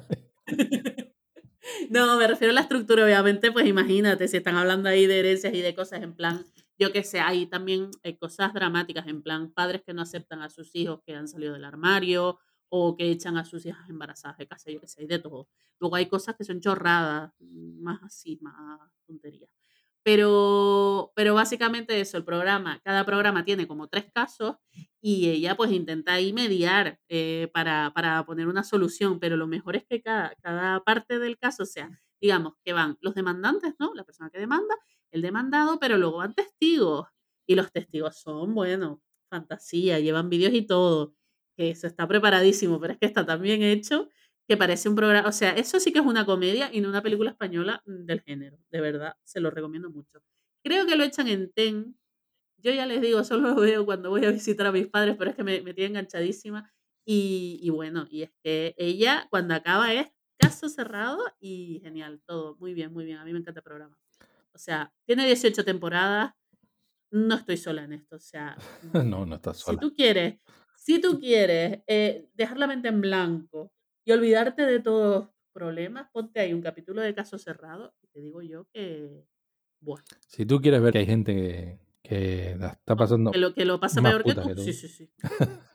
no, 1.90 2.16
me 2.16 2.26
refiero 2.26 2.52
a 2.52 2.54
la 2.54 2.62
estructura, 2.62 3.04
obviamente, 3.04 3.52
pues 3.52 3.66
imagínate, 3.66 4.26
si 4.26 4.38
están 4.38 4.56
hablando 4.56 4.88
ahí 4.88 5.06
de 5.06 5.18
herencias 5.18 5.52
y 5.52 5.60
de 5.60 5.74
cosas 5.74 6.02
en 6.02 6.14
plan, 6.14 6.42
yo 6.78 6.90
que 6.90 7.04
sé, 7.04 7.20
hay 7.20 7.44
también 7.44 7.90
hay 8.02 8.16
cosas 8.16 8.54
dramáticas, 8.54 9.06
en 9.08 9.22
plan, 9.22 9.52
padres 9.52 9.82
que 9.82 9.92
no 9.92 10.00
aceptan 10.00 10.40
a 10.40 10.48
sus 10.48 10.74
hijos 10.74 11.00
que 11.04 11.14
han 11.14 11.28
salido 11.28 11.52
del 11.52 11.66
armario, 11.66 12.38
o 12.74 12.96
que 12.96 13.10
echan 13.10 13.36
a 13.36 13.44
sus 13.44 13.66
hijas 13.66 13.90
embarazadas 13.90 14.38
de 14.38 14.48
casa, 14.48 14.70
yo 14.70 14.80
que 14.80 14.88
sé, 14.88 15.06
de 15.06 15.18
todo. 15.18 15.46
Luego 15.78 15.96
hay 15.96 16.06
cosas 16.06 16.36
que 16.36 16.44
son 16.44 16.58
chorradas, 16.58 17.30
más 17.38 18.02
así, 18.02 18.38
más 18.40 18.80
tonterías. 19.06 19.50
Pero, 20.02 21.12
pero 21.14 21.34
básicamente 21.34 22.00
eso, 22.00 22.16
el 22.16 22.24
programa, 22.24 22.80
cada 22.82 23.04
programa 23.04 23.44
tiene 23.44 23.68
como 23.68 23.88
tres 23.88 24.06
casos 24.14 24.56
y 25.02 25.28
ella 25.28 25.54
pues 25.54 25.70
intenta 25.70 26.14
ahí 26.14 26.32
mediar 26.32 26.98
eh, 27.10 27.50
para, 27.52 27.92
para, 27.94 28.24
poner 28.24 28.48
una 28.48 28.64
solución, 28.64 29.20
pero 29.20 29.36
lo 29.36 29.46
mejor 29.46 29.76
es 29.76 29.84
que 29.84 30.00
cada, 30.00 30.34
cada 30.40 30.82
parte 30.82 31.18
del 31.18 31.36
caso 31.36 31.66
sea, 31.66 32.00
digamos, 32.22 32.54
que 32.64 32.72
van 32.72 32.96
los 33.02 33.14
demandantes, 33.14 33.74
¿no? 33.78 33.92
La 33.94 34.04
persona 34.04 34.30
que 34.30 34.38
demanda, 34.38 34.74
el 35.10 35.20
demandado, 35.20 35.78
pero 35.78 35.98
luego 35.98 36.16
van 36.16 36.34
testigos 36.34 37.06
y 37.46 37.54
los 37.54 37.70
testigos 37.70 38.16
son, 38.16 38.54
bueno, 38.54 39.02
fantasía, 39.28 40.00
llevan 40.00 40.30
vídeos 40.30 40.54
y 40.54 40.62
todo 40.62 41.14
eso 41.56 41.86
está 41.86 42.06
preparadísimo, 42.08 42.80
pero 42.80 42.94
es 42.94 42.98
que 42.98 43.06
está 43.06 43.24
tan 43.26 43.42
bien 43.42 43.62
hecho 43.62 44.08
que 44.48 44.56
parece 44.56 44.88
un 44.88 44.96
programa, 44.96 45.28
o 45.28 45.32
sea, 45.32 45.50
eso 45.52 45.78
sí 45.78 45.92
que 45.92 46.00
es 46.00 46.04
una 46.04 46.26
comedia 46.26 46.70
y 46.72 46.80
no 46.80 46.88
una 46.88 47.02
película 47.02 47.30
española 47.30 47.82
mm, 47.86 48.04
del 48.04 48.20
género, 48.22 48.58
de 48.70 48.80
verdad, 48.80 49.16
se 49.24 49.40
lo 49.40 49.50
recomiendo 49.50 49.90
mucho. 49.90 50.22
Creo 50.64 50.86
que 50.86 50.96
lo 50.96 51.04
echan 51.04 51.28
en 51.28 51.52
TEN, 51.52 51.96
yo 52.58 52.72
ya 52.72 52.86
les 52.86 53.00
digo, 53.00 53.24
solo 53.24 53.54
lo 53.54 53.60
veo 53.60 53.84
cuando 53.84 54.10
voy 54.10 54.24
a 54.24 54.30
visitar 54.30 54.66
a 54.66 54.72
mis 54.72 54.88
padres, 54.88 55.16
pero 55.18 55.30
es 55.30 55.36
que 55.36 55.44
me, 55.44 55.62
me 55.62 55.74
tiene 55.74 55.90
enganchadísima 55.90 56.72
y, 57.04 57.58
y 57.62 57.70
bueno, 57.70 58.06
y 58.10 58.22
es 58.22 58.30
que 58.42 58.74
ella 58.78 59.26
cuando 59.30 59.54
acaba 59.54 59.92
es 59.92 60.08
caso 60.38 60.68
cerrado 60.68 61.18
y 61.40 61.80
genial, 61.82 62.20
todo, 62.26 62.56
muy 62.56 62.74
bien, 62.74 62.92
muy 62.92 63.04
bien, 63.04 63.18
a 63.18 63.24
mí 63.24 63.32
me 63.32 63.38
encanta 63.38 63.60
el 63.60 63.64
programa. 63.64 63.96
O 64.52 64.58
sea, 64.58 64.92
tiene 65.06 65.24
18 65.26 65.64
temporadas, 65.64 66.34
no 67.10 67.34
estoy 67.34 67.56
sola 67.56 67.84
en 67.84 67.92
esto, 67.92 68.16
o 68.16 68.20
sea, 68.20 68.56
no, 69.06 69.24
no 69.26 69.36
estás 69.36 69.58
sola. 69.58 69.78
si 69.78 69.88
tú 69.88 69.94
quieres 69.94 70.40
si 70.84 71.00
tú 71.00 71.18
quieres 71.20 71.80
eh, 71.86 72.28
dejar 72.34 72.58
la 72.58 72.66
mente 72.66 72.88
en 72.88 73.00
blanco 73.00 73.72
y 74.04 74.12
olvidarte 74.12 74.62
de 74.66 74.80
todos 74.80 75.24
los 75.26 75.30
problemas, 75.52 76.08
ponte 76.12 76.40
ahí 76.40 76.52
un 76.52 76.62
capítulo 76.62 77.00
de 77.02 77.14
caso 77.14 77.38
cerrado 77.38 77.94
y 78.02 78.06
te 78.08 78.20
digo 78.20 78.42
yo 78.42 78.66
que, 78.72 79.24
bueno, 79.80 80.06
Si 80.26 80.44
tú 80.46 80.60
quieres 80.60 80.82
ver 80.82 80.92
que 80.92 80.98
hay 81.00 81.06
gente 81.06 81.34
que, 81.34 81.78
que 82.02 82.56
la 82.58 82.68
está 82.68 82.96
pasando 82.96 83.32
que 83.32 83.38
lo, 83.38 83.54
que 83.54 83.64
lo 83.64 83.80
pasa 83.80 84.02
peor 84.02 84.24
que 84.24 84.34
tú, 84.34 84.44
que 84.44 84.54
tú. 84.54 84.62
sí, 84.64 84.72
sí, 84.72 84.88
sí. 84.88 85.10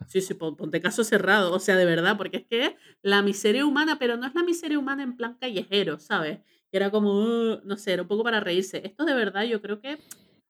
Sí, 0.06 0.22
sí, 0.22 0.34
pon- 0.34 0.56
ponte 0.56 0.80
caso 0.80 1.04
cerrado, 1.04 1.54
o 1.54 1.60
sea, 1.60 1.76
de 1.76 1.84
verdad, 1.86 2.16
porque 2.16 2.38
es 2.38 2.46
que 2.46 2.76
la 3.02 3.22
miseria 3.22 3.66
humana, 3.66 3.98
pero 3.98 4.16
no 4.16 4.26
es 4.26 4.34
la 4.34 4.42
miseria 4.44 4.78
humana 4.78 5.02
en 5.04 5.16
plan 5.16 5.36
callejero, 5.40 5.98
¿sabes? 6.00 6.40
Que 6.70 6.78
era 6.78 6.90
como, 6.90 7.12
"Uh", 7.54 7.60
no 7.64 7.76
sé, 7.78 7.92
era 7.94 8.02
un 8.02 8.08
poco 8.08 8.24
para 8.24 8.40
reírse. 8.40 8.82
Esto 8.86 9.04
de 9.04 9.14
verdad 9.14 9.44
yo 9.44 9.62
creo 9.62 9.80
que, 9.80 10.04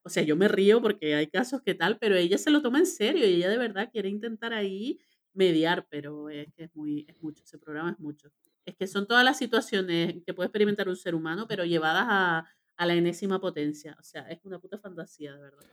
o 0.09 0.11
sea, 0.11 0.23
yo 0.25 0.35
me 0.37 0.49
río 0.49 0.83
porque 0.83 1.15
hay 1.15 1.29
casos 1.29 1.63
que 1.63 1.75
tal, 1.75 1.99
pero 1.99 2.17
ella 2.17 2.37
se 2.39 2.51
lo 2.51 2.61
toma 2.63 2.79
en 2.81 2.87
serio 2.87 3.27
y 3.29 3.35
ella 3.35 3.49
de 3.49 3.59
verdad 3.59 3.91
quiere 3.93 4.09
intentar 4.09 4.53
ahí 4.53 4.99
mediar, 5.35 5.87
pero 5.89 6.29
es 6.31 6.53
que 6.55 6.65
es 6.65 6.75
muy, 6.75 7.05
es 7.09 7.23
mucho, 7.23 7.45
ese 7.45 7.59
programa 7.59 7.91
es 7.93 7.99
mucho. 8.01 8.29
Es 8.65 8.75
que 8.75 8.87
son 8.87 9.07
todas 9.07 9.25
las 9.25 9.39
situaciones 9.39 10.17
que 10.27 10.35
puede 10.35 10.49
experimentar 10.49 10.89
un 10.89 10.97
ser 10.97 11.15
humano, 11.15 11.47
pero 11.49 11.65
llevadas 11.65 12.07
a, 12.09 12.47
a 12.77 12.87
la 12.87 12.95
enésima 12.95 13.41
potencia. 13.41 13.97
O 14.01 14.03
sea, 14.03 14.23
es 14.29 14.41
una 14.45 14.59
puta 14.59 14.79
fantasía, 14.79 15.35
de 15.35 15.41
verdad. 15.43 15.65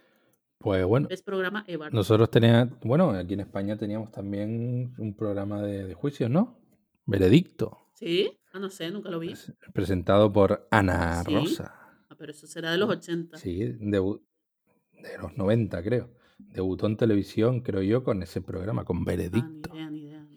Pues 0.60 0.86
bueno, 0.86 1.08
Es 1.10 1.22
programa 1.22 1.64
Evar. 1.68 1.94
nosotros 1.94 2.30
teníamos, 2.32 2.80
bueno, 2.82 3.10
aquí 3.12 3.34
en 3.34 3.42
España 3.42 3.76
teníamos 3.78 4.12
también 4.12 4.94
un 4.98 5.14
programa 5.16 5.62
de, 5.62 5.86
de 5.88 5.94
juicios, 5.94 6.30
¿no? 6.30 6.58
Veredicto, 7.06 7.90
¿Sí? 7.94 8.40
Ah, 8.54 8.60
no 8.60 8.70
sé, 8.70 8.90
nunca 8.92 9.10
lo 9.10 9.20
vi. 9.20 9.30
pres- 9.30 9.54
presentado 9.74 10.32
por 10.32 10.68
Ana 10.72 11.24
¿Sí? 11.24 11.34
Rosa. 11.34 11.85
Ah, 12.10 12.16
pero 12.18 12.32
eso 12.32 12.48
será 12.48 12.72
de 12.72 12.78
los 12.78 12.90
80. 12.90 13.38
Sí, 13.38 13.58
de 13.64 15.18
los 15.20 15.38
90, 15.38 15.84
creo. 15.84 16.12
Debutó 16.38 16.88
en 16.88 16.98
televisión, 16.98 17.62
creo 17.62 17.82
yo, 17.82 18.04
con 18.04 18.22
ese 18.24 18.42
programa, 18.42 18.84
con 18.86 18.98
Ah, 18.98 19.00
ni 19.00 19.06
Veredicto. 19.06 19.74
idea, 19.74 19.90
ni 19.90 20.04
idea. 20.04 20.28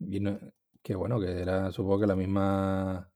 Y 0.00 0.20
no, 0.20 0.38
que 0.82 0.94
bueno, 0.94 1.20
que 1.20 1.30
era, 1.30 1.70
supongo 1.72 2.00
que 2.00 2.06
la 2.06 2.16
misma. 2.16 3.10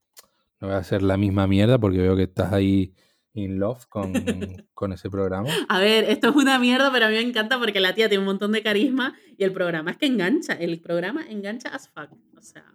No 0.59 0.67
voy 0.67 0.75
a 0.75 0.79
hacer 0.79 1.01
la 1.01 1.17
misma 1.17 1.47
mierda 1.47 1.79
porque 1.79 1.97
veo 1.97 2.15
que 2.15 2.23
estás 2.23 2.53
ahí 2.53 2.93
in 3.33 3.59
love 3.59 3.85
con, 3.87 4.13
con 4.73 4.93
ese 4.93 5.09
programa. 5.09 5.49
A 5.69 5.79
ver, 5.79 6.03
esto 6.05 6.29
es 6.29 6.35
una 6.35 6.59
mierda, 6.59 6.91
pero 6.91 7.05
a 7.05 7.09
mí 7.09 7.15
me 7.15 7.21
encanta 7.21 7.57
porque 7.59 7.79
la 7.79 7.93
tía 7.95 8.07
tiene 8.09 8.19
un 8.19 8.25
montón 8.25 8.51
de 8.51 8.61
carisma 8.61 9.15
y 9.37 9.43
el 9.43 9.53
programa 9.53 9.91
es 9.91 9.97
que 9.97 10.05
engancha. 10.05 10.53
El 10.53 10.79
programa 10.81 11.25
engancha 11.29 11.69
as 11.69 11.89
fuck. 11.89 12.11
O 12.37 12.41
sea, 12.41 12.65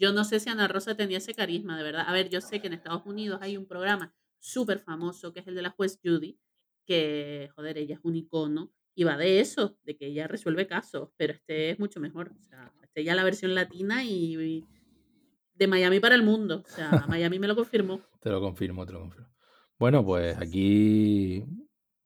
yo 0.00 0.12
no 0.12 0.24
sé 0.24 0.40
si 0.40 0.48
Ana 0.48 0.66
Rosa 0.66 0.96
tenía 0.96 1.18
ese 1.18 1.34
carisma, 1.34 1.76
de 1.76 1.84
verdad. 1.84 2.04
A 2.06 2.12
ver, 2.12 2.30
yo 2.30 2.40
sé 2.40 2.60
que 2.60 2.68
en 2.68 2.72
Estados 2.72 3.02
Unidos 3.04 3.38
hay 3.42 3.58
un 3.58 3.66
programa 3.66 4.14
súper 4.38 4.80
famoso 4.80 5.32
que 5.32 5.40
es 5.40 5.46
el 5.46 5.54
de 5.54 5.62
la 5.62 5.70
juez 5.70 6.00
Judy, 6.02 6.38
que, 6.86 7.50
joder, 7.54 7.76
ella 7.76 7.96
es 7.96 8.00
un 8.02 8.16
icono 8.16 8.72
y 8.94 9.04
va 9.04 9.18
de 9.18 9.40
eso, 9.40 9.78
de 9.84 9.96
que 9.96 10.06
ella 10.06 10.26
resuelve 10.26 10.66
casos, 10.66 11.10
pero 11.18 11.34
este 11.34 11.70
es 11.70 11.78
mucho 11.78 12.00
mejor. 12.00 12.32
O 12.40 12.42
sea, 12.42 12.72
este 12.82 13.04
ya 13.04 13.14
la 13.14 13.24
versión 13.24 13.54
latina 13.54 14.02
y, 14.02 14.36
y 14.36 14.66
de 15.54 15.66
Miami 15.66 16.00
para 16.00 16.14
el 16.14 16.22
mundo. 16.22 16.62
O 16.66 16.70
sea, 16.70 17.04
Miami 17.06 17.38
me 17.38 17.46
lo 17.46 17.54
confirmó. 17.54 18.00
Te 18.20 18.30
lo 18.30 18.40
confirmo, 18.40 18.84
te 18.84 18.92
lo 18.92 19.00
confirmo. 19.00 19.28
Bueno, 19.78 20.04
pues 20.04 20.36
aquí 20.36 21.42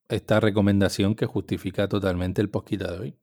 esta 0.08 0.38
recomendación 0.38 1.16
que 1.16 1.26
justifica 1.26 1.88
totalmente 1.88 2.40
el 2.40 2.48
posquita 2.48 2.92
de 2.92 2.98
hoy. 2.98 3.18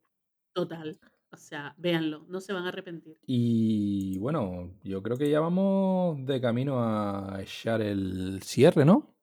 Total. 0.53 0.99
O 1.33 1.37
sea, 1.37 1.73
véanlo, 1.77 2.25
no 2.27 2.41
se 2.41 2.51
van 2.51 2.65
a 2.65 2.69
arrepentir. 2.69 3.17
Y 3.25 4.17
bueno, 4.19 4.73
yo 4.83 5.01
creo 5.01 5.15
que 5.15 5.29
ya 5.29 5.39
vamos 5.39 6.25
de 6.25 6.41
camino 6.41 6.83
a 6.83 7.41
echar 7.41 7.81
el 7.81 8.41
cierre, 8.43 8.83
¿no? 8.83 9.15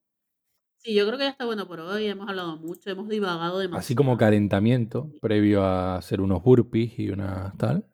Sí, 0.77 0.95
yo 0.95 1.07
creo 1.07 1.19
que 1.19 1.25
ya 1.25 1.31
está 1.31 1.45
bueno 1.45 1.69
por 1.69 1.81
hoy. 1.81 2.07
Hemos 2.07 2.29
hablado 2.29 2.57
mucho, 2.57 2.89
hemos 2.89 3.09
divagado 3.09 3.59
demasiado. 3.59 3.81
Así 3.81 3.95
como 3.95 4.17
calentamiento, 4.17 5.13
previo 5.21 5.63
a 5.63 5.97
hacer 5.97 6.23
unos 6.23 6.43
burpees 6.43 6.99
y 6.99 7.11
una 7.11 7.53
tal. 7.59 7.87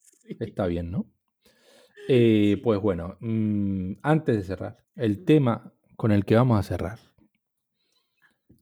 Sí. 0.00 0.36
Está 0.40 0.66
bien, 0.66 0.90
¿no? 0.90 1.06
Eh. 2.08 2.58
Pues 2.64 2.80
bueno, 2.80 3.18
mm, 3.20 3.94
antes 4.02 4.36
de 4.36 4.42
cerrar, 4.44 4.78
el 4.96 5.24
tema 5.26 5.74
con 5.96 6.10
el 6.10 6.24
que 6.24 6.36
vamos 6.36 6.58
a 6.58 6.62
cerrar, 6.62 6.98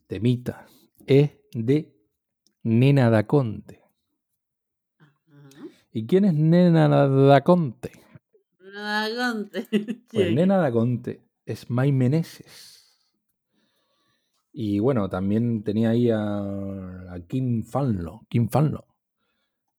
temita, 0.09 0.67
es 1.07 1.33
de 1.53 1.95
Nena 2.65 3.09
Daconte. 3.09 3.86
¿Y 5.97 6.07
quién 6.07 6.27
es 6.27 6.35
Nena 6.35 6.89
Daconte? 7.09 7.91
Nada, 8.61 9.33
Conte. 9.33 9.67
Pues. 10.13 10.35
Nena 10.35 10.59
Daconte 10.59 11.23
es 11.47 11.71
May 11.71 11.91
Meneses. 11.91 13.09
Y 14.53 14.79
bueno, 14.79 15.09
también 15.09 15.65
tenía 15.65 15.89
ahí 15.89 16.11
a, 16.11 17.15
a 17.15 17.21
Kim 17.27 17.65
Fanlo. 17.65 18.27
Kim 18.29 18.51
Fanlo. 18.51 18.85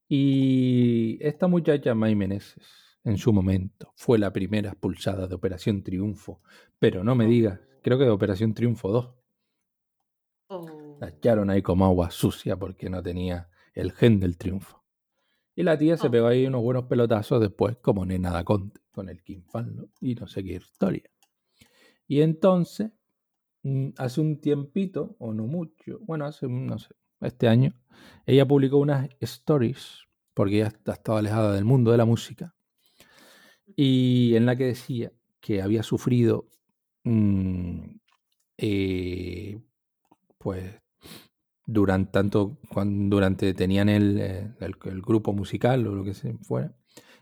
Y 0.10 1.20
esta 1.22 1.48
muchacha, 1.48 1.94
May 1.94 2.16
Meneses, 2.16 2.66
en 3.04 3.20
su 3.20 3.32
momento. 3.32 3.94
Fue 3.96 4.18
la 4.18 4.34
primera 4.34 4.72
expulsada 4.72 5.28
de 5.28 5.36
Operación 5.36 5.84
Triunfo. 5.84 6.42
Pero 6.80 7.04
no 7.04 7.14
me 7.14 7.28
digas, 7.28 7.60
creo 7.84 8.00
que 8.00 8.06
de 8.06 8.10
Operación 8.10 8.56
Triunfo 8.56 8.92
2. 8.92 9.14
Oh. 10.48 10.98
La 11.00 11.10
echaron 11.10 11.52
ahí 11.52 11.62
como 11.62 11.86
agua 11.86 12.10
sucia 12.10 12.58
porque 12.58 12.90
no 12.90 13.04
tenía 13.04 13.52
el 13.76 13.92
gen 13.92 14.20
del 14.20 14.36
triunfo. 14.36 14.87
Y 15.58 15.64
la 15.64 15.76
tía 15.76 15.98
se 15.98 16.06
Oh. 16.08 16.12
pegó 16.12 16.28
ahí 16.28 16.46
unos 16.46 16.62
buenos 16.62 16.84
pelotazos 16.86 17.42
después, 17.42 17.78
como 17.82 18.06
Nena 18.06 18.30
da 18.32 18.44
Conte, 18.44 18.80
con 18.92 19.10
el 19.10 19.24
Kim 19.24 19.44
y 20.00 20.14
no 20.14 20.28
sé 20.28 20.44
qué 20.44 20.54
historia. 20.54 21.10
Y 22.08 22.22
entonces, 22.22 22.92
mm, 23.64 23.90
hace 23.98 24.22
un 24.22 24.40
tiempito, 24.40 25.16
o 25.18 25.34
no 25.34 25.48
mucho, 25.48 25.98
bueno, 26.02 26.26
hace, 26.26 26.46
un- 26.46 26.68
no 26.68 26.78
sé, 26.78 26.94
este 27.22 27.48
año, 27.48 27.74
ella 28.28 28.48
publicó 28.48 28.78
unas 28.78 29.10
stories, 29.20 30.04
porque 30.36 30.58
ella 30.58 30.68
estaba 30.86 31.18
alejada 31.18 31.54
del 31.56 31.66
mundo 31.66 31.90
de 31.90 31.98
la 31.98 32.06
música, 32.06 32.56
y 33.76 34.36
en 34.36 34.46
la 34.46 34.56
que 34.56 34.66
decía 34.66 35.12
que 35.40 35.64
había 35.64 35.82
sufrido, 35.82 36.46
mm, 37.04 37.80
eh, 38.60 39.60
pues, 40.38 40.76
durante 41.68 42.12
tanto, 42.12 42.58
cuando, 42.74 43.16
durante 43.18 43.54
tenían 43.54 43.90
el, 43.90 44.18
eh, 44.20 44.52
el- 44.62 44.76
el 44.86 45.02
grupo 45.02 45.34
musical 45.34 45.86
o 45.86 45.94
lo 45.94 46.04
que 46.04 46.14
se 46.16 46.34
fuera, 46.40 46.74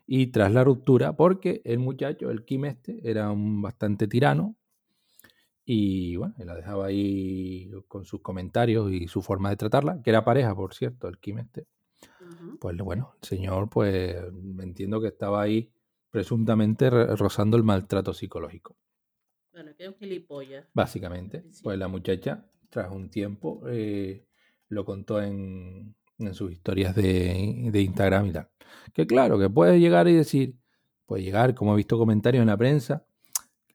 y 0.07 0.27
tras 0.27 0.53
la 0.53 0.63
ruptura, 0.63 1.17
porque 1.17 1.61
el 1.65 1.79
muchacho, 1.79 2.29
el 2.31 2.45
Kim 2.45 2.65
este, 2.65 2.99
era 3.09 3.31
un 3.31 3.61
bastante 3.61 4.07
tirano, 4.07 4.55
y 5.65 6.15
bueno, 6.15 6.35
la 6.37 6.55
dejaba 6.55 6.85
ahí 6.85 7.71
con 7.87 8.05
sus 8.05 8.21
comentarios 8.21 8.91
y 8.91 9.07
su 9.07 9.21
forma 9.21 9.49
de 9.49 9.57
tratarla, 9.57 10.01
que 10.03 10.11
era 10.11 10.23
pareja, 10.23 10.55
por 10.55 10.73
cierto, 10.73 11.07
el 11.07 11.17
Kim 11.17 11.39
este. 11.39 11.65
Pues 12.59 12.77
bueno, 12.77 13.15
el 13.21 13.27
señor, 13.27 13.69
pues 13.69 14.15
entiendo 14.59 15.01
que 15.01 15.07
estaba 15.07 15.41
ahí 15.41 15.71
presuntamente 16.11 16.89
re- 16.89 17.15
rozando 17.15 17.57
el 17.57 17.63
maltrato 17.63 18.13
psicológico. 18.13 18.77
Bueno, 19.51 19.71
que 19.75 19.83
es 19.83 19.89
un 19.89 19.95
gilipollas. 19.95 20.67
Básicamente, 20.73 21.43
pues 21.63 21.77
la 21.79 21.87
muchacha, 21.87 22.45
tras 22.69 22.91
un 22.91 23.09
tiempo, 23.09 23.61
eh, 23.67 24.25
lo 24.69 24.85
contó 24.85 25.21
en, 25.21 25.95
en 26.19 26.33
sus 26.33 26.51
historias 26.51 26.95
de, 26.95 27.69
de 27.71 27.81
Instagram 27.81 28.27
y 28.27 28.31
tal. 28.31 28.49
Que 28.93 29.05
claro, 29.07 29.37
que 29.39 29.49
puede 29.49 29.79
llegar 29.79 30.07
y 30.07 30.13
decir, 30.13 30.57
puede 31.05 31.23
llegar, 31.23 31.53
como 31.55 31.73
he 31.73 31.77
visto 31.77 31.97
comentarios 31.97 32.41
en 32.41 32.47
la 32.47 32.57
prensa, 32.57 33.05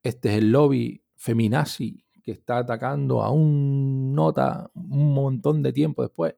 este 0.02 0.30
es 0.30 0.38
el 0.38 0.52
lobby 0.52 1.02
feminazi 1.14 2.04
que 2.22 2.32
está 2.32 2.58
atacando 2.58 3.22
a 3.22 3.30
un 3.30 4.14
nota 4.14 4.70
un 4.74 5.14
montón 5.14 5.62
de 5.62 5.72
tiempo 5.72 6.02
después. 6.02 6.34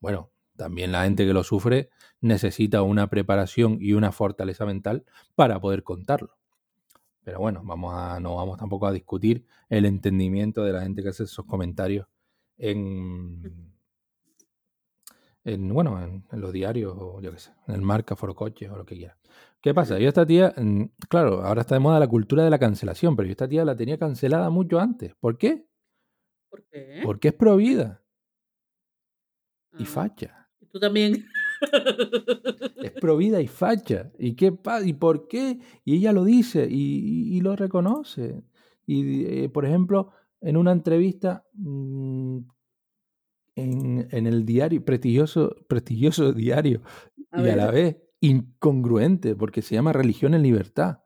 Bueno, 0.00 0.30
también 0.56 0.92
la 0.92 1.04
gente 1.04 1.26
que 1.26 1.32
lo 1.32 1.42
sufre 1.42 1.90
necesita 2.20 2.82
una 2.82 3.08
preparación 3.08 3.78
y 3.80 3.94
una 3.94 4.12
fortaleza 4.12 4.66
mental 4.66 5.04
para 5.34 5.60
poder 5.60 5.82
contarlo. 5.82 6.36
Pero 7.24 7.38
bueno, 7.38 7.62
vamos 7.64 7.94
a, 7.94 8.20
no 8.20 8.36
vamos 8.36 8.58
tampoco 8.58 8.86
a 8.86 8.92
discutir 8.92 9.46
el 9.68 9.84
entendimiento 9.84 10.64
de 10.64 10.72
la 10.72 10.82
gente 10.82 11.02
que 11.02 11.10
hace 11.10 11.24
esos 11.24 11.46
comentarios 11.46 12.06
en, 12.58 13.71
en 15.44 15.72
bueno, 15.72 16.02
en, 16.02 16.24
en 16.30 16.40
los 16.40 16.52
diarios 16.52 16.94
o 16.98 17.20
yo 17.20 17.32
qué 17.32 17.38
sé, 17.38 17.52
en 17.68 17.74
el 17.74 17.82
marca, 17.82 18.16
Foro 18.16 18.34
Coches 18.34 18.70
o 18.70 18.76
lo 18.76 18.84
que 18.84 18.96
quiera. 18.96 19.16
¿Qué 19.60 19.72
pasa? 19.74 19.98
Yo 19.98 20.08
esta 20.08 20.26
tía, 20.26 20.52
mm, 20.56 20.82
claro, 21.08 21.42
ahora 21.44 21.60
está 21.62 21.74
de 21.76 21.80
moda 21.80 22.00
la 22.00 22.08
cultura 22.08 22.44
de 22.44 22.50
la 22.50 22.58
cancelación, 22.58 23.14
pero 23.16 23.26
yo 23.26 23.32
esta 23.32 23.48
tía 23.48 23.64
la 23.64 23.76
tenía 23.76 23.98
cancelada 23.98 24.50
mucho 24.50 24.78
antes. 24.80 25.14
¿Por 25.20 25.38
qué? 25.38 25.66
¿Por 26.50 26.64
qué? 26.64 27.00
Porque 27.04 27.28
es 27.28 27.34
provida 27.34 28.02
y 29.78 29.84
Ah, 29.84 29.86
facha. 29.86 30.48
y 30.60 30.66
Tú 30.66 30.78
también. 30.78 31.24
Es 32.76 32.90
provida 32.92 33.40
y 33.40 33.46
facha. 33.46 34.10
¿Y 34.18 34.34
qué 34.34 34.52
¿Y 34.84 34.92
por 34.94 35.28
qué? 35.28 35.58
Y 35.84 35.96
ella 35.96 36.12
lo 36.12 36.24
dice 36.24 36.66
y, 36.68 36.74
y- 37.32 37.36
y 37.36 37.40
lo 37.40 37.54
reconoce. 37.56 38.42
Y, 38.86 39.24
eh, 39.44 39.48
por 39.48 39.64
ejemplo, 39.64 40.10
en 40.40 40.56
una 40.56 40.72
entrevista 40.72 41.44
mm, 41.54 42.38
en, 43.56 44.08
en 44.10 44.26
el 44.26 44.44
diario, 44.44 44.84
prestigioso, 44.84 45.54
prestigioso 45.68 46.32
diario, 46.32 46.82
A 47.30 47.42
y 47.42 47.48
a 47.48 47.56
la 47.56 47.70
vez 47.70 47.96
incongruente, 48.20 49.34
porque 49.34 49.62
se 49.62 49.74
llama 49.74 49.92
Religión 49.92 50.34
en 50.34 50.42
Libertad. 50.42 50.98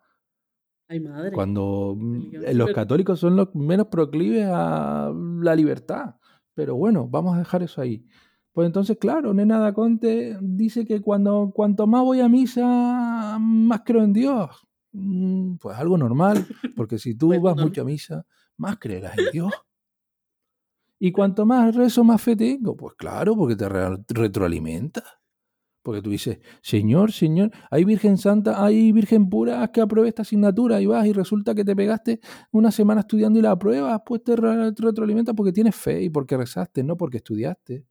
Ay, 0.89 1.01
madre. 1.01 1.33
Cuando 1.33 1.95
mm, 1.99 2.21
Religión 2.31 2.59
los 2.59 2.73
católicos 2.73 3.19
son 3.19 3.37
los 3.37 3.55
menos 3.55 3.89
proclives 3.89 4.47
a 4.49 5.13
la 5.41 5.55
libertad. 5.57 6.17
Pero 6.55 6.77
bueno, 6.77 7.09
vamos 7.09 7.35
a 7.35 7.39
dejar 7.41 7.63
eso 7.63 7.81
ahí. 7.81 8.07
Pues 8.53 8.67
entonces, 8.67 8.97
claro, 8.99 9.35
Nena 9.35 9.59
da 9.59 9.75
Conte 9.75 10.39
dice 10.41 10.87
que 10.87 11.01
cuando 11.03 11.51
cuanto 11.55 11.87
más 11.87 12.03
voy 12.03 12.21
a 12.21 12.29
misa, 12.29 13.37
más 13.41 13.83
creo 13.85 14.03
en 14.03 14.13
Dios. 14.13 14.67
Mm, 14.93 15.57
Pues 15.57 15.77
algo 15.79 15.99
normal, 15.99 16.47
porque 16.77 16.99
si 16.99 17.15
tú 17.15 17.29
vas 17.43 17.57
normal. 17.57 17.67
mucho 17.67 17.83
a 17.83 17.85
misa, 17.85 18.27
más 18.57 18.79
creerás 18.79 19.19
en 19.19 19.27
Dios. 19.33 19.53
Y 20.99 21.13
cuanto 21.13 21.45
más 21.47 21.75
rezo, 21.75 22.05
más 22.05 22.23
fe 22.23 22.37
tengo. 22.37 22.77
Pues 22.77 22.95
claro, 22.97 23.37
porque 23.37 23.57
te 23.57 23.69
re- 23.69 23.99
retroalimenta. 24.09 25.03
Porque 25.83 26.03
tú 26.03 26.11
dices, 26.11 26.41
Señor, 26.63 27.13
Señor, 27.13 27.53
hay 27.71 27.85
Virgen 27.85 28.19
Santa, 28.19 28.65
hay 28.65 28.93
Virgen 28.93 29.29
pura, 29.31 29.63
haz 29.63 29.71
que 29.71 29.81
apruebe 29.81 30.09
esta 30.09 30.23
asignatura 30.23 30.81
y 30.81 30.87
vas 30.87 31.07
y 31.07 31.13
resulta 31.13 31.55
que 31.55 31.65
te 31.65 31.77
pegaste 31.77 32.21
una 32.53 32.73
semana 32.73 33.03
estudiando 33.03 33.39
y 33.39 33.43
la 33.43 33.53
apruebas, 33.53 34.01
pues 34.05 34.25
te 34.25 34.37
re- 34.37 34.73
retroalimenta 34.77 35.35
porque 35.35 35.53
tienes 35.53 35.77
fe 35.77 36.03
y 36.03 36.11
porque 36.11 36.37
rezaste, 36.37 36.85
no 36.85 36.97
porque 36.97 37.19
estudiaste, 37.19 37.85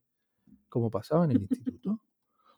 como 0.69 0.91
pasaba 0.91 1.25
en 1.25 1.31
el 1.31 1.41
instituto. 1.41 2.01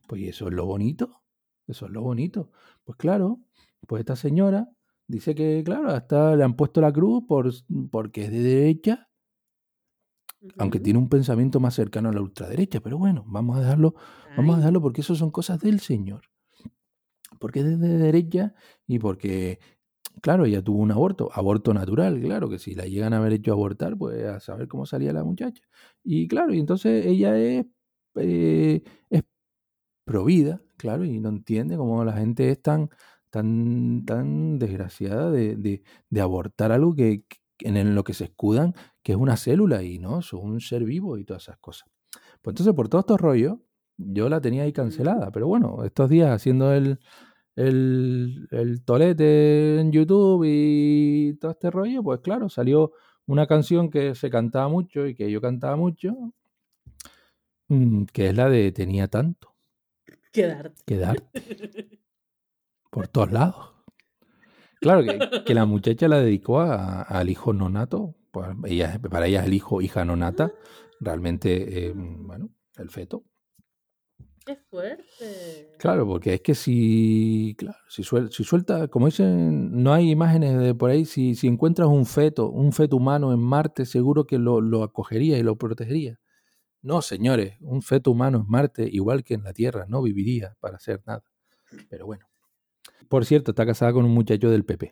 Pues 0.08 0.24
eso 0.24 0.48
es 0.48 0.54
lo 0.54 0.66
bonito, 0.66 1.22
eso 1.68 1.86
es 1.88 1.92
lo 1.92 2.02
bonito. 2.02 2.52
Pues 2.84 2.98
claro, 2.98 3.40
pues 3.88 4.02
esta 4.02 4.16
señora 4.16 4.70
dice 5.08 5.36
que, 5.36 5.62
claro, 5.66 5.90
hasta 5.90 6.36
le 6.36 6.44
han 6.44 6.56
puesto 6.56 6.82
la 6.82 6.92
cruz 6.94 7.24
por, 7.28 7.52
porque 7.92 8.26
es 8.26 8.32
de 8.32 8.40
derecha, 8.42 9.10
aunque 10.58 10.80
tiene 10.80 11.00
un 11.00 11.10
pensamiento 11.10 11.60
más 11.60 11.76
cercano 11.76 12.10
a 12.10 12.14
la 12.14 12.22
ultraderecha, 12.22 12.80
pero 12.82 12.98
bueno, 12.98 13.24
vamos 13.28 13.58
a 13.58 13.62
dejarlo 13.62 13.96
Vamos 14.36 14.56
a 14.56 14.58
dejarlo 14.60 14.82
porque 14.82 15.02
eso 15.02 15.16
son 15.16 15.32
cosas 15.32 15.60
del 15.60 15.80
Señor. 15.80 16.22
Porque 17.40 17.60
es 17.60 17.80
de 17.80 17.98
derecha 17.98 18.54
y 18.88 19.00
porque, 19.00 19.60
claro, 20.22 20.46
ella 20.46 20.64
tuvo 20.64 20.80
un 20.82 20.92
aborto, 20.92 21.30
aborto 21.34 21.74
natural, 21.74 22.20
claro, 22.22 22.50
que 22.50 22.60
si 22.60 22.76
la 22.76 22.86
llegan 22.86 23.14
a 23.14 23.18
haber 23.18 23.34
hecho 23.34 23.54
abortar, 23.54 23.98
pues 23.98 24.24
a 24.26 24.40
saber 24.40 24.68
cómo 24.68 24.86
salía 24.86 25.14
la 25.14 25.24
muchacha. 25.24 25.64
Y 26.04 26.28
claro, 26.28 26.54
y 26.54 26.60
entonces 26.60 27.06
ella 27.06 27.38
es, 27.38 27.66
eh, 28.16 28.84
es 29.10 29.24
provida, 30.06 30.62
claro, 30.78 31.06
y 31.06 31.20
no 31.20 31.30
entiende 31.30 31.78
cómo 31.78 32.04
la 32.06 32.14
gente 32.14 32.50
es 32.52 32.62
tan, 32.62 32.90
tan, 33.32 34.06
tan 34.06 34.60
desgraciada 34.60 35.32
de, 35.32 35.56
de- 35.58 35.84
de 36.10 36.22
abortar 36.22 36.72
algo 36.74 36.96
que- 36.96 37.26
en 37.62 37.96
lo 37.96 38.04
que 38.04 38.14
se 38.14 38.26
escudan, 38.26 38.76
que 39.08 39.14
es 39.14 39.18
una 39.18 39.38
célula 39.38 39.82
y 39.84 40.00
no, 40.00 40.22
son 40.22 40.42
un 40.42 40.60
ser 40.60 40.84
vivo 40.84 41.18
y 41.18 41.24
todas 41.24 41.44
esas 41.44 41.58
cosas. 41.60 41.88
Pues 42.42 42.52
entonces, 42.52 42.74
por 42.74 42.90
todos 42.90 43.04
estos 43.04 43.22
rollos, 43.22 43.56
yo 43.96 44.28
la 44.28 44.42
tenía 44.42 44.64
ahí 44.64 44.74
cancelada, 44.74 45.32
pero 45.32 45.48
bueno, 45.48 45.86
estos 45.86 46.10
días 46.10 46.30
haciendo 46.30 46.74
el, 46.74 47.00
el, 47.56 48.50
el 48.52 48.84
tolete 48.84 49.80
en 49.80 49.94
YouTube 49.94 50.44
y 50.46 51.38
todo 51.40 51.52
este 51.52 51.72
rollo, 51.72 52.04
pues 52.04 52.20
claro, 52.20 52.50
salió 52.50 52.92
una 53.28 53.48
canción 53.48 53.90
que 53.90 54.14
se 54.14 54.30
cantaba 54.30 54.68
mucho 54.68 55.08
y 55.08 55.16
que 55.16 55.32
yo 55.32 55.40
cantaba 55.40 55.78
mucho, 55.78 56.14
mm, 57.70 58.04
que 58.12 58.28
es 58.28 58.36
la 58.36 58.50
de 58.50 58.74
Tenía 58.74 59.08
tanto 59.08 59.56
Quedarte. 60.34 60.84
que 60.86 60.98
dar 60.98 61.16
por 62.92 63.08
todos 63.08 63.32
lados. 63.32 63.72
Claro 64.82 65.02
que, 65.04 65.44
que 65.46 65.54
la 65.54 65.66
muchacha 65.66 66.10
la 66.10 66.20
dedicó 66.20 66.60
a- 66.60 67.04
al 67.04 67.30
hijo 67.30 67.54
nonato, 67.54 68.16
pues 68.38 68.72
ella, 68.72 69.00
para 69.10 69.28
ella 69.28 69.42
es 69.42 69.48
el 69.48 69.54
hijo, 69.54 69.82
hija 69.82 70.06
nonata, 70.06 70.52
realmente, 71.00 71.88
eh, 71.88 71.94
bueno, 71.96 72.50
el 72.78 72.90
feto. 72.90 73.24
Qué 74.46 74.56
fuerte. 74.70 75.76
Claro, 75.78 76.08
porque 76.08 76.36
es 76.36 76.42
que 76.42 76.56
si, 76.56 77.54
claro, 77.58 77.78
si, 77.90 78.02
suel- 78.04 78.32
si 78.32 78.44
suelta, 78.46 78.88
como 78.88 79.08
dicen, 79.08 79.84
no 79.84 79.94
hay 79.94 80.10
imágenes 80.10 80.58
de 80.58 80.74
por 80.74 80.90
ahí, 80.90 81.04
si, 81.06 81.36
si 81.36 81.48
encuentras 81.48 81.90
un 81.90 82.06
feto, 82.06 82.50
un 82.50 82.72
feto 82.72 82.96
humano 82.96 83.34
en 83.34 83.40
Marte, 83.40 83.86
seguro 83.86 84.26
que 84.26 84.38
lo, 84.40 84.62
lo 84.62 84.84
acogería 84.84 85.38
y 85.38 85.44
lo 85.44 85.58
protegería. 85.58 86.18
No, 86.82 87.02
señores, 87.02 87.58
un 87.60 87.82
feto 87.82 88.12
humano 88.12 88.38
en 88.40 88.46
Marte, 88.48 88.88
igual 88.90 89.24
que 89.24 89.34
en 89.34 89.44
la 89.44 89.52
Tierra, 89.54 89.86
no 89.90 90.02
viviría 90.02 90.56
para 90.62 90.78
hacer 90.78 91.02
nada. 91.06 91.24
Pero 91.90 92.06
bueno. 92.06 92.26
Por 93.10 93.26
cierto, 93.26 93.52
está 93.52 93.66
casada 93.66 93.92
con 93.94 94.06
un 94.06 94.12
muchacho 94.14 94.50
del 94.50 94.64
PP, 94.66 94.92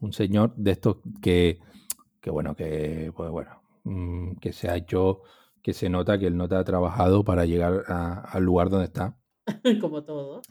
un 0.00 0.12
señor 0.12 0.54
de 0.56 0.72
estos 0.72 0.96
que, 1.22 1.58
que 2.26 2.30
bueno, 2.32 2.56
que, 2.56 3.12
pues 3.14 3.30
bueno, 3.30 3.62
mm, 3.84 4.32
que 4.40 4.52
se 4.52 4.68
ha 4.68 4.74
hecho, 4.74 5.22
que 5.62 5.72
se 5.72 5.88
nota 5.88 6.18
que 6.18 6.26
él 6.26 6.36
no 6.36 6.48
te 6.48 6.56
ha 6.56 6.64
trabajado 6.64 7.22
para 7.22 7.46
llegar 7.46 7.84
a- 7.86 8.18
al 8.18 8.42
lugar 8.42 8.68
donde 8.68 8.86
está 8.86 9.16
Como 9.80 10.02
todo. 10.02 10.42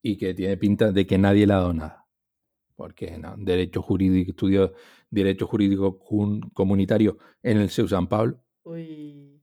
y 0.00 0.16
que 0.16 0.32
tiene 0.32 0.56
pinta 0.56 0.90
de 0.90 1.06
que 1.06 1.18
nadie 1.18 1.46
le 1.46 1.52
ha 1.52 1.56
dado 1.56 1.74
nada. 1.74 2.06
Porque 2.76 3.18
no, 3.18 3.34
derecho 3.36 3.82
jurídico, 3.82 4.30
estudió 4.30 4.72
derecho 5.10 5.46
jurídico 5.46 5.98
comunitario 6.54 7.18
en 7.42 7.58
el 7.58 7.68
CEU 7.68 7.88
San 7.88 8.06
Pablo. 8.06 8.38
Uy. 8.62 9.42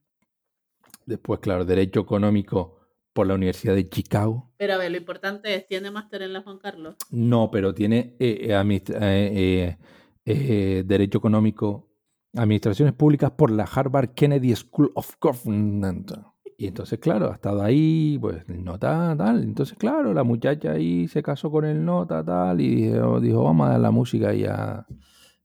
Después, 1.06 1.40
claro, 1.40 1.66
derecho 1.66 2.00
económico 2.00 2.80
por 3.14 3.28
la 3.28 3.36
Universidad 3.36 3.76
de 3.76 3.88
Chicago. 3.88 4.50
Pero 4.58 4.74
a 4.74 4.78
ver, 4.78 4.90
lo 4.90 4.98
importante 4.98 5.54
es, 5.54 5.68
¿tiene 5.68 5.92
máster 5.92 6.24
en 6.24 6.34
la 6.34 6.42
Juan 6.42 6.58
Carlos? 6.58 6.96
No, 7.12 7.52
pero 7.52 7.76
tiene 7.76 8.16
eh, 8.20 8.48
eh, 8.50 8.90
eh, 9.00 9.78
eh, 10.26 10.80
eh, 10.80 10.84
Derecho 10.86 11.20
Económico, 11.20 11.88
Administraciones 12.34 12.94
Públicas 12.94 13.32
por 13.32 13.52
la 13.52 13.64
Harvard 13.64 14.10
Kennedy 14.16 14.56
School 14.56 14.92
of 14.96 15.16
Government. 15.22 16.12
Y 16.58 16.68
entonces, 16.68 17.00
claro, 17.00 17.32
ha 17.32 17.36
estado 17.36 17.62
ahí, 17.62 18.18
pues, 18.20 18.48
nota, 18.48 19.16
tal. 19.18 19.44
Entonces, 19.44 19.78
claro, 19.78 20.14
la 20.14 20.24
muchacha 20.24 20.72
ahí 20.72 21.08
se 21.08 21.22
casó 21.22 21.52
con 21.52 21.66
el 21.66 21.84
nota, 21.84 22.24
tal, 22.24 22.62
y 22.62 22.88
dijo, 22.88 23.20
dijo, 23.20 23.44
vamos 23.44 23.68
a 23.68 23.72
dar 23.72 23.80
la 23.80 23.92
música 23.92 24.34
y 24.34 24.46
a, 24.46 24.86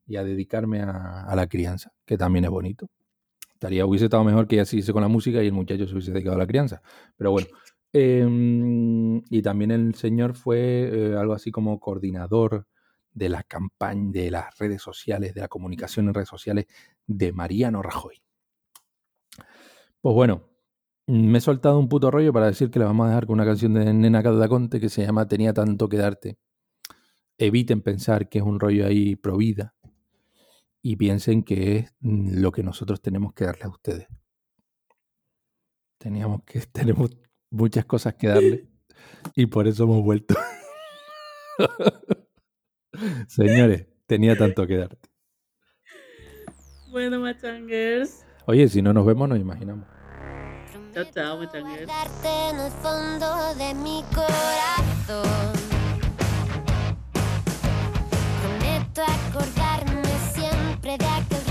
y 0.07 0.17
a 0.17 0.25
dedicarme 0.25 0.81
a, 0.81 1.25
a 1.25 1.37
la 1.37 1.47
crianza, 1.47 1.93
que 2.07 2.17
también 2.17 2.45
es 2.45 2.51
bonito. 2.51 2.89
Estaría, 3.55 3.85
hubiese 3.85 4.07
estado 4.07 4.25
mejor 4.25 4.47
que 4.47 4.57
ella 4.57 4.65
siguiese 4.65 4.93
con 4.93 5.03
la 5.03 5.09
música 5.09 5.43
y 5.43 5.47
el 5.49 5.53
muchacho 5.53 5.87
se 5.87 5.93
hubiese 5.93 6.13
dedicado 6.13 6.37
a 6.37 6.39
la 6.39 6.47
crianza. 6.47 6.81
Pero 7.17 7.33
bueno. 7.33 7.49
Em, 7.93 9.21
y 9.31 9.43
también 9.43 9.73
el 9.73 9.95
señor 9.95 10.35
fue 10.35 10.59
eh, 11.13 11.17
algo 11.17 11.33
así 11.35 11.51
como 11.51 11.81
coordinador 11.81 12.67
de 13.13 13.29
la 13.29 13.43
campaña, 13.43 14.11
de 14.13 14.31
las 14.31 14.59
redes 14.59 14.83
sociales, 14.83 15.35
de 15.35 15.41
la 15.41 15.49
comunicación 15.49 16.09
en 16.09 16.15
redes 16.15 16.29
sociales 16.29 16.67
de 17.07 17.33
Mariano 17.33 17.83
Rajoy. 17.83 18.23
Pues 20.01 20.15
bueno, 20.15 20.49
me 21.07 21.39
he 21.39 21.41
soltado 21.41 21.79
un 21.79 21.89
puto 21.89 22.11
rollo 22.11 22.33
para 22.33 22.47
decir 22.47 22.71
que 22.71 22.79
le 22.79 22.85
vamos 22.85 23.07
a 23.07 23.09
dejar 23.09 23.27
con 23.27 23.35
una 23.35 23.45
canción 23.45 23.75
de 23.75 23.93
Nena 23.93 24.23
Caldaconte 24.23 24.81
que 24.81 24.89
se 24.89 25.05
llama 25.05 25.27
Tenía 25.27 25.53
tanto 25.53 25.89
que 25.89 25.97
darte. 25.97 26.39
Eviten 27.37 27.83
pensar 27.83 28.29
que 28.29 28.39
es 28.39 28.45
un 28.45 28.61
rollo 28.61 28.87
ahí 28.87 29.17
pro 29.17 29.37
vida 29.37 29.75
y 30.83 30.97
piensen 30.97 31.43
que 31.43 31.77
es 31.77 31.95
mm, 32.01 32.41
lo 32.41 32.53
que 32.53 32.63
nosotros 32.63 33.01
tenemos 33.03 33.33
que 33.35 33.45
darle 33.45 33.65
a 33.65 33.69
ustedes. 33.69 34.09
Teníamos 35.99 36.45
que, 36.45 36.61
tenemos 36.73 37.11
muchas 37.51 37.85
cosas 37.85 38.15
que 38.15 38.29
darle 38.29 38.69
y 39.35 39.47
por 39.47 39.67
eso 39.67 39.85
hemos 39.85 40.03
vuelto. 40.03 40.35
Señores, 43.29 43.87
tenía 44.07 44.37
tanto 44.37 44.67
que 44.67 44.77
darte. 44.77 45.09
Bueno, 46.91 47.21
machangers. 47.21 48.25
Oye, 48.47 48.69
si 48.69 48.83
no 48.83 48.93
nos 48.93 49.07
vemos, 49.07 49.29
nos 49.29 49.39
imaginamos. 49.39 49.87
Chao, 50.93 51.05
chao, 51.15 51.39
machangers. 51.39 51.87
Guardarte 51.87 52.29
en 52.51 52.61
el 52.61 52.73
fondo 52.73 53.55
de 53.55 53.75
mi 53.75 54.03
corazón. 54.13 55.53
Prometo 58.43 59.03
acordarme 59.03 60.09
siempre 60.33 60.99
de 60.99 61.07
aquel 61.07 61.51